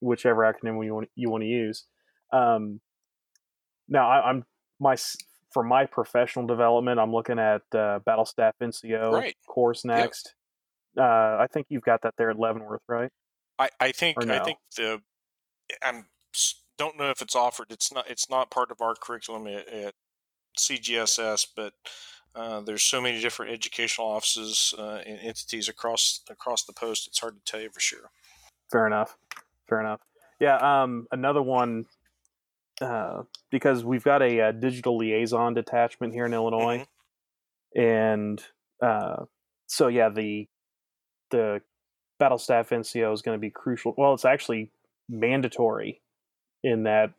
whichever 0.00 0.42
acronym 0.42 0.84
you 0.84 0.94
want 0.94 1.08
you 1.14 1.30
want 1.30 1.42
to 1.42 1.48
use. 1.48 1.84
Um, 2.32 2.80
now 3.88 4.08
I, 4.08 4.30
am 4.30 4.44
my 4.80 4.96
for 5.52 5.62
my 5.62 5.86
professional 5.86 6.46
development, 6.46 7.00
I'm 7.00 7.12
looking 7.12 7.38
at 7.38 7.62
uh, 7.74 8.00
Battle 8.04 8.26
Staff 8.26 8.54
NCO 8.62 9.12
right. 9.12 9.36
course 9.46 9.84
next. 9.84 10.34
Yep. 10.96 11.04
Uh, 11.04 11.42
I 11.42 11.46
think 11.52 11.66
you've 11.68 11.84
got 11.84 12.02
that 12.02 12.14
there 12.18 12.30
at 12.30 12.38
Leavenworth, 12.38 12.82
right? 12.88 13.10
I, 13.58 13.68
I 13.80 13.92
think 13.92 14.24
no? 14.24 14.34
I 14.34 14.40
think 14.40 14.58
the 14.76 15.00
I 15.82 16.02
don't 16.78 16.98
know 16.98 17.10
if 17.10 17.22
it's 17.22 17.36
offered. 17.36 17.66
It's 17.70 17.92
not. 17.92 18.08
It's 18.08 18.30
not 18.30 18.50
part 18.50 18.70
of 18.70 18.80
our 18.80 18.94
curriculum 18.94 19.46
at, 19.46 19.68
at 19.68 19.94
CGSS, 20.58 21.46
but 21.56 21.72
uh, 22.34 22.60
there's 22.60 22.82
so 22.82 23.00
many 23.00 23.20
different 23.20 23.52
educational 23.52 24.06
offices 24.06 24.74
uh, 24.78 25.00
and 25.06 25.18
entities 25.20 25.68
across 25.68 26.20
across 26.30 26.64
the 26.64 26.72
post. 26.72 27.06
It's 27.06 27.18
hard 27.18 27.34
to 27.36 27.50
tell 27.50 27.60
you 27.60 27.70
for 27.70 27.80
sure. 27.80 28.10
Fair 28.70 28.86
enough. 28.86 29.16
Fair 29.68 29.80
enough. 29.80 30.00
Yeah. 30.40 30.56
Um. 30.56 31.06
Another 31.10 31.42
one. 31.42 31.86
Uh, 32.80 33.24
because 33.50 33.84
we've 33.84 34.04
got 34.04 34.22
a, 34.22 34.38
a, 34.38 34.52
digital 34.52 34.96
liaison 34.96 35.52
detachment 35.52 36.14
here 36.14 36.26
in 36.26 36.32
Illinois, 36.32 36.86
mm-hmm. 37.76 37.80
and 37.80 38.44
uh, 38.80 39.24
so 39.66 39.88
yeah, 39.88 40.08
the 40.08 40.46
the 41.32 41.60
battle 42.20 42.38
staff 42.38 42.70
NCO 42.70 43.12
is 43.12 43.20
going 43.20 43.36
to 43.36 43.40
be 43.40 43.50
crucial. 43.50 43.94
Well, 43.96 44.14
it's 44.14 44.24
actually 44.24 44.70
mandatory 45.08 46.02
in 46.62 46.84
that 46.84 47.12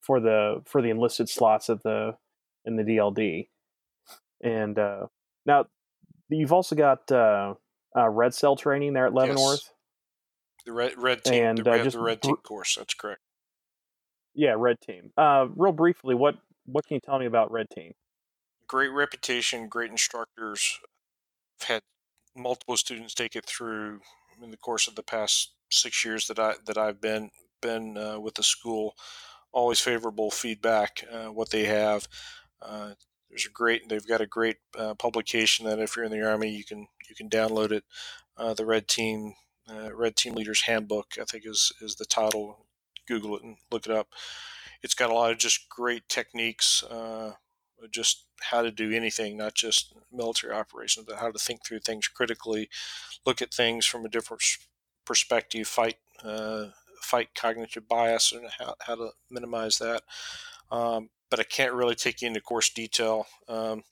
for 0.00 0.20
the 0.20 0.62
for 0.64 0.80
the 0.80 0.90
enlisted 0.90 1.28
slots 1.28 1.68
at 1.68 1.82
the 1.82 2.16
in 2.64 2.76
the 2.76 2.82
DLD. 2.82 3.48
And 4.42 4.78
uh, 4.78 5.06
now 5.44 5.66
you've 6.28 6.52
also 6.52 6.76
got 6.76 7.10
uh, 7.10 7.54
uh, 7.96 8.08
red 8.08 8.34
cell 8.34 8.56
training 8.56 8.92
there 8.92 9.06
at 9.06 9.14
Leavenworth. 9.14 9.60
Yes. 9.62 9.70
The 10.64 10.72
red 10.72 10.92
red 10.96 11.24
team, 11.24 11.44
and 11.44 11.58
the, 11.58 11.70
uh, 11.70 11.84
just 11.84 11.96
the 11.96 12.02
red 12.02 12.22
team 12.22 12.36
course. 12.36 12.76
That's 12.76 12.94
correct. 12.94 13.20
Yeah, 14.34 14.54
red 14.56 14.80
team. 14.80 15.12
Uh, 15.16 15.46
real 15.54 15.72
briefly, 15.72 16.14
what 16.14 16.36
what 16.66 16.84
can 16.86 16.96
you 16.96 17.00
tell 17.00 17.18
me 17.18 17.26
about 17.26 17.52
red 17.52 17.70
team? 17.70 17.92
Great 18.68 18.88
reputation, 18.88 19.68
great 19.68 19.90
instructors. 19.90 20.80
I've 21.60 21.68
had 21.68 21.82
multiple 22.36 22.76
students 22.76 23.14
take 23.14 23.36
it 23.36 23.46
through 23.46 24.00
in 24.42 24.50
the 24.50 24.56
course 24.56 24.88
of 24.88 24.96
the 24.96 25.02
past 25.02 25.52
six 25.70 26.04
years 26.04 26.26
that 26.26 26.38
I 26.38 26.54
that 26.66 26.78
I've 26.78 27.00
been 27.00 27.30
been 27.60 27.96
uh, 27.96 28.20
with 28.20 28.34
the 28.34 28.42
school, 28.42 28.94
always 29.52 29.80
favorable 29.80 30.30
feedback. 30.30 31.04
Uh, 31.10 31.26
what 31.26 31.50
they 31.50 31.64
have, 31.64 32.08
uh, 32.62 32.92
there's 33.28 33.46
a 33.46 33.50
great. 33.50 33.88
They've 33.88 34.06
got 34.06 34.20
a 34.20 34.26
great 34.26 34.56
uh, 34.78 34.94
publication 34.94 35.66
that 35.66 35.78
if 35.78 35.96
you're 35.96 36.04
in 36.04 36.12
the 36.12 36.26
army, 36.26 36.50
you 36.50 36.64
can 36.64 36.86
you 37.08 37.14
can 37.14 37.28
download 37.28 37.72
it. 37.72 37.84
Uh, 38.36 38.54
the 38.54 38.66
Red 38.66 38.88
Team 38.88 39.34
Red 39.92 40.16
Team 40.16 40.34
Leaders 40.34 40.62
Handbook, 40.62 41.14
I 41.20 41.24
think 41.24 41.44
is 41.46 41.72
is 41.80 41.96
the 41.96 42.04
title. 42.04 42.66
Google 43.08 43.36
it 43.36 43.42
and 43.44 43.56
look 43.70 43.86
it 43.86 43.92
up. 43.92 44.08
It's 44.82 44.94
got 44.94 45.10
a 45.10 45.14
lot 45.14 45.30
of 45.30 45.38
just 45.38 45.68
great 45.68 46.08
techniques 46.08 46.82
just 47.90 48.24
how 48.40 48.62
to 48.62 48.70
do 48.70 48.92
anything, 48.92 49.36
not 49.36 49.54
just 49.54 49.94
military 50.12 50.52
operations, 50.52 51.06
but 51.08 51.18
how 51.18 51.30
to 51.30 51.38
think 51.38 51.64
through 51.64 51.80
things 51.80 52.08
critically, 52.08 52.68
look 53.24 53.40
at 53.40 53.52
things 53.52 53.86
from 53.86 54.04
a 54.04 54.08
different 54.08 54.42
perspective, 55.06 55.66
fight 55.66 55.96
uh, 56.22 56.66
fight 57.00 57.34
cognitive 57.34 57.88
bias 57.88 58.32
and 58.32 58.48
how, 58.58 58.74
how 58.80 58.96
to 58.96 59.10
minimize 59.30 59.78
that. 59.78 60.02
Um, 60.70 61.10
but 61.30 61.40
I 61.40 61.44
can't 61.44 61.74
really 61.74 61.94
take 61.94 62.22
you 62.22 62.28
into 62.28 62.40
course 62.40 62.70
detail. 62.70 63.26
Um, 63.48 63.84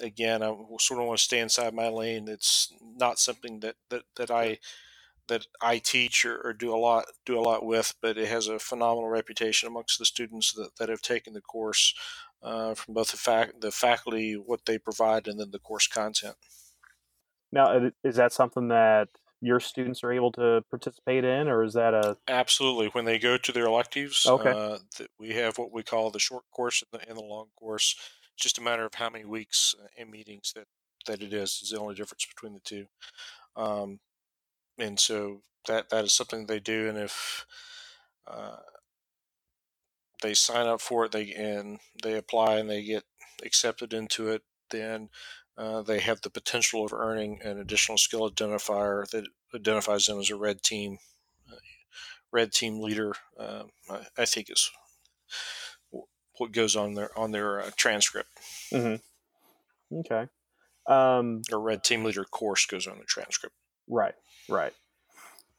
again, 0.00 0.42
I 0.42 0.54
sort 0.78 1.00
of 1.00 1.06
want 1.06 1.18
to 1.18 1.24
stay 1.24 1.40
inside 1.40 1.74
my 1.74 1.88
lane. 1.88 2.28
It's 2.28 2.72
not 2.80 3.18
something 3.18 3.60
that, 3.60 3.76
that, 3.90 4.02
that 4.16 4.30
I 4.30 4.58
that 5.28 5.46
I 5.60 5.78
teach 5.78 6.24
or, 6.24 6.40
or, 6.44 6.52
do 6.52 6.72
a 6.72 6.78
lot 6.78 7.06
do 7.24 7.36
a 7.36 7.42
lot 7.42 7.66
with, 7.66 7.94
but 8.00 8.16
it 8.16 8.28
has 8.28 8.46
a 8.46 8.60
phenomenal 8.60 9.08
reputation 9.08 9.66
amongst 9.66 9.98
the 9.98 10.04
students 10.04 10.52
that, 10.52 10.76
that 10.78 10.88
have 10.88 11.02
taken 11.02 11.32
the 11.32 11.40
course 11.40 11.94
uh, 12.44 12.74
from 12.74 12.94
both 12.94 13.10
the 13.10 13.16
fac- 13.16 13.60
the 13.60 13.72
faculty, 13.72 14.34
what 14.34 14.66
they 14.66 14.78
provide, 14.78 15.26
and 15.26 15.40
then 15.40 15.50
the 15.50 15.58
course 15.58 15.88
content. 15.88 16.36
Now, 17.50 17.90
is 18.04 18.14
that 18.16 18.32
something 18.32 18.68
that 18.68 19.08
your 19.40 19.60
students 19.60 20.02
are 20.02 20.12
able 20.12 20.32
to 20.32 20.62
participate 20.70 21.24
in, 21.24 21.48
or 21.48 21.62
is 21.62 21.74
that 21.74 21.94
a 21.94 22.16
absolutely 22.28 22.88
when 22.88 23.04
they 23.04 23.18
go 23.18 23.36
to 23.36 23.52
their 23.52 23.66
electives? 23.66 24.26
Okay, 24.26 24.50
uh, 24.50 24.78
we 25.18 25.30
have 25.34 25.58
what 25.58 25.72
we 25.72 25.82
call 25.82 26.10
the 26.10 26.18
short 26.18 26.44
course 26.50 26.82
and 26.82 27.00
the, 27.00 27.08
and 27.08 27.18
the 27.18 27.22
long 27.22 27.48
course. 27.56 27.96
It's 28.34 28.42
just 28.42 28.58
a 28.58 28.62
matter 28.62 28.84
of 28.84 28.94
how 28.94 29.10
many 29.10 29.24
weeks 29.24 29.74
uh, 29.82 29.86
and 29.98 30.10
meetings 30.10 30.52
that 30.54 30.66
that 31.06 31.22
it 31.22 31.32
is 31.32 31.60
is 31.62 31.70
the 31.70 31.78
only 31.78 31.94
difference 31.94 32.26
between 32.26 32.54
the 32.54 32.60
two. 32.60 32.86
Um, 33.56 34.00
and 34.78 34.98
so 34.98 35.42
that 35.66 35.90
that 35.90 36.04
is 36.04 36.12
something 36.12 36.46
they 36.46 36.60
do, 36.60 36.88
and 36.88 36.98
if 36.98 37.46
uh, 38.26 38.56
they 40.22 40.34
sign 40.34 40.66
up 40.66 40.80
for 40.80 41.04
it, 41.04 41.12
they 41.12 41.32
and 41.32 41.78
they 42.02 42.16
apply 42.16 42.56
and 42.56 42.70
they 42.70 42.82
get 42.82 43.04
accepted 43.44 43.92
into 43.92 44.28
it, 44.28 44.42
then 44.70 45.08
uh, 45.58 45.82
they 45.82 46.00
have 46.00 46.20
the 46.20 46.30
potential 46.30 46.84
of 46.84 46.92
earning 46.92 47.40
an 47.42 47.58
additional 47.58 47.98
skill 47.98 48.28
identifier 48.30 49.08
that 49.10 49.26
identifies 49.54 50.06
them 50.06 50.18
as 50.18 50.30
a 50.30 50.36
red 50.36 50.62
team, 50.62 50.98
uh, 51.50 51.56
red 52.32 52.52
team 52.52 52.80
leader. 52.80 53.12
Uh, 53.38 53.64
I, 53.90 54.06
I, 54.18 54.24
think 54.26 54.50
is 54.50 54.70
what 56.38 56.52
goes 56.52 56.76
on 56.76 56.94
their 56.94 57.16
on 57.18 57.32
their 57.32 57.60
uh, 57.60 57.70
transcript. 57.76 58.28
Mm-hmm. 58.72 59.98
Okay. 60.00 60.28
Um, 60.86 61.42
a 61.50 61.56
red 61.56 61.82
team 61.82 62.04
leader 62.04 62.24
course 62.24 62.66
goes 62.66 62.86
on 62.86 62.98
the 62.98 63.04
transcript. 63.04 63.54
Right, 63.88 64.14
right. 64.48 64.72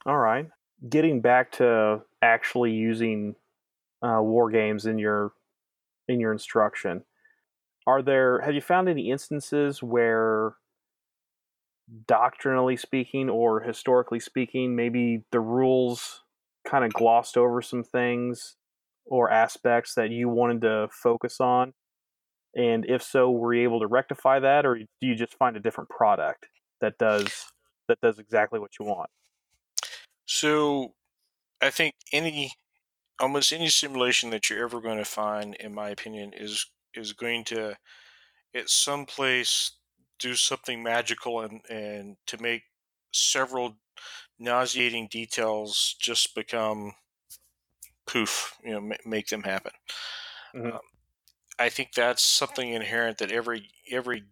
All 0.06 0.18
right. 0.18 0.48
Getting 0.88 1.22
back 1.22 1.54
to 1.54 2.04
actually 2.22 2.72
using 2.72 3.36
uh, 4.02 4.20
war 4.22 4.52
games 4.52 4.86
in 4.86 5.00
your 5.00 5.34
in 6.08 6.20
your 6.20 6.32
instruction, 6.32 7.04
are 7.88 8.02
there? 8.02 8.42
Have 8.42 8.54
you 8.54 8.62
found 8.62 8.90
any 8.90 9.10
instances 9.10 9.82
where, 9.82 10.56
doctrinally 12.06 12.76
speaking 12.76 13.30
or 13.30 13.62
historically 13.62 14.20
speaking, 14.20 14.76
maybe 14.76 15.24
the 15.32 15.40
rules 15.40 16.24
kind 16.68 16.84
of 16.84 16.92
glossed 16.92 17.38
over 17.38 17.62
some 17.62 17.84
things 17.84 18.58
or 19.06 19.32
aspects 19.32 19.96
that 19.96 20.12
you 20.12 20.28
wanted 20.28 20.62
to 20.62 20.90
focus 20.92 21.40
on? 21.40 21.74
And 22.54 22.86
if 22.90 23.02
so, 23.02 23.32
were 23.32 23.54
you 23.54 23.64
able 23.64 23.80
to 23.80 23.88
rectify 23.88 24.40
that, 24.40 24.66
or 24.66 24.78
do 24.78 24.86
you 25.02 25.16
just 25.16 25.36
find 25.36 25.56
a 25.56 25.62
different 25.62 25.90
product 25.90 26.48
that 26.82 26.98
does 26.98 27.46
that 27.88 28.02
does 28.02 28.20
exactly 28.20 28.60
what 28.60 28.72
you 28.80 28.86
want? 28.86 29.10
So, 30.26 30.94
I 31.62 31.70
think 31.70 31.96
any 32.12 32.52
almost 33.20 33.54
any 33.54 33.70
simulation 33.70 34.30
that 34.32 34.50
you're 34.50 34.64
ever 34.64 34.82
going 34.82 34.98
to 34.98 35.06
find, 35.06 35.56
in 35.56 35.74
my 35.74 35.90
opinion, 35.90 36.34
is 36.34 36.66
is 36.98 37.14
going 37.14 37.44
to 37.46 37.78
at 38.56 38.70
some 38.70 39.06
place 39.06 39.72
do 40.20 40.36
something 40.36 40.82
magical 40.82 41.42
and 41.42 41.62
and 41.70 42.18
to 42.26 42.42
make 42.42 42.64
several 43.14 43.78
nauseating 44.40 45.08
details 45.10 45.96
just 46.00 46.36
become 46.36 46.94
poof, 48.06 48.56
you 48.64 48.72
know, 48.72 48.92
make 49.06 49.28
them 49.28 49.44
happen. 49.44 49.72
Mm-hmm. 50.56 50.68
Um, 50.68 50.80
I 51.60 51.70
think 51.70 51.94
that's 51.94 52.24
something 52.24 52.70
inherent 52.70 53.18
that 53.18 53.32
every 53.32 53.70
every 53.92 54.24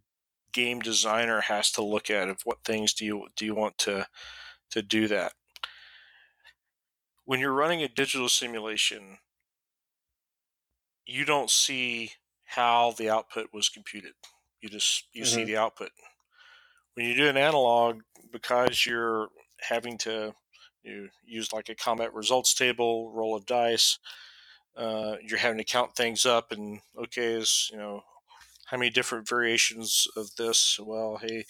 game 0.54 0.80
designer 0.80 1.42
has 1.42 1.72
to 1.72 1.84
look 1.84 2.10
at 2.10 2.30
of 2.30 2.40
what 2.46 2.64
things 2.64 2.94
do 2.94 3.06
you 3.06 3.28
do 3.36 3.46
you 3.46 3.56
want 3.56 3.78
to 3.80 4.08
to 4.72 4.82
do 4.82 5.08
that. 5.08 5.34
When 7.26 7.40
you're 7.40 7.54
running 7.54 7.82
a 7.82 7.88
digital 7.88 8.30
simulation, 8.30 9.18
you 11.06 11.26
don't 11.26 11.50
see 11.50 12.12
how 12.46 12.94
the 12.98 13.10
output 13.10 13.48
was 13.54 13.70
computed. 13.70 14.14
You 14.62 14.70
just 14.70 15.06
you 15.14 15.24
mm-hmm. 15.24 15.36
see 15.36 15.44
the 15.44 15.58
output. 15.58 15.90
When 16.94 17.06
you 17.06 17.16
do 17.16 17.28
an 17.28 17.38
analog, 17.38 18.02
because 18.32 18.86
you're 18.86 19.30
having 19.62 19.98
to 20.00 20.34
you 20.84 21.10
use 21.26 21.52
like 21.52 21.70
a 21.70 21.76
combat 21.76 22.14
results 22.14 22.54
table, 22.54 23.12
roll 23.12 23.36
of 23.36 23.46
dice, 23.46 24.00
uh, 24.78 25.16
you're 25.22 25.40
having 25.40 25.58
to 25.58 25.64
count 25.64 25.96
things 25.96 26.26
up 26.26 26.52
and 26.52 26.80
okay 26.98 27.34
is 27.34 27.70
you 27.72 27.78
know 27.78 28.02
how 28.66 28.78
many 28.78 28.90
different 28.90 29.28
variations 29.28 30.08
of 30.18 30.36
this 30.38 30.80
well 30.84 31.18
hey 31.22 31.46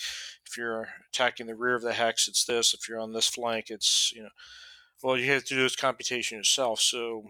if 0.46 0.58
you're 0.58 0.88
attacking 1.12 1.48
the 1.48 1.56
rear 1.56 1.76
of 1.76 1.82
the 1.82 1.94
hex 1.94 2.28
it's 2.28 2.46
this 2.46 2.74
if 2.74 2.88
you're 2.88 3.00
on 3.00 3.14
this 3.14 3.28
flank 3.28 3.66
it's 3.70 4.12
you 4.16 4.22
know 4.22 4.30
well 5.02 5.18
you 5.18 5.32
have 5.32 5.44
to 5.44 5.56
do 5.56 5.64
this 5.64 5.76
computation 5.76 6.38
yourself 6.38 6.80
so 6.80 7.24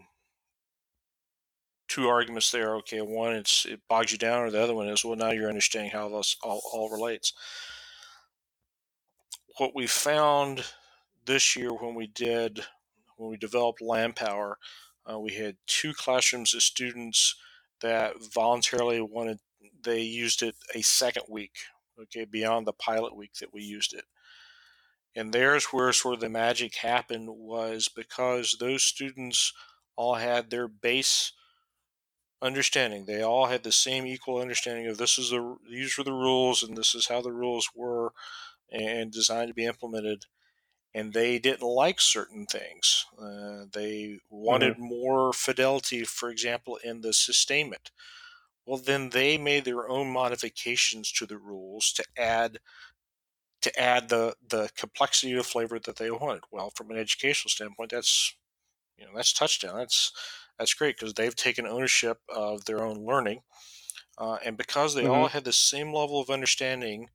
two 1.87 2.07
arguments 2.07 2.51
there 2.51 2.75
okay 2.75 3.01
one 3.01 3.33
it's 3.33 3.65
it 3.65 3.79
bogs 3.87 4.11
you 4.11 4.17
down 4.17 4.41
or 4.41 4.49
the 4.49 4.61
other 4.61 4.73
one 4.73 4.87
is 4.87 5.03
well 5.03 5.15
now 5.15 5.31
you're 5.31 5.49
understanding 5.49 5.91
how 5.91 6.09
this 6.09 6.35
all, 6.43 6.61
all 6.73 6.89
relates 6.89 7.33
what 9.57 9.75
we 9.75 9.87
found 9.87 10.63
this 11.25 11.55
year 11.55 11.69
when 11.69 11.95
we 11.95 12.07
did 12.07 12.61
when 13.17 13.29
we 13.29 13.37
developed 13.37 13.81
Landpower 13.81 14.57
uh, 15.09 15.19
we 15.19 15.33
had 15.33 15.57
two 15.67 15.93
classrooms 15.93 16.53
of 16.53 16.63
students 16.63 17.35
that 17.81 18.13
voluntarily 18.33 19.01
wanted, 19.01 19.39
they 19.83 20.01
used 20.01 20.41
it 20.41 20.55
a 20.73 20.81
second 20.81 21.23
week, 21.29 21.57
okay, 22.01 22.25
beyond 22.25 22.65
the 22.65 22.73
pilot 22.73 23.15
week 23.15 23.33
that 23.39 23.53
we 23.53 23.61
used 23.61 23.93
it. 23.93 24.05
And 25.15 25.31
there's 25.31 25.65
where 25.65 25.93
sort 25.93 26.15
of 26.15 26.19
the 26.19 26.29
magic 26.29 26.75
happened 26.75 27.29
was 27.29 27.87
because 27.87 28.57
those 28.59 28.83
students 28.83 29.53
all 29.95 30.15
had 30.15 30.49
their 30.49 30.67
base 30.67 31.31
understanding. 32.45 33.05
They 33.05 33.21
all 33.21 33.47
had 33.47 33.63
the 33.63 33.71
same 33.71 34.05
equal 34.05 34.39
understanding 34.39 34.87
of 34.87 34.97
this 34.97 35.17
is 35.17 35.31
the 35.31 35.57
these 35.69 35.97
were 35.97 36.03
the 36.03 36.13
rules 36.13 36.63
and 36.63 36.77
this 36.77 36.95
is 36.95 37.07
how 37.07 37.21
the 37.21 37.33
rules 37.33 37.69
were 37.75 38.13
and 38.71 39.11
designed 39.11 39.49
to 39.49 39.53
be 39.53 39.65
implemented 39.65 40.25
and 40.95 41.11
they 41.11 41.37
didn't 41.39 41.67
like 41.67 41.99
certain 41.99 42.45
things. 42.45 43.05
Uh, 43.21 43.65
they 43.73 44.19
wanted 44.29 44.75
mm-hmm. 44.75 44.85
more 44.85 45.33
fidelity, 45.33 46.05
for 46.05 46.29
example, 46.29 46.79
in 46.85 47.01
the 47.01 47.11
sustainment. 47.11 47.91
Well, 48.65 48.77
then 48.77 49.09
they 49.09 49.37
made 49.37 49.65
their 49.65 49.89
own 49.89 50.09
modifications 50.09 51.11
to 51.13 51.25
the 51.25 51.37
rules 51.37 51.91
to 51.93 52.05
add 52.17 52.59
to 53.61 53.79
add 53.79 54.07
the 54.07 54.35
the 54.47 54.69
complexity 54.77 55.33
of 55.33 55.45
flavor 55.45 55.79
that 55.79 55.97
they 55.97 56.11
wanted. 56.11 56.43
Well, 56.49 56.71
from 56.73 56.91
an 56.91 56.97
educational 56.97 57.49
standpoint, 57.49 57.91
that's 57.91 58.33
you 58.97 59.05
know 59.05 59.11
that's 59.15 59.33
touchdown. 59.33 59.75
That's 59.75 60.13
that's 60.57 60.73
great 60.73 60.97
because 60.97 61.13
they've 61.13 61.35
taken 61.35 61.67
ownership 61.67 62.19
of 62.33 62.65
their 62.65 62.83
own 62.83 63.05
learning, 63.05 63.41
uh, 64.17 64.37
and 64.45 64.57
because 64.57 64.95
they 64.95 65.03
mm-hmm. 65.03 65.11
all 65.11 65.27
had 65.27 65.43
the 65.43 65.53
same 65.53 65.93
level 65.93 66.21
of 66.21 66.29
understanding, 66.29 67.09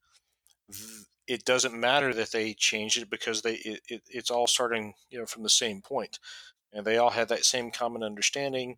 it 1.26 1.44
doesn't 1.44 1.78
matter 1.78 2.12
that 2.14 2.32
they 2.32 2.54
changed 2.54 2.98
it 2.98 3.10
because 3.10 3.42
they 3.42 3.54
it, 3.54 3.80
it, 3.88 4.02
it's 4.08 4.30
all 4.30 4.46
starting 4.46 4.94
you 5.10 5.18
know 5.18 5.26
from 5.26 5.42
the 5.42 5.48
same 5.48 5.80
point 5.80 6.18
and 6.72 6.84
they 6.84 6.98
all 6.98 7.10
have 7.10 7.28
that 7.28 7.44
same 7.44 7.70
common 7.70 8.02
understanding. 8.02 8.76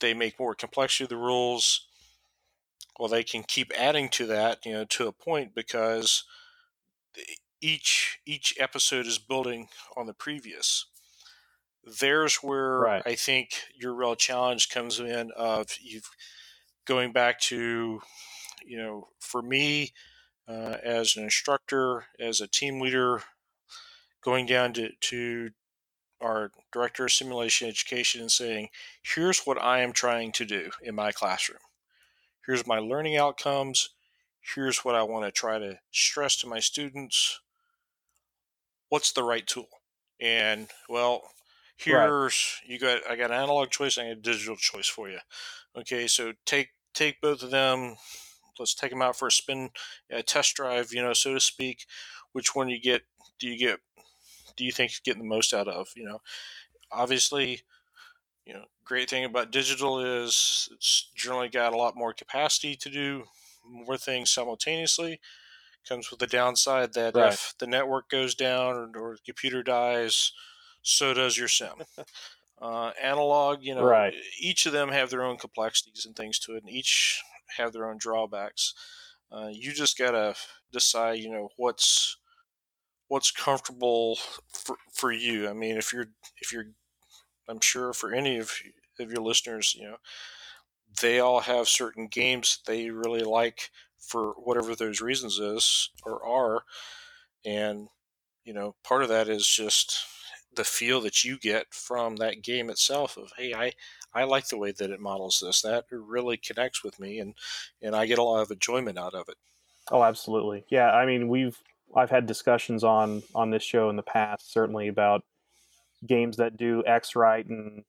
They 0.00 0.14
make 0.14 0.38
more 0.38 0.54
complexity 0.54 1.04
of 1.04 1.10
the 1.10 1.16
rules. 1.16 1.86
Well 2.98 3.08
they 3.08 3.22
can 3.22 3.42
keep 3.42 3.72
adding 3.76 4.08
to 4.10 4.26
that 4.26 4.64
you 4.66 4.72
know 4.72 4.84
to 4.84 5.06
a 5.06 5.12
point 5.12 5.54
because 5.54 6.24
each 7.60 8.18
each 8.26 8.54
episode 8.58 9.06
is 9.06 9.18
building 9.18 9.68
on 9.96 10.06
the 10.06 10.14
previous 10.14 10.86
there's 12.00 12.36
where 12.36 12.78
right. 12.78 13.02
i 13.06 13.14
think 13.14 13.54
your 13.74 13.94
real 13.94 14.14
challenge 14.14 14.68
comes 14.68 15.00
in 15.00 15.30
of 15.36 15.76
you 15.80 16.00
going 16.84 17.12
back 17.12 17.40
to 17.40 18.00
you 18.64 18.78
know 18.78 19.08
for 19.20 19.42
me 19.42 19.92
uh, 20.48 20.76
as 20.82 21.16
an 21.16 21.24
instructor, 21.24 22.06
as 22.18 22.40
a 22.40 22.48
team 22.48 22.80
leader, 22.80 23.22
going 24.22 24.46
down 24.46 24.72
to, 24.74 24.90
to 25.00 25.50
our 26.20 26.50
director 26.72 27.04
of 27.06 27.12
simulation 27.12 27.68
education 27.68 28.20
and 28.20 28.30
saying, 28.30 28.68
here's 29.02 29.40
what 29.40 29.60
I 29.60 29.80
am 29.80 29.92
trying 29.92 30.32
to 30.32 30.44
do 30.44 30.70
in 30.82 30.94
my 30.94 31.12
classroom. 31.12 31.58
Here's 32.46 32.66
my 32.66 32.78
learning 32.78 33.16
outcomes. 33.16 33.90
Here's 34.54 34.84
what 34.84 34.94
I 34.94 35.02
want 35.04 35.24
to 35.24 35.32
try 35.32 35.58
to 35.58 35.78
stress 35.90 36.36
to 36.38 36.48
my 36.48 36.58
students. 36.58 37.40
What's 38.88 39.12
the 39.12 39.22
right 39.22 39.46
tool? 39.46 39.68
And 40.20 40.68
well, 40.88 41.22
here's 41.82 42.60
right. 42.62 42.70
you 42.70 42.78
got 42.78 43.00
I 43.08 43.16
got 43.16 43.30
an 43.30 43.36
analog 43.36 43.70
choice 43.70 43.96
and 43.96 44.08
a 44.08 44.14
digital 44.14 44.56
choice 44.56 44.88
for 44.88 45.08
you. 45.08 45.18
Okay, 45.76 46.06
so 46.06 46.32
take 46.44 46.70
take 46.94 47.20
both 47.20 47.42
of 47.42 47.50
them, 47.50 47.96
let's 48.58 48.74
take 48.74 48.90
them 48.90 49.02
out 49.02 49.16
for 49.16 49.28
a 49.28 49.32
spin, 49.32 49.70
a 50.10 50.22
test 50.22 50.54
drive, 50.54 50.92
you 50.92 51.02
know, 51.02 51.12
so 51.12 51.34
to 51.34 51.40
speak. 51.40 51.86
Which 52.32 52.54
one 52.54 52.68
you 52.68 52.80
get? 52.80 53.02
Do 53.38 53.48
you 53.48 53.58
get? 53.58 53.80
Do 54.56 54.64
you 54.64 54.72
think 54.72 54.92
you're 54.92 55.14
getting 55.14 55.22
the 55.22 55.34
most 55.34 55.54
out 55.54 55.68
of? 55.68 55.88
You 55.96 56.04
know, 56.04 56.20
obviously, 56.90 57.62
you 58.44 58.54
know, 58.54 58.64
great 58.84 59.10
thing 59.10 59.24
about 59.24 59.50
digital 59.50 60.00
is 60.00 60.68
it's 60.72 61.10
generally 61.14 61.48
got 61.48 61.72
a 61.72 61.76
lot 61.76 61.96
more 61.96 62.12
capacity 62.12 62.76
to 62.76 62.90
do 62.90 63.24
more 63.64 63.96
things 63.96 64.30
simultaneously. 64.30 65.20
Comes 65.88 66.10
with 66.10 66.20
the 66.20 66.28
downside 66.28 66.92
that 66.94 67.16
right. 67.16 67.32
if 67.32 67.54
the 67.58 67.66
network 67.66 68.08
goes 68.08 68.36
down 68.36 68.74
or, 68.74 68.90
or 68.96 69.14
the 69.14 69.22
computer 69.26 69.64
dies, 69.64 70.32
so 70.82 71.14
does 71.14 71.36
your 71.36 71.48
sim. 71.48 71.82
Uh, 72.60 72.92
analog, 73.02 73.58
you 73.60 73.74
know, 73.74 73.82
right. 73.82 74.14
each 74.38 74.66
of 74.66 74.72
them 74.72 74.90
have 74.90 75.10
their 75.10 75.24
own 75.24 75.36
complexities 75.36 76.06
and 76.06 76.14
things 76.14 76.38
to 76.38 76.54
it, 76.54 76.62
and 76.62 76.70
each 76.70 77.20
have 77.56 77.72
their 77.72 77.90
own 77.90 77.98
drawbacks. 77.98 78.72
Uh, 79.32 79.48
you 79.50 79.72
just 79.72 79.98
gotta 79.98 80.36
decide, 80.70 81.18
you 81.18 81.28
know, 81.28 81.48
what's 81.56 82.18
what's 83.08 83.32
comfortable 83.32 84.16
for, 84.52 84.76
for 84.92 85.10
you. 85.10 85.48
I 85.48 85.54
mean, 85.54 85.76
if 85.76 85.92
you're 85.92 86.06
if 86.40 86.52
you're, 86.52 86.66
I'm 87.48 87.60
sure 87.60 87.92
for 87.92 88.14
any 88.14 88.38
of 88.38 88.52
of 89.00 89.10
your 89.10 89.22
listeners, 89.22 89.74
you 89.76 89.82
know, 89.88 89.96
they 91.00 91.18
all 91.18 91.40
have 91.40 91.68
certain 91.68 92.06
games 92.06 92.60
they 92.66 92.90
really 92.90 93.24
like 93.24 93.70
for 93.98 94.34
whatever 94.34 94.76
those 94.76 95.00
reasons 95.00 95.38
is 95.38 95.90
or 96.04 96.24
are, 96.24 96.62
and 97.44 97.88
you 98.44 98.52
know, 98.52 98.76
part 98.84 99.02
of 99.02 99.08
that 99.08 99.28
is 99.28 99.46
just 99.48 100.06
the 100.54 100.64
feel 100.64 101.00
that 101.00 101.24
you 101.24 101.38
get 101.38 101.72
from 101.72 102.16
that 102.16 102.42
game 102.42 102.70
itself 102.70 103.16
of 103.16 103.32
hey 103.36 103.54
i 103.54 103.72
i 104.14 104.24
like 104.24 104.48
the 104.48 104.56
way 104.56 104.72
that 104.72 104.90
it 104.90 105.00
models 105.00 105.40
this 105.40 105.62
that 105.62 105.84
really 105.90 106.36
connects 106.36 106.84
with 106.84 106.98
me 107.00 107.18
and 107.18 107.34
and 107.80 107.94
i 107.94 108.06
get 108.06 108.18
a 108.18 108.22
lot 108.22 108.42
of 108.42 108.50
enjoyment 108.50 108.98
out 108.98 109.14
of 109.14 109.28
it 109.28 109.36
oh 109.90 110.02
absolutely 110.02 110.64
yeah 110.70 110.90
i 110.90 111.06
mean 111.06 111.28
we've 111.28 111.58
i've 111.96 112.10
had 112.10 112.26
discussions 112.26 112.84
on 112.84 113.22
on 113.34 113.50
this 113.50 113.62
show 113.62 113.90
in 113.90 113.96
the 113.96 114.02
past 114.02 114.52
certainly 114.52 114.88
about 114.88 115.22
games 116.06 116.36
that 116.36 116.56
do 116.56 116.82
x 116.86 117.14
right 117.14 117.46
and 117.46 117.84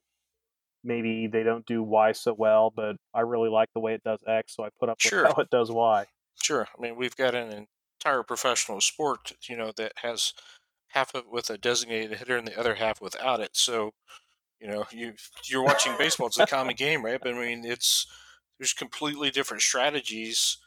maybe 0.83 1.27
they 1.27 1.43
don't 1.43 1.65
do 1.65 1.81
y 1.81 2.11
so 2.11 2.33
well 2.33 2.71
but 2.75 2.95
i 3.13 3.21
really 3.21 3.49
like 3.49 3.69
the 3.73 3.79
way 3.79 3.93
it 3.93 4.03
does 4.03 4.19
x 4.27 4.55
so 4.55 4.63
i 4.63 4.69
put 4.79 4.89
up 4.89 4.99
sure. 5.01 5.23
with 5.23 5.35
how 5.35 5.41
it 5.41 5.49
does 5.49 5.71
y 5.71 6.05
Sure. 6.41 6.67
I 6.77 6.81
mean, 6.81 6.95
we've 6.95 7.15
got 7.15 7.35
an 7.35 7.67
entire 7.97 8.23
professional 8.23 8.81
sport, 8.81 9.33
you 9.47 9.55
know, 9.55 9.71
that 9.77 9.93
has 9.97 10.33
half 10.93 11.13
of 11.15 11.25
it 11.25 11.31
with 11.31 11.49
a 11.49 11.57
designated 11.57 12.17
hitter 12.19 12.37
and 12.37 12.47
the 12.47 12.59
other 12.59 12.75
half 12.75 13.01
without 13.01 13.39
it. 13.39 13.51
So, 13.55 13.91
you 14.59 14.67
know, 14.67 14.85
you 14.91 15.13
you're 15.45 15.63
watching 15.63 15.95
baseball. 15.97 16.27
It's 16.27 16.39
a 16.39 16.45
common 16.47 16.75
game, 16.75 17.03
right? 17.05 17.19
But 17.21 17.33
I 17.35 17.39
mean, 17.39 17.65
it's 17.65 18.07
there's 18.59 18.73
completely 18.73 19.31
different 19.31 19.63
strategies. 19.63 20.57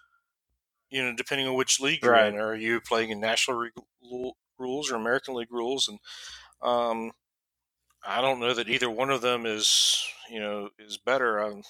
You 0.90 1.02
know, 1.04 1.14
depending 1.16 1.48
on 1.48 1.54
which 1.54 1.80
league 1.80 2.04
you're 2.04 2.12
Right. 2.12 2.28
in. 2.28 2.38
Are 2.38 2.54
you 2.54 2.80
playing 2.80 3.10
in 3.10 3.20
National 3.20 3.58
League 3.60 4.34
rules 4.58 4.90
or 4.90 4.96
American 4.96 5.34
League 5.34 5.52
rules? 5.52 5.88
And 5.88 5.98
um, 6.62 7.12
I 8.04 8.20
don't 8.20 8.40
know 8.40 8.54
that 8.54 8.68
either 8.68 8.90
one 8.90 9.10
of 9.10 9.20
them 9.22 9.46
is 9.46 10.04
you 10.30 10.40
know 10.40 10.70
is 10.78 10.98
better. 10.98 11.40
i 11.42 11.62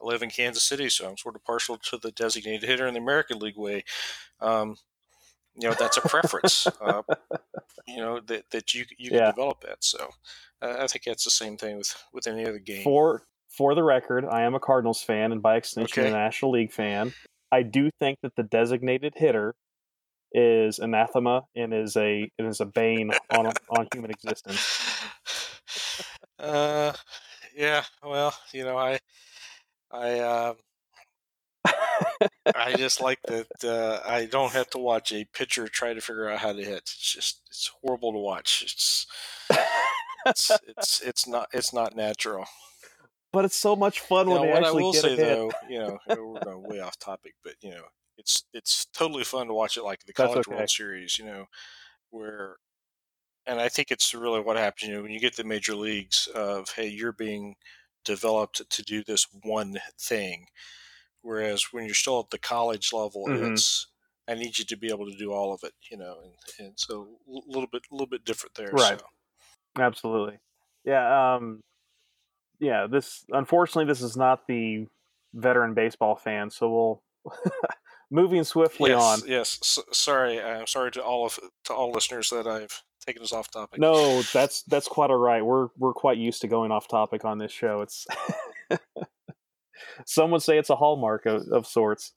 I 0.00 0.04
live 0.04 0.22
in 0.22 0.30
Kansas 0.30 0.64
City, 0.64 0.88
so 0.88 1.08
I'm 1.08 1.16
sort 1.16 1.36
of 1.36 1.44
partial 1.44 1.78
to 1.78 1.96
the 1.96 2.10
designated 2.10 2.68
hitter 2.68 2.86
in 2.88 2.94
the 2.94 3.00
American 3.00 3.38
League 3.38 3.56
way. 3.56 3.84
Um, 4.40 4.76
you 5.60 5.68
know, 5.68 5.74
that's 5.78 5.96
a 5.96 6.00
preference. 6.02 6.66
uh, 6.80 7.02
you 7.86 7.96
know 7.96 8.20
that, 8.20 8.50
that 8.50 8.74
you 8.74 8.84
you 8.98 9.10
can 9.10 9.18
Yeah. 9.18 9.30
develop 9.30 9.60
that. 9.62 9.82
So 9.84 10.10
uh, 10.60 10.76
I 10.80 10.86
think 10.86 11.04
that's 11.04 11.24
the 11.24 11.30
same 11.30 11.56
thing 11.56 11.76
with 11.78 11.94
with 12.12 12.26
any 12.26 12.44
other 12.46 12.58
game. 12.58 12.84
For 12.84 13.24
for 13.56 13.74
the 13.74 13.82
record, 13.82 14.24
I 14.24 14.42
am 14.42 14.54
a 14.54 14.60
Cardinals 14.60 15.02
fan 15.02 15.32
and 15.32 15.42
by 15.42 15.56
extension 15.56 16.04
Okay. 16.04 16.08
a 16.08 16.16
National 16.16 16.52
League 16.52 16.72
fan. 16.72 17.12
I 17.50 17.62
do 17.62 17.90
think 18.00 18.18
that 18.22 18.34
the 18.36 18.42
designated 18.44 19.14
hitter 19.16 19.54
is 20.32 20.78
anathema 20.78 21.42
and 21.54 21.74
is 21.74 21.96
a 21.96 22.30
and 22.38 22.48
is 22.48 22.60
a 22.60 22.64
bane 22.66 23.10
on 23.30 23.52
on 23.68 23.88
human 23.92 24.10
existence. 24.10 24.66
uh, 26.38 26.92
yeah. 27.54 27.84
Well, 28.02 28.34
you 28.52 28.64
know, 28.64 28.78
I 28.78 28.98
I 29.90 30.20
um, 30.20 30.56
I 31.64 32.74
just 32.76 33.00
like 33.00 33.20
that 33.28 33.64
uh, 33.64 34.00
I 34.08 34.26
don't 34.26 34.52
have 34.52 34.70
to 34.70 34.78
watch 34.78 35.12
a 35.12 35.24
pitcher 35.32 35.68
try 35.68 35.94
to 35.94 36.00
figure 36.00 36.28
out 36.28 36.40
how 36.40 36.52
to 36.52 36.62
hit. 36.62 36.78
It's 36.78 37.12
just 37.12 37.40
it's 37.48 37.70
horrible 37.82 38.12
to 38.12 38.18
watch. 38.18 38.62
It's 38.62 39.06
it's 40.26 40.50
it's, 40.66 41.00
it's 41.04 41.26
not 41.26 41.48
it's 41.52 41.72
not 41.72 41.96
natural. 41.96 42.46
but 43.32 43.44
it's 43.44 43.56
so 43.56 43.74
much 43.74 44.00
fun 44.00 44.28
when 44.28 44.42
they 44.42 44.52
actually 44.52 44.82
will 44.82 44.92
get 44.92 45.02
say 45.02 45.14
a 45.14 45.16
hit. 45.16 45.18
though, 45.18 45.52
you 45.68 45.78
know, 45.78 45.98
we're 46.08 46.40
going 46.40 46.62
way 46.62 46.80
off 46.80 46.98
topic, 46.98 47.34
but 47.42 47.54
you 47.60 47.70
know, 47.70 47.84
it's 48.18 48.44
it's 48.52 48.86
totally 48.92 49.24
fun 49.24 49.46
to 49.46 49.54
watch 49.54 49.76
it 49.76 49.84
like 49.84 50.04
the 50.04 50.12
College 50.12 50.46
okay. 50.46 50.56
World 50.56 50.70
Series, 50.70 51.18
you 51.18 51.24
know, 51.24 51.46
where, 52.10 52.56
and 53.46 53.60
I 53.60 53.68
think 53.68 53.90
it's 53.90 54.14
really 54.14 54.40
what 54.40 54.56
happens, 54.56 54.88
you 54.88 54.94
know, 54.94 55.02
when 55.02 55.12
you 55.12 55.20
get 55.20 55.36
the 55.36 55.44
major 55.44 55.74
leagues 55.74 56.28
of 56.34 56.70
hey, 56.70 56.88
you're 56.88 57.12
being 57.12 57.56
developed 58.04 58.68
to 58.68 58.82
do 58.82 59.02
this 59.02 59.26
one 59.42 59.78
thing, 59.98 60.46
whereas 61.22 61.72
when 61.72 61.84
you're 61.86 61.94
still 61.94 62.20
at 62.20 62.30
the 62.30 62.38
college 62.38 62.92
level, 62.92 63.24
Mhm. 63.26 63.52
it's 63.52 63.86
I 64.28 64.34
need 64.34 64.56
you 64.58 64.64
to 64.64 64.76
be 64.76 64.88
able 64.88 65.06
to 65.10 65.16
do 65.16 65.32
all 65.32 65.52
of 65.52 65.64
it, 65.64 65.72
you 65.90 65.96
know, 65.96 66.20
and, 66.22 66.32
and 66.66 66.72
so 66.78 67.08
a 67.26 67.40
little 67.46 67.66
bit 67.66 67.82
a 67.90 67.94
little 67.94 68.06
bit 68.06 68.24
different 68.24 68.54
there. 68.54 68.68
Right. 68.72 68.98
So. 69.00 69.06
Absolutely. 69.78 70.38
Yeah, 70.84 71.34
um 71.36 71.62
yeah, 72.60 72.86
this 72.88 73.24
unfortunately 73.30 73.86
this 73.86 74.00
is 74.02 74.16
not 74.16 74.46
the 74.46 74.86
veteran 75.34 75.74
baseball 75.74 76.14
fan, 76.14 76.50
so 76.50 76.70
we'll 76.70 77.02
moving 78.10 78.44
swiftly 78.44 78.90
yes, 78.90 79.02
on. 79.02 79.28
Yes. 79.28 79.58
S- 79.62 79.78
sorry. 79.98 80.40
I'm 80.40 80.66
sorry 80.66 80.92
to 80.92 81.02
all 81.02 81.26
of 81.26 81.38
to 81.64 81.74
all 81.74 81.90
listeners 81.90 82.30
that 82.30 82.46
I've 82.46 82.82
taken 83.04 83.22
us 83.22 83.32
off 83.32 83.50
topic. 83.50 83.80
No, 83.80 84.22
that's 84.32 84.62
that's 84.62 84.86
quite 84.86 85.10
all 85.10 85.16
right. 85.18 85.44
We're 85.44 85.68
we're 85.78 85.94
quite 85.94 86.18
used 86.18 86.42
to 86.42 86.48
going 86.48 86.70
off 86.70 86.86
topic 86.86 87.24
on 87.24 87.38
this 87.38 87.50
show. 87.52 87.80
It's 87.80 88.06
some 90.06 90.30
would 90.32 90.42
say 90.42 90.58
it's 90.58 90.70
a 90.70 90.76
hallmark 90.76 91.26
of, 91.26 91.48
of 91.48 91.66
sorts. 91.66 92.14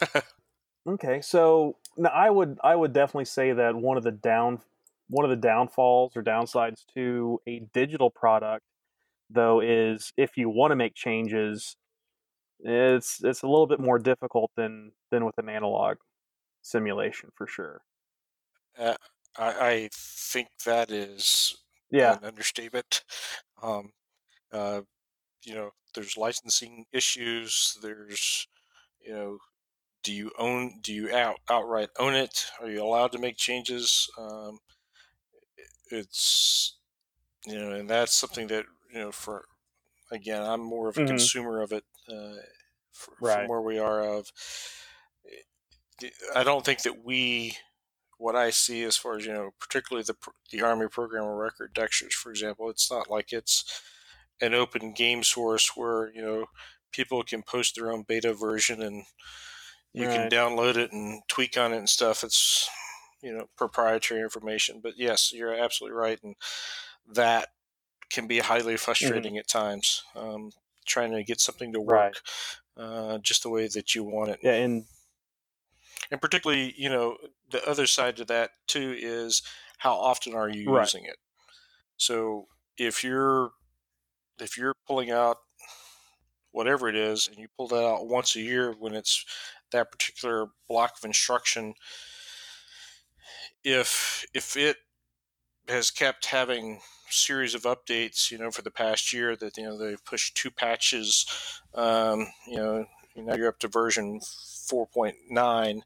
Okay, 0.86 1.20
so 1.20 1.78
now 1.96 2.10
I 2.10 2.28
would 2.30 2.58
I 2.64 2.74
would 2.74 2.92
definitely 2.92 3.26
say 3.26 3.52
that 3.52 3.76
one 3.76 3.96
of 3.96 4.02
the 4.02 4.10
down 4.10 4.60
one 5.08 5.24
of 5.24 5.30
the 5.30 5.36
downfalls 5.36 6.16
or 6.16 6.22
downsides 6.22 6.84
to 6.94 7.40
a 7.46 7.60
digital 7.72 8.10
product 8.10 8.64
though 9.30 9.60
is 9.60 10.12
if 10.16 10.36
you 10.36 10.50
want 10.50 10.72
to 10.72 10.76
make 10.76 10.94
changes 10.94 11.76
it's 12.60 13.22
it's 13.24 13.42
a 13.42 13.48
little 13.48 13.66
bit 13.68 13.80
more 13.80 13.98
difficult 13.98 14.52
than 14.56 14.92
than 15.10 15.24
with 15.26 15.38
an 15.38 15.48
analog 15.48 15.98
simulation 16.62 17.30
for 17.36 17.46
sure. 17.46 17.82
Uh, 18.76 18.96
I, 19.36 19.70
I 19.70 19.88
think 19.92 20.48
that 20.64 20.90
is 20.90 21.56
Yeah. 21.90 22.16
an 22.16 22.24
understatement. 22.24 23.04
Um, 23.62 23.92
uh, 24.52 24.82
you 25.44 25.54
know, 25.54 25.72
there's 25.94 26.16
licensing 26.16 26.86
issues. 26.92 27.78
There's, 27.82 28.46
you 29.00 29.12
know, 29.14 29.38
do 30.02 30.12
you 30.12 30.32
own? 30.38 30.80
Do 30.82 30.92
you 30.94 31.12
out 31.14 31.38
outright 31.50 31.90
own 31.98 32.14
it? 32.14 32.46
Are 32.60 32.70
you 32.70 32.82
allowed 32.82 33.12
to 33.12 33.18
make 33.18 33.36
changes? 33.38 34.10
Um, 34.18 34.60
it's, 35.90 36.78
you 37.46 37.58
know, 37.58 37.72
and 37.72 37.90
that's 37.90 38.14
something 38.14 38.48
that 38.48 38.66
you 38.92 39.00
know. 39.00 39.12
For 39.12 39.46
again, 40.12 40.42
I'm 40.42 40.62
more 40.62 40.88
of 40.88 40.98
a 40.98 41.02
Mhm. 41.02 41.06
consumer 41.06 41.62
of 41.62 41.72
it. 41.72 41.84
Uh, 42.08 42.36
f- 42.94 43.10
Right. 43.20 43.34
From 43.34 43.48
where 43.48 43.62
we 43.62 43.78
are 43.78 44.02
of, 44.04 44.32
I 46.34 46.44
don't 46.44 46.64
think 46.64 46.82
that 46.82 47.04
we 47.04 47.56
what 48.18 48.36
I 48.36 48.50
see 48.50 48.84
as 48.84 48.96
far 48.96 49.16
as 49.16 49.26
you 49.26 49.32
know, 49.32 49.52
particularly 49.60 50.04
the 50.04 50.16
the 50.50 50.62
Army 50.62 50.88
Program 50.88 51.24
of 51.24 51.36
Record 51.36 51.74
DXTRS, 51.74 52.14
for 52.14 52.30
example, 52.30 52.70
it's 52.70 52.90
not 52.90 53.10
like 53.10 53.32
it's 53.32 53.82
an 54.42 54.54
open 54.54 54.94
game 54.94 55.24
source 55.24 55.76
where 55.76 56.12
you 56.14 56.22
know 56.22 56.46
people 56.92 57.24
can 57.24 57.42
post 57.44 57.76
their 57.76 57.92
own 57.92 58.04
beta 58.04 58.34
version 58.34 58.82
and 58.82 59.04
you 59.92 60.08
can 60.08 60.28
download 60.28 60.76
it 60.76 60.92
and 60.92 61.22
tweak 61.28 61.56
on 61.56 61.72
it 61.72 61.78
and 61.78 61.88
stuff. 61.88 62.24
It's 62.24 62.68
you 63.22 63.32
know 63.32 63.48
proprietary 63.56 64.20
information, 64.22 64.80
but 64.82 64.94
yes, 64.96 65.32
you're 65.32 65.54
absolutely 65.54 65.96
right, 65.96 66.22
and 66.22 66.36
that 67.06 67.50
can 68.10 68.26
be 68.28 68.40
highly 68.40 68.76
frustrating 68.78 69.38
at 69.38 69.48
times. 69.48 70.04
Um, 70.14 70.52
trying 70.86 71.12
to 71.12 71.24
get 71.24 71.40
something 71.40 71.72
to 71.74 71.80
Right. 71.86 72.12
work 72.12 72.22
uh, 72.76 73.18
just 73.18 73.42
the 73.44 73.50
way 73.50 73.68
that 73.68 73.94
you 73.94 74.04
want 74.04 74.30
it 74.30 74.40
Yeah, 74.42 74.52
and 74.54 74.86
and 76.10 76.20
particularly 76.20 76.74
you 76.76 76.88
know 76.88 77.16
the 77.50 77.66
other 77.68 77.86
side 77.86 78.16
to 78.16 78.24
that 78.24 78.50
too 78.66 78.94
is 78.98 79.42
how 79.78 79.94
often 79.94 80.34
are 80.34 80.48
you 80.48 80.62
Right. 80.64 80.92
using 80.92 81.04
it 81.04 81.16
so 81.98 82.48
if 82.78 83.04
you're 83.04 83.52
if 84.40 84.56
you're 84.56 84.74
pulling 84.86 85.10
out 85.10 85.38
whatever 86.52 86.88
it 86.88 86.96
is 86.96 87.28
and 87.28 87.38
you 87.38 87.48
pull 87.56 87.68
that 87.68 87.84
out 87.84 88.06
once 88.06 88.36
a 88.36 88.40
year 88.40 88.74
when 88.78 88.94
it's 88.94 89.24
that 89.70 89.90
particular 89.90 90.46
block 90.68 90.92
of 90.98 91.04
instruction 91.04 91.74
if 93.64 94.24
if 94.34 94.56
it 94.56 94.76
has 95.68 95.90
kept 95.90 96.26
having 96.26 96.80
series 97.08 97.54
of 97.54 97.62
updates 97.62 98.30
you 98.30 98.38
know 98.38 98.50
for 98.50 98.62
the 98.62 98.70
past 98.70 99.12
year 99.12 99.36
that 99.36 99.56
you 99.56 99.64
know 99.64 99.76
they've 99.76 100.04
pushed 100.04 100.36
two 100.36 100.50
patches 100.50 101.26
um, 101.74 102.26
you 102.46 102.56
know 102.56 102.84
now 103.16 103.34
you're 103.34 103.48
up 103.48 103.58
to 103.58 103.68
version 103.68 104.18
4.9 104.20 105.82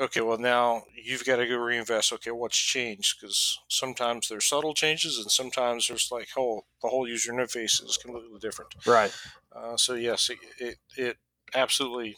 okay 0.00 0.20
well 0.20 0.38
now 0.38 0.82
you've 0.94 1.24
got 1.24 1.36
to 1.36 1.46
go 1.46 1.56
reinvest. 1.56 2.12
Okay 2.12 2.30
what's 2.30 2.56
changed? 2.56 3.20
Because 3.20 3.58
sometimes 3.68 4.28
there's 4.28 4.44
subtle 4.46 4.74
changes 4.74 5.18
and 5.18 5.30
sometimes 5.30 5.88
there's 5.88 6.10
like 6.10 6.28
oh 6.36 6.64
the 6.82 6.88
whole 6.88 7.08
user 7.08 7.32
interface 7.32 7.84
is 7.84 7.98
completely 8.00 8.38
different. 8.40 8.74
Right. 8.86 9.14
uh, 9.54 9.76
so 9.76 9.94
yes 9.94 10.30
it, 10.30 10.38
it, 10.58 10.76
it 10.96 11.16
absolutely 11.54 12.16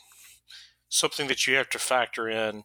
something 0.89 1.29
that 1.29 1.47
you 1.47 1.57
have 1.57 1.69
to 1.71 1.79
factor 1.79 2.29
in 2.29 2.65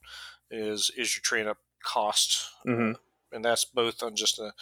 is 0.50 0.92
is 0.98 1.16
your 1.16 1.22
train 1.22 1.48
up 1.48 1.58
cost 1.84 2.50
hmm 2.64 2.94
and 3.34 3.44
that's 3.44 3.66
both 3.66 4.02
on 4.04 4.16
just 4.16 4.40
a 4.40 4.54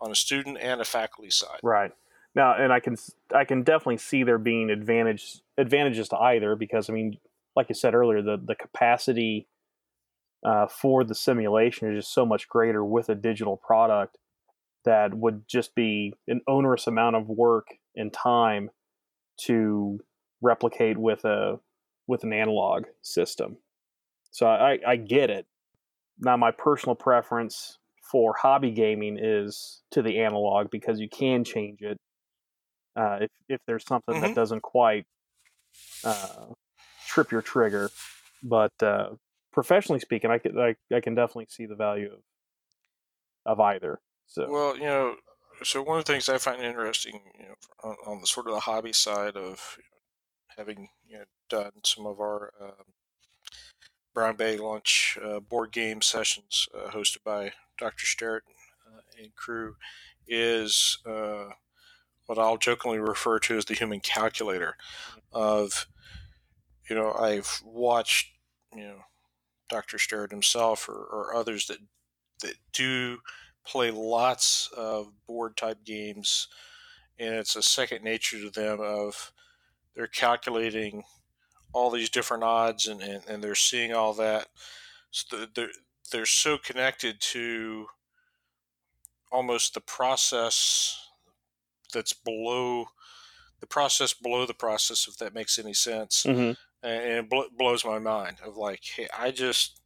on 0.00 0.10
a 0.10 0.14
student 0.14 0.58
and 0.60 0.80
a 0.80 0.84
faculty 0.84 1.30
side. 1.30 1.60
Right. 1.62 1.92
Now, 2.34 2.54
and 2.54 2.72
I 2.72 2.80
can 2.80 2.96
I 3.34 3.44
can 3.44 3.62
definitely 3.62 3.98
see 3.98 4.24
there 4.24 4.38
being 4.38 4.70
advantage 4.70 5.40
advantages 5.56 6.08
to 6.10 6.16
either 6.16 6.56
because 6.56 6.90
I 6.90 6.92
mean, 6.92 7.18
like 7.54 7.68
you 7.68 7.74
said 7.74 7.94
earlier, 7.94 8.22
the 8.22 8.36
the 8.36 8.54
capacity 8.54 9.46
uh, 10.44 10.66
for 10.66 11.04
the 11.04 11.14
simulation 11.14 11.90
is 11.92 12.04
just 12.04 12.14
so 12.14 12.26
much 12.26 12.48
greater 12.48 12.84
with 12.84 13.08
a 13.08 13.14
digital 13.14 13.56
product 13.56 14.18
that 14.84 15.14
would 15.14 15.48
just 15.48 15.74
be 15.74 16.14
an 16.28 16.40
onerous 16.46 16.86
amount 16.86 17.16
of 17.16 17.28
work 17.28 17.66
and 17.96 18.12
time 18.12 18.70
to 19.38 20.00
replicate 20.40 20.98
with 20.98 21.24
a 21.24 21.58
with 22.06 22.22
an 22.22 22.32
analog 22.32 22.84
system. 23.02 23.56
So 24.30 24.46
I, 24.46 24.78
I 24.86 24.96
get 24.96 25.30
it. 25.30 25.46
Now 26.18 26.36
my 26.36 26.50
personal 26.52 26.94
preference 26.94 27.78
for 28.02 28.34
hobby 28.34 28.70
gaming 28.70 29.18
is 29.20 29.82
to 29.90 30.02
the 30.02 30.20
analog 30.20 30.70
because 30.70 31.00
you 31.00 31.08
can 31.08 31.42
change 31.42 31.80
it 31.80 31.98
uh, 32.94 33.18
if 33.22 33.30
if 33.48 33.60
there's 33.66 33.84
something 33.84 34.14
Mhm. 34.14 34.20
that 34.22 34.34
doesn't 34.34 34.62
quite 34.62 35.06
uh, 36.04 36.46
trip 37.08 37.32
your 37.32 37.42
trigger. 37.42 37.90
But 38.42 38.72
uh, 38.82 39.10
professionally 39.56 40.00
speaking, 40.00 40.30
I 40.30 40.36
can 40.36 40.56
I, 40.58 40.76
I 40.94 41.00
can 41.00 41.14
definitely 41.14 41.46
see 41.48 41.64
the 41.64 41.74
value 41.74 42.12
of 42.12 42.20
of 43.46 43.58
either. 43.58 44.00
So 44.26 44.46
Well, 44.50 44.76
you 44.76 44.84
know, 44.84 45.16
so 45.64 45.82
one 45.82 45.98
of 45.98 46.04
the 46.04 46.12
things 46.12 46.28
I 46.28 46.36
find 46.36 46.62
interesting, 46.62 47.22
you 47.40 47.46
know, 47.46 47.54
on, 47.82 47.96
on 48.06 48.20
the 48.20 48.26
sort 48.26 48.48
of 48.48 48.52
the 48.52 48.60
hobby 48.60 48.92
side 48.92 49.34
of 49.34 49.78
having 50.58 50.90
you 51.08 51.18
know 51.18 51.24
done 51.48 51.72
some 51.84 52.06
of 52.06 52.20
our 52.20 52.52
um, 52.60 52.92
Brown 54.14 54.36
Bag 54.36 54.60
Lunch 54.60 55.18
uh, 55.24 55.40
board 55.40 55.72
game 55.72 56.02
sessions 56.02 56.68
uh, 56.74 56.90
hosted 56.90 57.24
by 57.24 57.52
Dr. 57.78 58.04
Sterrett 58.04 58.44
uh, 58.86 59.00
and 59.22 59.34
crew 59.34 59.76
is 60.28 60.98
uh, 61.06 61.46
what 62.26 62.38
I'll 62.38 62.58
jokingly 62.58 62.98
refer 62.98 63.38
to 63.38 63.56
as 63.56 63.64
the 63.64 63.74
human 63.74 64.00
calculator. 64.00 64.76
Of 65.32 65.86
you 66.90 66.94
know, 66.94 67.14
I've 67.14 67.62
watched 67.64 68.32
you 68.74 68.84
know 68.84 68.98
Dr. 69.68 69.98
Sterrett 69.98 70.30
himself 70.30 70.88
or, 70.88 70.94
or 70.94 71.34
others 71.34 71.66
that 71.66 71.78
that 72.42 72.54
do 72.72 73.18
play 73.64 73.90
lots 73.90 74.70
of 74.76 75.12
board 75.26 75.56
type 75.56 75.84
games, 75.84 76.48
and 77.18 77.34
it's 77.34 77.56
a 77.56 77.62
second 77.62 78.04
nature 78.04 78.38
to 78.40 78.50
them 78.50 78.78
of 78.80 79.32
they're 79.94 80.06
calculating 80.06 81.02
all 81.72 81.90
these 81.90 82.10
different 82.10 82.44
odds 82.44 82.86
and, 82.86 83.02
and, 83.02 83.22
and 83.28 83.42
they're 83.42 83.54
seeing 83.54 83.92
all 83.92 84.14
that. 84.14 84.48
So 85.10 85.46
they're, 85.54 85.70
they're 86.12 86.26
so 86.26 86.58
connected 86.58 87.20
to 87.20 87.86
almost 89.32 89.74
the 89.74 89.80
process 89.80 90.98
that's 91.92 92.12
below 92.12 92.86
the 93.60 93.66
process 93.66 94.12
below 94.12 94.44
the 94.44 94.54
process, 94.54 95.08
if 95.08 95.16
that 95.16 95.34
makes 95.34 95.58
any 95.58 95.72
sense. 95.72 96.24
Mm-hmm. 96.24 96.52
And 96.82 97.02
it 97.02 97.30
bl- 97.30 97.54
blows 97.56 97.84
my 97.84 97.98
mind 97.98 98.38
of 98.44 98.56
like, 98.56 98.84
hey, 98.84 99.08
I 99.16 99.30
just 99.30 99.80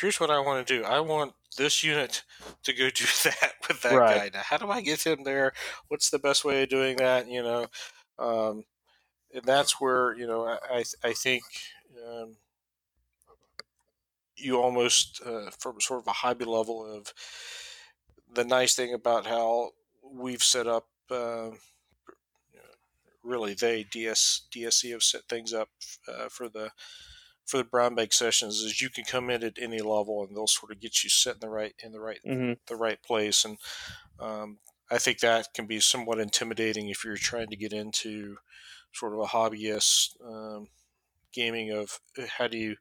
here's 0.00 0.20
what 0.20 0.30
I 0.30 0.40
want 0.40 0.66
to 0.66 0.78
do. 0.78 0.84
I 0.84 1.00
want 1.00 1.34
this 1.56 1.82
unit 1.82 2.22
to 2.62 2.72
go 2.72 2.90
do 2.94 3.04
that 3.24 3.52
with 3.66 3.82
that 3.82 3.94
Right. 3.94 4.08
guy. 4.08 4.30
Now, 4.32 4.42
how 4.44 4.56
do 4.58 4.70
I 4.70 4.80
get 4.80 5.04
him 5.04 5.24
there? 5.24 5.52
What's 5.88 6.10
the 6.10 6.18
best 6.18 6.44
way 6.44 6.62
of 6.62 6.68
doing 6.68 6.96
that? 6.98 7.28
You 7.28 7.42
know, 7.42 7.66
um, 8.18 8.64
and 9.32 9.44
that's 9.44 9.80
where 9.80 10.16
you 10.16 10.26
know 10.26 10.46
I 10.46 10.84
I, 11.04 11.12
think 11.12 11.44
um, 12.06 12.36
you 14.36 14.60
almost 14.60 15.20
uh, 15.24 15.50
from 15.58 15.80
sort 15.80 16.00
of 16.00 16.06
a 16.06 16.12
hobby 16.12 16.44
level 16.44 16.84
of 16.84 17.12
the 18.32 18.44
nice 18.44 18.74
thing 18.74 18.94
about 18.94 19.26
how 19.26 19.70
we've 20.02 20.42
set 20.42 20.66
up. 20.66 20.88
Uh, 21.10 21.50
really, 23.28 23.54
they 23.54 23.84
DS 23.84 24.42
DSC 24.50 24.92
have 24.92 25.02
set 25.02 25.24
things 25.28 25.52
up 25.52 25.68
uh, 26.08 26.28
for 26.28 26.48
the 26.48 26.70
for 27.46 27.56
the 27.58 27.64
brown 27.64 27.94
bag 27.94 28.12
sessions 28.12 28.60
is 28.60 28.80
you 28.82 28.90
can 28.90 29.04
come 29.04 29.30
in 29.30 29.42
at 29.42 29.58
any 29.58 29.80
level 29.80 30.22
and 30.24 30.36
they'll 30.36 30.46
sort 30.46 30.72
of 30.72 30.80
get 30.80 31.02
you 31.02 31.10
set 31.10 31.34
in 31.34 31.40
the 31.40 31.48
right 31.48 31.74
in 31.82 31.92
the 31.92 32.00
right 32.00 32.20
Mm-hmm. 32.26 32.52
the 32.66 32.76
right 32.76 33.02
place 33.02 33.44
and 33.44 33.58
um, 34.20 34.58
I 34.90 34.98
think 34.98 35.20
that 35.20 35.54
can 35.54 35.66
be 35.66 35.80
somewhat 35.80 36.20
intimidating 36.20 36.88
if 36.88 37.04
you're 37.04 37.16
trying 37.16 37.48
to 37.48 37.56
get 37.56 37.72
into 37.72 38.38
sort 38.92 39.14
of 39.14 39.20
a 39.20 39.26
hobbyist 39.26 40.16
um, 40.26 40.68
gaming 41.32 41.70
of 41.72 42.00
uh, 42.18 42.26
how 42.38 42.48
do 42.48 42.58
you 42.58 42.76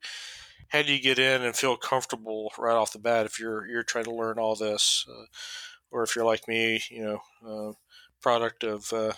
how 0.69 0.81
do 0.81 0.93
you 0.93 1.01
get 1.01 1.19
in 1.19 1.43
and 1.43 1.55
feel 1.55 1.77
comfortable 1.77 2.51
right 2.57 2.75
off 2.75 2.93
the 2.93 2.99
bat 2.99 3.25
if 3.25 3.39
you're 3.39 3.65
you're 3.67 3.83
trying 3.83 4.05
to 4.05 4.13
learn 4.15 4.39
all 4.39 4.55
this 4.55 5.05
uh, 5.09 5.25
or 5.91 6.03
if 6.03 6.15
you're 6.15 6.25
like 6.25 6.47
me 6.47 6.81
you 6.89 7.03
know 7.03 7.21
uh, 7.47 7.73
product 8.21 8.63
of 8.63 8.91
uh, 8.93 9.13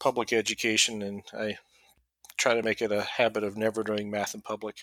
public 0.00 0.32
education 0.32 1.02
and 1.02 1.22
I 1.32 1.58
try 2.36 2.54
to 2.54 2.62
make 2.62 2.80
it 2.80 2.92
a 2.92 3.02
habit 3.02 3.44
of 3.44 3.56
never 3.56 3.82
doing 3.82 4.10
math 4.10 4.34
in 4.34 4.40
public. 4.40 4.76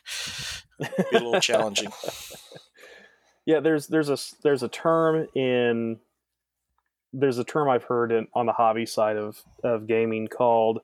Be 0.80 0.88
a 1.14 1.20
little 1.20 1.40
challenging. 1.40 1.92
Yeah, 3.46 3.60
there's 3.60 3.88
there's 3.88 4.10
a 4.10 4.18
there's 4.44 4.64
a 4.64 4.68
term 4.68 5.28
in 5.36 6.00
there's 7.14 7.38
a 7.38 7.44
term 7.44 7.70
I've 7.70 7.84
heard 7.84 8.12
in, 8.12 8.28
on 8.34 8.48
the 8.48 8.54
hobby 8.54 8.86
side 8.86 9.18
of 9.18 9.44
of 9.64 9.88
gaming 9.88 10.28
called 10.28 10.80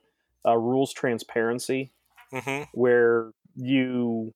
uh, 0.46 0.56
rules 0.56 0.92
transparency, 0.92 1.90
hmm 2.30 2.62
where 2.72 3.32
you 3.56 4.32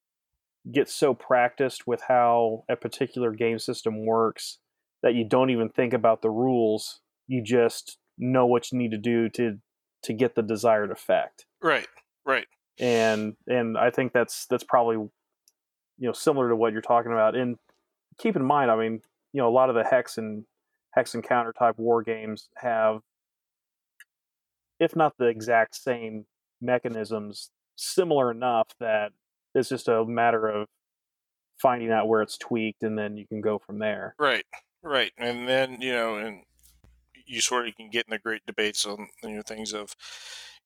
get 0.73 0.89
so 0.89 1.15
practiced 1.15 1.87
with 1.87 2.03
how 2.09 2.65
a 2.69 2.75
particular 2.75 3.31
game 3.31 3.61
system 3.61 4.05
works 4.05 4.59
that 5.05 5.15
you 5.15 5.25
don't 5.25 5.51
even 5.51 5.69
think 5.69 5.93
about 5.93 6.21
the 6.21 6.31
rules. 6.31 7.01
You 7.29 7.43
just 7.43 7.99
know 8.19 8.45
what 8.47 8.73
you 8.73 8.79
need 8.79 8.91
to 8.91 8.99
do 8.99 9.29
to 9.29 9.59
to 10.03 10.13
get 10.13 10.35
the 10.35 10.43
desired 10.43 10.91
effect. 10.91 11.47
right 11.63 11.89
right 12.25 12.47
and 12.79 13.37
and 13.47 13.79
I 13.79 13.91
think 13.91 14.13
that's 14.13 14.47
that's 14.47 14.65
probably 14.65 14.97
you 14.97 15.11
know 16.07 16.13
similar 16.13 16.49
to 16.49 16.57
what 16.57 16.73
you're 16.73 16.83
talking 16.83 17.13
about. 17.13 17.35
And 17.35 17.57
keep 18.19 18.37
in 18.37 18.45
mind, 18.45 18.71
I 18.71 18.77
mean, 18.77 19.01
you 19.33 19.41
know, 19.41 19.49
a 19.49 19.51
lot 19.51 19.69
of 19.69 19.75
the 19.75 19.85
hex 19.85 20.19
and 20.19 20.45
hex 20.93 21.15
and 21.15 21.25
counter 21.25 21.53
type 21.53 21.79
war 21.79 22.03
games 22.03 22.49
have, 22.57 23.01
if 24.79 24.95
not 24.95 25.15
the 25.19 25.27
exact 25.27 25.75
same 25.75 26.27
mechanisms, 26.61 27.51
similar 27.77 28.31
enough 28.31 28.69
that 28.81 29.13
it's 29.55 29.69
just 29.69 29.89
a 29.89 30.05
matter 30.05 30.47
of 30.47 30.69
finding 31.61 31.91
out 31.91 32.09
where 32.09 32.23
it's 32.23 32.37
tweaked, 32.37 32.83
and 32.83 32.99
then 32.99 33.17
you 33.17 33.27
can 33.27 33.41
go 33.41 33.59
from 33.59 33.79
there. 33.79 34.15
Right, 34.19 34.45
right, 34.83 35.13
and 35.17 35.49
then 35.49 35.81
you 35.81 35.93
know, 35.93 36.17
and 36.17 36.43
you 37.27 37.41
sort 37.41 37.69
of 37.69 37.77
can 37.77 37.91
get 37.91 38.07
in 38.07 38.13
the 38.13 38.19
great 38.19 38.47
debates 38.47 38.87
on 38.87 39.09
you 39.23 39.37
know 39.37 39.43
things 39.43 39.73
of, 39.73 39.95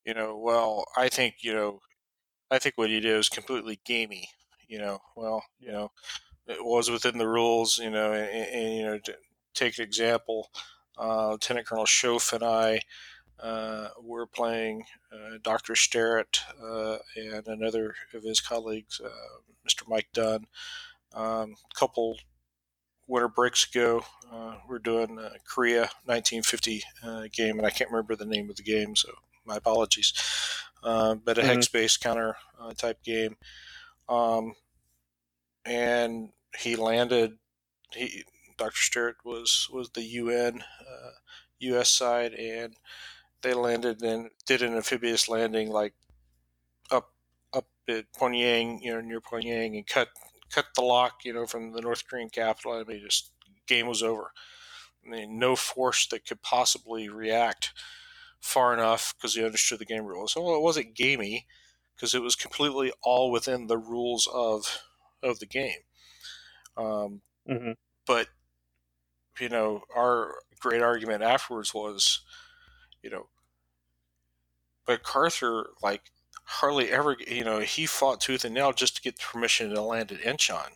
you 0.05 0.15
know, 0.15 0.37
well, 0.39 0.85
I 0.97 1.09
think 1.09 1.37
you 1.43 1.55
know, 1.55 1.81
I 2.51 2.59
think 2.59 2.77
what 2.77 2.91
he 2.91 3.01
did 3.01 3.17
was 3.17 3.29
completely 3.29 3.81
gamey. 3.85 4.29
You 4.69 4.79
know, 4.79 4.99
well, 5.17 5.45
you 5.59 5.73
know, 5.73 5.91
it 6.47 6.65
was 6.65 6.91
within 6.91 7.19
the 7.19 7.29
rules. 7.29 7.79
You 7.79 7.91
know, 7.91 8.13
and, 8.13 8.49
and 8.49 8.75
you 8.75 8.85
know, 8.85 8.99
to 8.99 9.17
take 9.55 9.79
an 9.79 9.85
example, 9.85 10.51
uh, 10.99 11.31
Lieutenant 11.33 11.67
Colonel 11.67 11.87
Schoaf 11.87 12.33
and 12.33 12.43
I. 12.45 12.83
Uh, 13.43 13.89
were 14.03 14.27
playing 14.27 14.85
uh, 15.11 15.39
Dr. 15.43 15.75
Sterrett 15.75 16.41
uh, 16.63 16.99
and 17.17 17.49
another 17.49 17.95
of 18.13 18.23
his 18.23 18.39
colleagues, 18.39 19.01
uh, 19.03 19.09
Mr. 19.67 19.89
Mike 19.89 20.09
Dunn, 20.13 20.47
um, 21.15 21.55
couple 21.75 22.19
winter 23.11 23.29
breaks 23.29 23.69
ago. 23.69 24.05
Uh, 24.33 24.57
we're 24.69 24.79
doing 24.79 25.19
a 25.19 25.33
Korea 25.47 25.91
1950 26.07 26.83
uh, 27.05 27.29
game, 27.33 27.59
and 27.59 27.67
I 27.67 27.71
can't 27.71 27.91
remember 27.91 28.17
the 28.17 28.27
name 28.27 28.51
of 28.51 28.57
the 28.57 28.65
game, 28.65 28.97
so 28.97 29.11
my 29.45 29.57
apologies. 29.57 30.15
Uh, 30.83 31.17
but 31.17 31.39
a 31.39 31.43
Mhm. 31.43 31.45
hex-based 31.45 32.01
counter 32.01 32.37
uh, 32.61 32.75
type 32.75 33.03
game, 33.05 33.37
um, 34.09 34.55
and 35.65 36.31
he 36.59 36.77
landed. 36.77 37.39
He 37.93 38.25
Dr. 38.59 38.77
Sterrett 38.81 39.17
was 39.25 39.69
was 39.73 39.91
the 39.91 40.03
UN 40.03 40.63
uh, 40.63 41.11
U.S. 41.61 41.91
side, 41.91 42.35
and 42.35 42.77
they 43.43 43.55
landed 43.55 44.03
and 44.03 44.31
did 44.47 44.63
an 44.63 44.77
amphibious 44.77 45.29
landing, 45.29 45.71
like 45.71 45.95
up 46.91 47.13
up 47.55 47.69
at 47.89 48.13
Pyongyang, 48.15 48.81
you 48.83 48.95
know, 48.95 49.03
near 49.03 49.21
Pyongyang, 49.23 49.77
and 49.77 49.87
cut 49.87 50.11
cut 50.53 50.67
the 50.75 50.83
lock, 50.83 51.25
you 51.25 51.33
know, 51.33 51.47
from 51.47 51.73
the 51.73 51.81
North 51.83 52.07
Korean 52.09 52.31
capital. 52.31 52.73
I 52.73 52.85
mean, 52.85 53.01
just 53.05 53.33
game 53.67 53.87
was 53.87 54.03
over. 54.03 54.33
I 55.07 55.11
mean, 55.11 55.39
no 55.39 55.57
force 55.57 56.07
that 56.09 56.27
could 56.27 56.43
possibly 56.43 57.09
react 57.09 57.73
far 58.41 58.75
enough 58.75 59.15
because 59.17 59.35
he 59.35 59.45
understood 59.45 59.79
the 59.81 59.85
game 59.87 60.05
rules. 60.05 60.33
So 60.33 60.43
well, 60.43 60.57
it 60.57 60.63
wasn't 60.63 60.97
gamey 60.97 61.47
because 61.97 62.15
it 62.15 62.23
was 62.23 62.37
completely 62.37 62.93
all 63.03 63.31
within 63.31 63.67
the 63.69 63.79
rules 63.79 64.29
of 64.33 64.83
of 65.23 65.39
the 65.41 65.47
game. 65.47 65.81
Um, 66.77 67.23
hmm 67.47 67.73
but 68.07 68.29
you 69.41 69.49
know, 69.49 69.83
our 69.95 70.35
great 70.61 70.83
argument 70.83 71.23
afterwards 71.23 71.73
was, 71.73 72.21
you 73.03 73.11
know, 73.11 73.29
but 74.87 75.01
MacArthur 75.01 75.71
like 75.83 76.11
hardly 76.45 76.91
ever, 76.91 77.17
you 77.27 77.45
know, 77.45 77.61
he 77.61 77.87
fought 77.87 78.21
tooth 78.21 78.45
and 78.45 78.55
nail 78.55 78.73
just 78.73 78.97
to 78.97 79.03
get 79.03 79.19
permission 79.19 79.71
to 79.71 79.83
land 79.83 80.13
at 80.13 80.21
Incheon. 80.21 80.71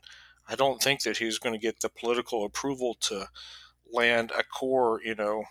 I 0.49 0.57
don't 0.57 0.83
think 0.83 1.03
that 1.03 1.19
he 1.19 1.25
was 1.25 1.39
going 1.39 1.55
to 1.55 1.61
get 1.61 1.81
the 1.81 1.89
political 1.89 2.45
approval 2.45 2.97
to 3.03 3.29
land 3.91 4.31
a 4.37 4.45
corps, 4.45 5.01
you 5.03 5.15
know, 5.15 5.45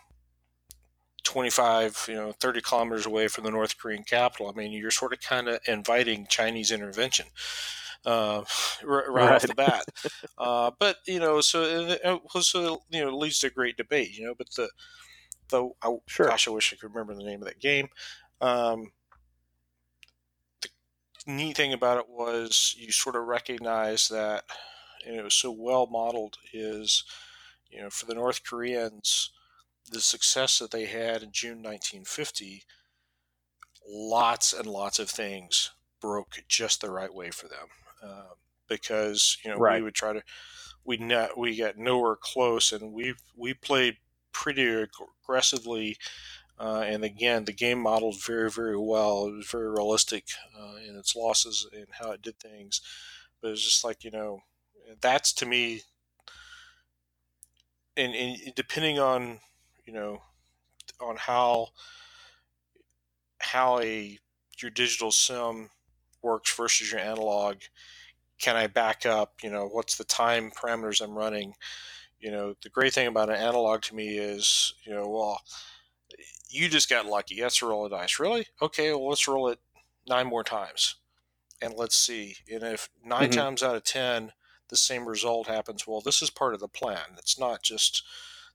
25, 1.24 2.06
you 2.10 2.16
know, 2.16 2.32
30 2.34 2.62
kilometers 2.62 3.06
away 3.06 3.28
from 3.28 3.44
the 3.44 3.52
North 3.52 3.78
Korean 3.78 4.04
capital. 4.04 4.50
I 4.50 4.58
mean, 4.58 4.72
you're 4.72 4.92
sort 4.92 5.14
of 5.14 5.22
kind 5.22 5.48
of 5.48 5.60
inviting 5.68 6.28
Chinese 6.28 6.72
intervention 6.72 7.28
uh, 8.06 8.44
right, 8.84 9.10
right 9.10 9.32
off 9.36 9.42
the 9.42 9.54
bat. 9.56 9.86
uh, 10.38 10.72
but 10.80 10.98
you 11.08 11.20
know, 11.20 11.42
so 11.42 11.64
it, 11.64 12.02
was, 12.34 12.50
so 12.50 12.82
you 12.90 13.02
know, 13.02 13.10
it 13.10 13.14
leads 13.14 13.40
to 13.40 13.48
a 13.48 13.52
great 13.52 13.78
debate. 13.78 14.18
You 14.18 14.28
know, 14.28 14.36
but 14.38 14.52
the 14.56 14.70
the 15.50 15.70
I, 15.82 15.96
Sure. 16.08 16.28
gosh, 16.28 16.48
I 16.48 16.52
wish 16.52 16.74
I 16.74 16.78
could 16.78 16.94
remember 16.94 17.16
the 17.16 17.24
name 17.24 17.42
of 17.42 17.48
that 17.48 17.60
game. 17.60 17.90
Um, 18.42 18.92
neat 21.26 21.58
thing 21.58 21.74
about 21.74 22.00
it 22.00 22.10
was 22.10 22.76
you 22.78 22.92
sort 22.92 23.16
of 23.16 23.26
recognize 23.26 24.08
that, 24.10 24.44
and 25.06 25.16
it 25.16 25.24
was 25.24 25.34
so 25.34 25.52
well 25.52 25.88
modeled. 25.88 26.38
Is 26.54 27.04
you 27.70 27.82
know, 27.82 27.90
for 27.90 28.06
the 28.06 28.16
North 28.16 28.44
Koreans, 28.44 29.32
the 29.92 30.02
success 30.02 30.60
that 30.60 30.72
they 30.72 30.86
had 30.86 31.24
in 31.24 31.32
June 31.32 31.64
1950, 31.64 32.64
lots 33.88 34.54
and 34.54 34.68
lots 34.68 35.00
of 35.00 35.10
things 35.10 35.72
broke 36.02 36.44
just 36.48 36.82
the 36.82 36.92
right 36.92 37.14
way 37.14 37.32
for 37.32 37.48
them. 37.48 37.68
Uh, 38.04 38.34
because 38.68 39.38
you 39.44 39.52
know 39.52 39.58
we 39.78 39.82
would 39.82 39.94
try 39.94 40.14
to 40.14 40.22
we 40.86 40.98
not 40.98 41.38
we 41.38 41.58
got 41.58 41.78
nowhere 41.78 42.18
close, 42.20 42.72
and 42.72 42.94
we 42.94 43.16
we 43.36 43.54
played 43.54 43.98
pretty 44.32 44.68
aggressively. 45.26 45.98
Uh, 46.60 46.84
and 46.86 47.04
again, 47.04 47.46
the 47.46 47.54
game 47.54 47.80
modeled 47.80 48.22
very, 48.24 48.50
very 48.50 48.78
well. 48.78 49.28
It 49.28 49.38
was 49.38 49.48
very 49.48 49.70
realistic 49.70 50.26
uh, 50.58 50.76
in 50.88 50.96
its 50.98 51.16
losses 51.16 51.68
and 51.74 51.88
how 52.00 52.12
it 52.12 52.22
did 52.22 52.40
things. 52.40 52.82
but 53.42 53.52
it's 53.52 53.64
just 53.64 53.84
like 53.84 54.04
you 54.04 54.12
know, 54.12 54.42
that's 55.02 55.34
to 55.34 55.46
me. 55.46 55.82
And, 57.96 58.16
and 58.16 58.56
depending 58.56 58.98
on 59.00 59.40
you 59.86 59.94
know 59.94 60.22
on 61.00 61.16
how 61.18 61.68
how 63.40 63.80
a 63.80 64.18
your 64.62 64.72
digital 64.72 65.12
sim 65.12 65.70
works 66.22 66.56
versus 66.56 66.92
your 66.92 67.02
analog 67.02 67.58
can 68.40 68.56
i 68.56 68.68
back 68.68 69.06
up 69.06 69.34
you 69.44 69.50
know 69.50 69.68
what's 69.68 69.98
the 69.98 70.04
time 70.06 70.52
parameters 70.52 71.02
i'm 71.02 71.18
running 71.18 71.54
you 72.20 72.32
know 72.32 72.56
the 72.64 72.70
great 72.70 72.94
thing 72.94 73.08
about 73.08 73.30
an 73.30 73.36
analog 73.36 73.82
to 73.82 73.96
me 73.96 74.18
is 74.18 74.74
you 74.86 74.94
know 74.94 75.08
well 75.08 75.42
you 76.54 76.70
just 76.70 76.90
got 76.90 77.06
lucky. 77.08 77.42
Let's 77.42 77.62
roll 77.62 77.86
a 77.86 77.90
dice. 77.90 78.20
Really? 78.20 78.46
Okay 78.62 78.92
well 78.92 79.10
let's 79.10 79.28
roll 79.28 79.50
it 79.50 79.60
nine 80.08 80.28
more 80.28 80.44
times. 80.44 80.96
And 81.62 81.74
let's 81.76 81.96
see. 81.96 82.38
And 82.52 82.64
if 82.64 82.90
9 83.04 83.22
mm-hmm. 83.22 83.32
times 83.32 83.64
out 83.64 83.76
of 83.76 83.84
ten 83.84 84.32
the 84.70 84.78
same 84.78 85.08
result 85.08 85.48
happens 85.48 85.86
well 85.86 86.02
this 86.02 86.22
is 86.22 86.30
part 86.30 86.54
of 86.54 86.60
the 86.60 86.68
plan. 86.68 87.18
It's 87.18 87.40
not 87.40 87.64
just 87.64 88.04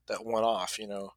that 0.07 0.25
one 0.25 0.43
off 0.43 0.79
you 0.79 0.87
know 0.87 1.13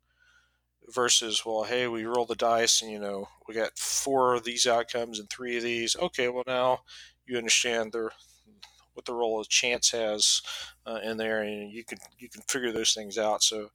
versus 0.88 1.44
well 1.46 1.62
hey 1.64 1.86
we 1.86 2.04
roll 2.04 2.26
the 2.26 2.34
dice 2.34 2.82
and 2.82 2.90
you 2.90 2.98
know 2.98 3.28
we 3.46 3.54
got 3.54 3.78
four 3.78 4.34
of 4.34 4.44
these 4.44 4.66
outcomes 4.66 5.20
and 5.20 5.30
three 5.30 5.56
of 5.56 5.62
these. 5.62 5.96
Okay 5.96 6.28
well 6.28 6.44
now 6.46 6.80
you 7.26 7.38
understand 7.38 7.92
the 7.92 8.10
what 8.94 9.06
the 9.06 9.14
role 9.14 9.40
of 9.40 9.48
chance 9.48 9.90
has 9.92 10.42
uh, 10.84 10.98
in 11.02 11.16
there 11.16 11.42
and 11.42 11.72
you 11.72 11.84
can 11.84 11.98
you 12.18 12.28
can 12.28 12.42
figure 12.42 12.72
those 12.72 12.92
things 12.92 13.16
out. 13.18 13.42
So 13.42 13.70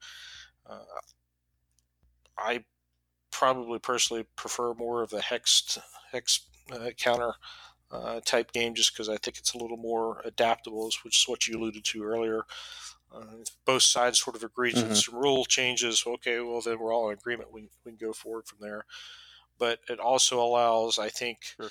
uh, 0.69 0.83
i 2.37 2.63
probably 3.37 3.79
personally 3.79 4.25
prefer 4.35 4.73
more 4.73 5.03
of 5.03 5.13
a 5.13 5.21
hex 5.21 5.77
hex 6.11 6.41
uh, 6.71 6.89
counter 6.97 7.33
uh, 7.91 8.19
type 8.25 8.51
game 8.51 8.73
just 8.73 8.91
because 8.91 9.07
i 9.07 9.17
think 9.17 9.37
it's 9.37 9.53
a 9.53 9.57
little 9.57 9.77
more 9.77 10.21
adaptable 10.25 10.91
which 11.03 11.19
is 11.21 11.27
what 11.27 11.47
you 11.47 11.57
alluded 11.57 11.83
to 11.85 12.03
earlier 12.03 12.43
uh, 13.13 13.43
both 13.65 13.83
sides 13.83 14.19
sort 14.19 14.35
of 14.35 14.43
agree 14.43 14.71
to 14.73 14.81
mm-hmm. 14.81 14.93
some 14.93 15.15
rule 15.15 15.45
changes. 15.45 16.03
Okay, 16.05 16.39
well 16.39 16.61
then 16.61 16.79
we're 16.79 16.93
all 16.93 17.09
in 17.09 17.17
agreement. 17.17 17.53
We 17.53 17.69
we 17.85 17.91
can 17.91 17.97
go 17.97 18.13
forward 18.13 18.47
from 18.47 18.59
there. 18.61 18.85
But 19.57 19.79
it 19.89 19.99
also 19.99 20.39
allows, 20.39 20.99
I 20.99 21.09
think, 21.09 21.39
sure. 21.55 21.69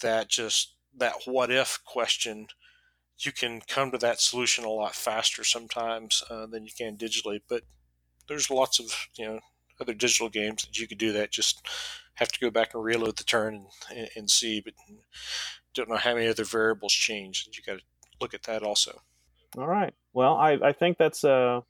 that 0.00 0.28
just 0.28 0.74
that 0.96 1.14
what 1.26 1.50
if 1.50 1.80
question, 1.84 2.48
you 3.18 3.30
can 3.30 3.60
come 3.60 3.90
to 3.90 3.98
that 3.98 4.20
solution 4.20 4.64
a 4.64 4.70
lot 4.70 4.94
faster 4.94 5.44
sometimes 5.44 6.24
uh, 6.30 6.46
than 6.46 6.64
you 6.64 6.72
can 6.76 6.96
digitally. 6.96 7.40
But 7.46 7.62
there's 8.26 8.50
lots 8.50 8.80
of 8.80 9.08
you 9.16 9.26
know 9.26 9.40
other 9.80 9.94
digital 9.94 10.28
games 10.28 10.62
that 10.64 10.78
you 10.78 10.86
could 10.86 10.98
do 10.98 11.12
that. 11.12 11.30
Just 11.30 11.66
have 12.14 12.28
to 12.28 12.40
go 12.40 12.50
back 12.50 12.74
and 12.74 12.84
reload 12.84 13.16
the 13.16 13.24
turn 13.24 13.66
and, 13.94 14.08
and 14.16 14.30
see, 14.30 14.60
but 14.60 14.74
don't 15.74 15.88
know 15.88 15.96
how 15.96 16.14
many 16.14 16.28
other 16.28 16.44
variables 16.44 16.92
change. 16.92 17.48
You 17.52 17.62
got 17.64 17.80
to 17.80 17.84
look 18.20 18.34
at 18.34 18.44
that 18.44 18.62
also. 18.62 19.02
All 19.56 19.66
right. 19.66 19.92
Well, 20.12 20.36
I, 20.36 20.52
I 20.62 20.72
think 20.72 20.98
that's 20.98 21.24
a 21.24 21.62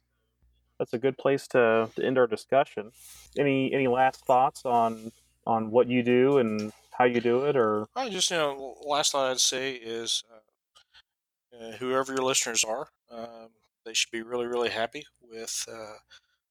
that's 0.78 0.92
a 0.92 0.98
good 0.98 1.16
place 1.16 1.46
to, 1.48 1.88
to 1.96 2.04
end 2.04 2.18
our 2.18 2.26
discussion. 2.26 2.92
Any 3.38 3.72
any 3.72 3.86
last 3.88 4.24
thoughts 4.26 4.64
on 4.64 5.12
on 5.46 5.70
what 5.70 5.88
you 5.88 6.02
do 6.02 6.38
and 6.38 6.72
how 6.96 7.04
you 7.04 7.20
do 7.20 7.44
it, 7.44 7.56
or 7.56 7.86
I 7.94 8.08
just 8.08 8.30
you 8.30 8.36
know 8.36 8.76
last 8.86 9.12
thought 9.12 9.30
I'd 9.30 9.40
say 9.40 9.72
is 9.72 10.22
uh, 10.32 11.64
uh, 11.64 11.72
whoever 11.72 12.12
your 12.12 12.24
listeners 12.24 12.64
are, 12.64 12.88
um, 13.10 13.48
they 13.84 13.94
should 13.94 14.10
be 14.10 14.22
really 14.22 14.46
really 14.46 14.70
happy 14.70 15.04
with 15.22 15.66
uh, 15.70 15.96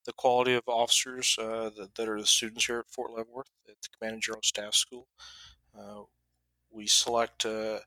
the 0.06 0.14
quality 0.14 0.54
of 0.54 0.64
officers 0.68 1.38
uh, 1.40 1.70
that, 1.78 1.96
that, 1.96 2.10
are 2.10 2.20
the 2.20 2.28
students 2.28 2.66
here 2.66 2.80
at 2.80 2.90
Fort 2.90 3.12
Leavenworth 3.12 3.50
at 3.70 3.76
the 3.82 3.90
Command 3.98 4.16
and 4.16 4.22
General 4.22 4.42
Staff 4.44 4.76
School. 4.76 5.08
Uh, 5.78 6.02
we 6.72 6.88
select 6.88 7.46
uh, 7.46 7.80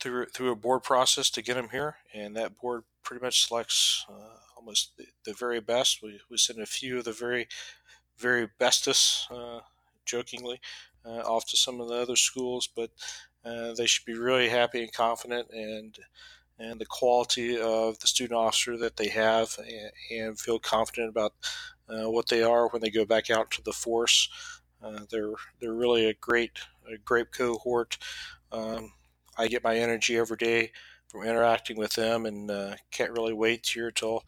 through 0.00 0.26
through 0.26 0.50
a 0.50 0.56
board 0.56 0.82
process 0.82 1.30
to 1.30 1.42
get 1.42 1.54
them 1.54 1.68
here, 1.70 1.96
and 2.14 2.36
that 2.36 2.58
board 2.58 2.84
pretty 3.02 3.24
much 3.24 3.46
selects 3.46 4.04
uh, 4.08 4.36
almost 4.56 4.96
the, 4.96 5.06
the, 5.24 5.32
very 5.32 5.60
best. 5.60 6.02
We, 6.02 6.20
we 6.30 6.36
send 6.36 6.60
a 6.60 6.66
few 6.66 6.98
of 6.98 7.04
the 7.04 7.12
very 7.12 7.48
very 8.16 8.48
bestest, 8.58 9.28
uh, 9.30 9.60
jokingly, 10.04 10.60
off 11.04 11.46
to 11.46 11.56
some 11.56 11.80
of 11.80 11.88
the 11.88 11.94
other 11.94 12.16
schools, 12.16 12.68
but 12.74 12.90
they 13.44 13.86
should 13.86 14.04
be 14.04 14.18
really 14.18 14.48
happy 14.48 14.82
and 14.82 14.92
confident 14.92 15.48
and 15.50 15.98
and 16.58 16.80
the 16.80 16.86
quality 16.86 17.60
of 17.60 17.98
the 18.00 18.06
student 18.06 18.38
officer 18.38 18.76
that 18.76 18.96
they 18.96 19.08
have 19.08 19.56
and, 19.58 19.90
and 20.10 20.40
feel 20.40 20.58
confident 20.58 21.08
about 21.08 21.34
uh, 21.88 22.10
what 22.10 22.28
they 22.28 22.42
are 22.42 22.68
when 22.68 22.82
they 22.82 22.90
go 22.90 23.04
back 23.04 23.30
out 23.30 23.50
to 23.50 23.62
the 23.62 23.72
force. 23.72 24.28
Uh, 24.82 25.00
they're 25.10 25.32
they're 25.60 25.74
really 25.74 26.06
a 26.06 26.14
great 26.14 26.58
a 26.92 26.98
great 26.98 27.32
cohort. 27.32 27.98
Um, 28.52 28.92
I 29.36 29.48
get 29.48 29.64
my 29.64 29.76
energy 29.76 30.16
every 30.16 30.36
day 30.36 30.72
from 31.08 31.22
interacting 31.22 31.76
with 31.76 31.94
them, 31.94 32.26
and 32.26 32.50
uh, 32.50 32.74
can't 32.90 33.12
really 33.12 33.32
wait 33.32 33.66
here 33.66 33.90
till 33.90 34.24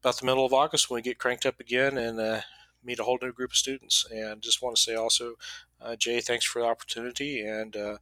about 0.00 0.18
the 0.18 0.26
middle 0.26 0.44
of 0.44 0.52
August 0.52 0.90
when 0.90 0.98
we 0.98 1.02
get 1.02 1.18
cranked 1.18 1.46
up 1.46 1.60
again 1.60 1.98
and 1.98 2.20
uh, 2.20 2.40
meet 2.84 2.98
a 2.98 3.04
whole 3.04 3.18
new 3.20 3.32
group 3.32 3.50
of 3.50 3.56
students. 3.56 4.06
And 4.10 4.42
just 4.42 4.62
want 4.62 4.76
to 4.76 4.82
say 4.82 4.94
also, 4.94 5.34
uh, 5.80 5.96
Jay, 5.96 6.20
thanks 6.20 6.44
for 6.44 6.62
the 6.62 6.68
opportunity. 6.68 7.40
And 7.40 7.76
uh, 7.76 7.96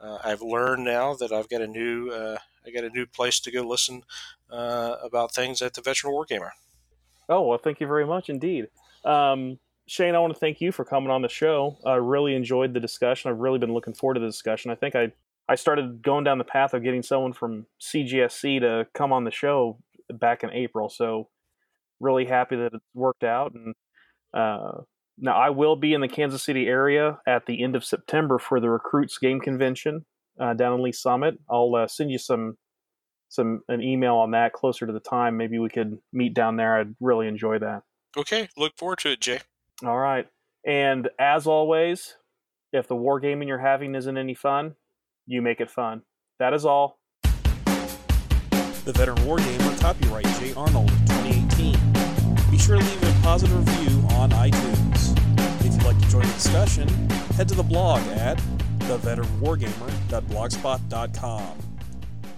I've 0.00 0.42
learned 0.42 0.84
now 0.84 1.14
that 1.14 1.32
I've 1.32 1.48
got 1.48 1.62
a 1.62 1.66
new 1.66 2.10
I 2.66 2.70
got 2.70 2.84
a 2.84 2.90
new 2.90 3.06
place 3.06 3.40
to 3.40 3.50
go 3.50 3.62
listen 3.62 4.02
about 4.50 5.34
things 5.34 5.62
at 5.62 5.74
the 5.74 5.82
Veteran 5.82 6.12
Wargamer. 6.12 6.50
Oh 7.28 7.42
well, 7.42 7.58
thank 7.58 7.80
you 7.80 7.86
very 7.86 8.06
much 8.06 8.28
indeed. 8.28 8.68
Um, 9.04 9.58
Shane, 9.86 10.14
I 10.14 10.18
want 10.18 10.32
to 10.34 10.38
thank 10.38 10.60
you 10.60 10.72
for 10.72 10.84
coming 10.84 11.10
on 11.10 11.22
the 11.22 11.28
show. 11.28 11.78
I 11.84 11.94
really 11.94 12.34
enjoyed 12.34 12.74
the 12.74 12.80
discussion. 12.80 13.30
I've 13.30 13.38
really 13.38 13.58
been 13.58 13.72
looking 13.72 13.94
forward 13.94 14.14
to 14.14 14.20
the 14.20 14.26
discussion. 14.26 14.70
I 14.70 14.74
think 14.74 14.94
I 14.94 15.12
I 15.48 15.56
started 15.56 16.02
going 16.02 16.22
down 16.22 16.38
the 16.38 16.44
path 16.44 16.74
of 16.74 16.84
getting 16.84 17.02
someone 17.02 17.32
from 17.32 17.66
CGSC 17.80 18.60
to 18.60 18.86
come 18.94 19.12
on 19.12 19.24
the 19.24 19.32
show 19.32 19.78
back 20.12 20.44
in 20.44 20.50
April. 20.50 20.88
So 20.88 21.28
really 21.98 22.24
happy 22.24 22.54
that 22.54 22.72
it 22.72 22.80
worked 22.94 23.24
out. 23.24 23.52
And 23.54 23.74
uh, 24.32 24.82
now 25.18 25.36
I 25.36 25.50
will 25.50 25.74
be 25.74 25.92
in 25.92 26.00
the 26.00 26.08
Kansas 26.08 26.44
City 26.44 26.68
area 26.68 27.18
at 27.26 27.46
the 27.46 27.64
end 27.64 27.74
of 27.74 27.84
September 27.84 28.38
for 28.38 28.60
the 28.60 28.70
Recruits 28.70 29.18
Game 29.18 29.40
Convention 29.40 30.04
uh, 30.40 30.54
down 30.54 30.74
in 30.74 30.82
Lee 30.82 30.92
Summit. 30.92 31.38
I'll 31.48 31.74
uh, 31.74 31.86
send 31.86 32.10
you 32.10 32.18
some 32.18 32.56
some 33.28 33.62
an 33.68 33.80
email 33.80 34.16
on 34.16 34.32
that 34.32 34.52
closer 34.52 34.86
to 34.86 34.92
the 34.92 35.00
time. 35.00 35.36
Maybe 35.36 35.58
we 35.58 35.68
could 35.68 35.98
meet 36.12 36.34
down 36.34 36.56
there. 36.56 36.78
I'd 36.78 36.94
really 37.00 37.28
enjoy 37.28 37.60
that. 37.60 37.82
Okay, 38.16 38.48
look 38.56 38.76
forward 38.76 38.98
to 39.00 39.12
it, 39.12 39.20
Jay. 39.20 39.38
All 39.84 39.98
right. 39.98 40.26
And 40.66 41.08
as 41.18 41.46
always, 41.46 42.16
if 42.72 42.88
the 42.88 42.96
wargaming 42.96 43.46
you're 43.46 43.58
having 43.58 43.94
isn't 43.94 44.18
any 44.18 44.34
fun, 44.34 44.74
you 45.26 45.42
make 45.42 45.60
it 45.60 45.70
fun. 45.70 46.02
That 46.40 46.54
is 46.54 46.64
all. 46.64 46.98
The 47.22 48.92
Veteran 48.94 49.18
Wargamer, 49.18 49.80
copyright 49.80 50.26
Jay 50.40 50.52
Arnold, 50.54 50.88
2018. 50.88 51.76
Be 52.50 52.58
sure 52.58 52.78
to 52.78 52.84
leave 52.84 53.02
a 53.02 53.22
positive 53.22 53.56
review 53.56 53.98
on 54.16 54.30
iTunes. 54.30 55.16
If 55.64 55.74
you'd 55.74 55.84
like 55.84 56.00
to 56.00 56.08
join 56.08 56.22
the 56.22 56.32
discussion, 56.32 56.88
head 57.36 57.48
to 57.48 57.54
the 57.54 57.62
blog 57.62 58.00
at 58.08 58.42
theveteranwargamer.blogspot.com. 58.90 61.58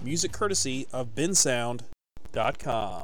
Music 0.03 0.31
courtesy 0.31 0.85
of 0.93 1.15
bensound.com. 1.15 3.01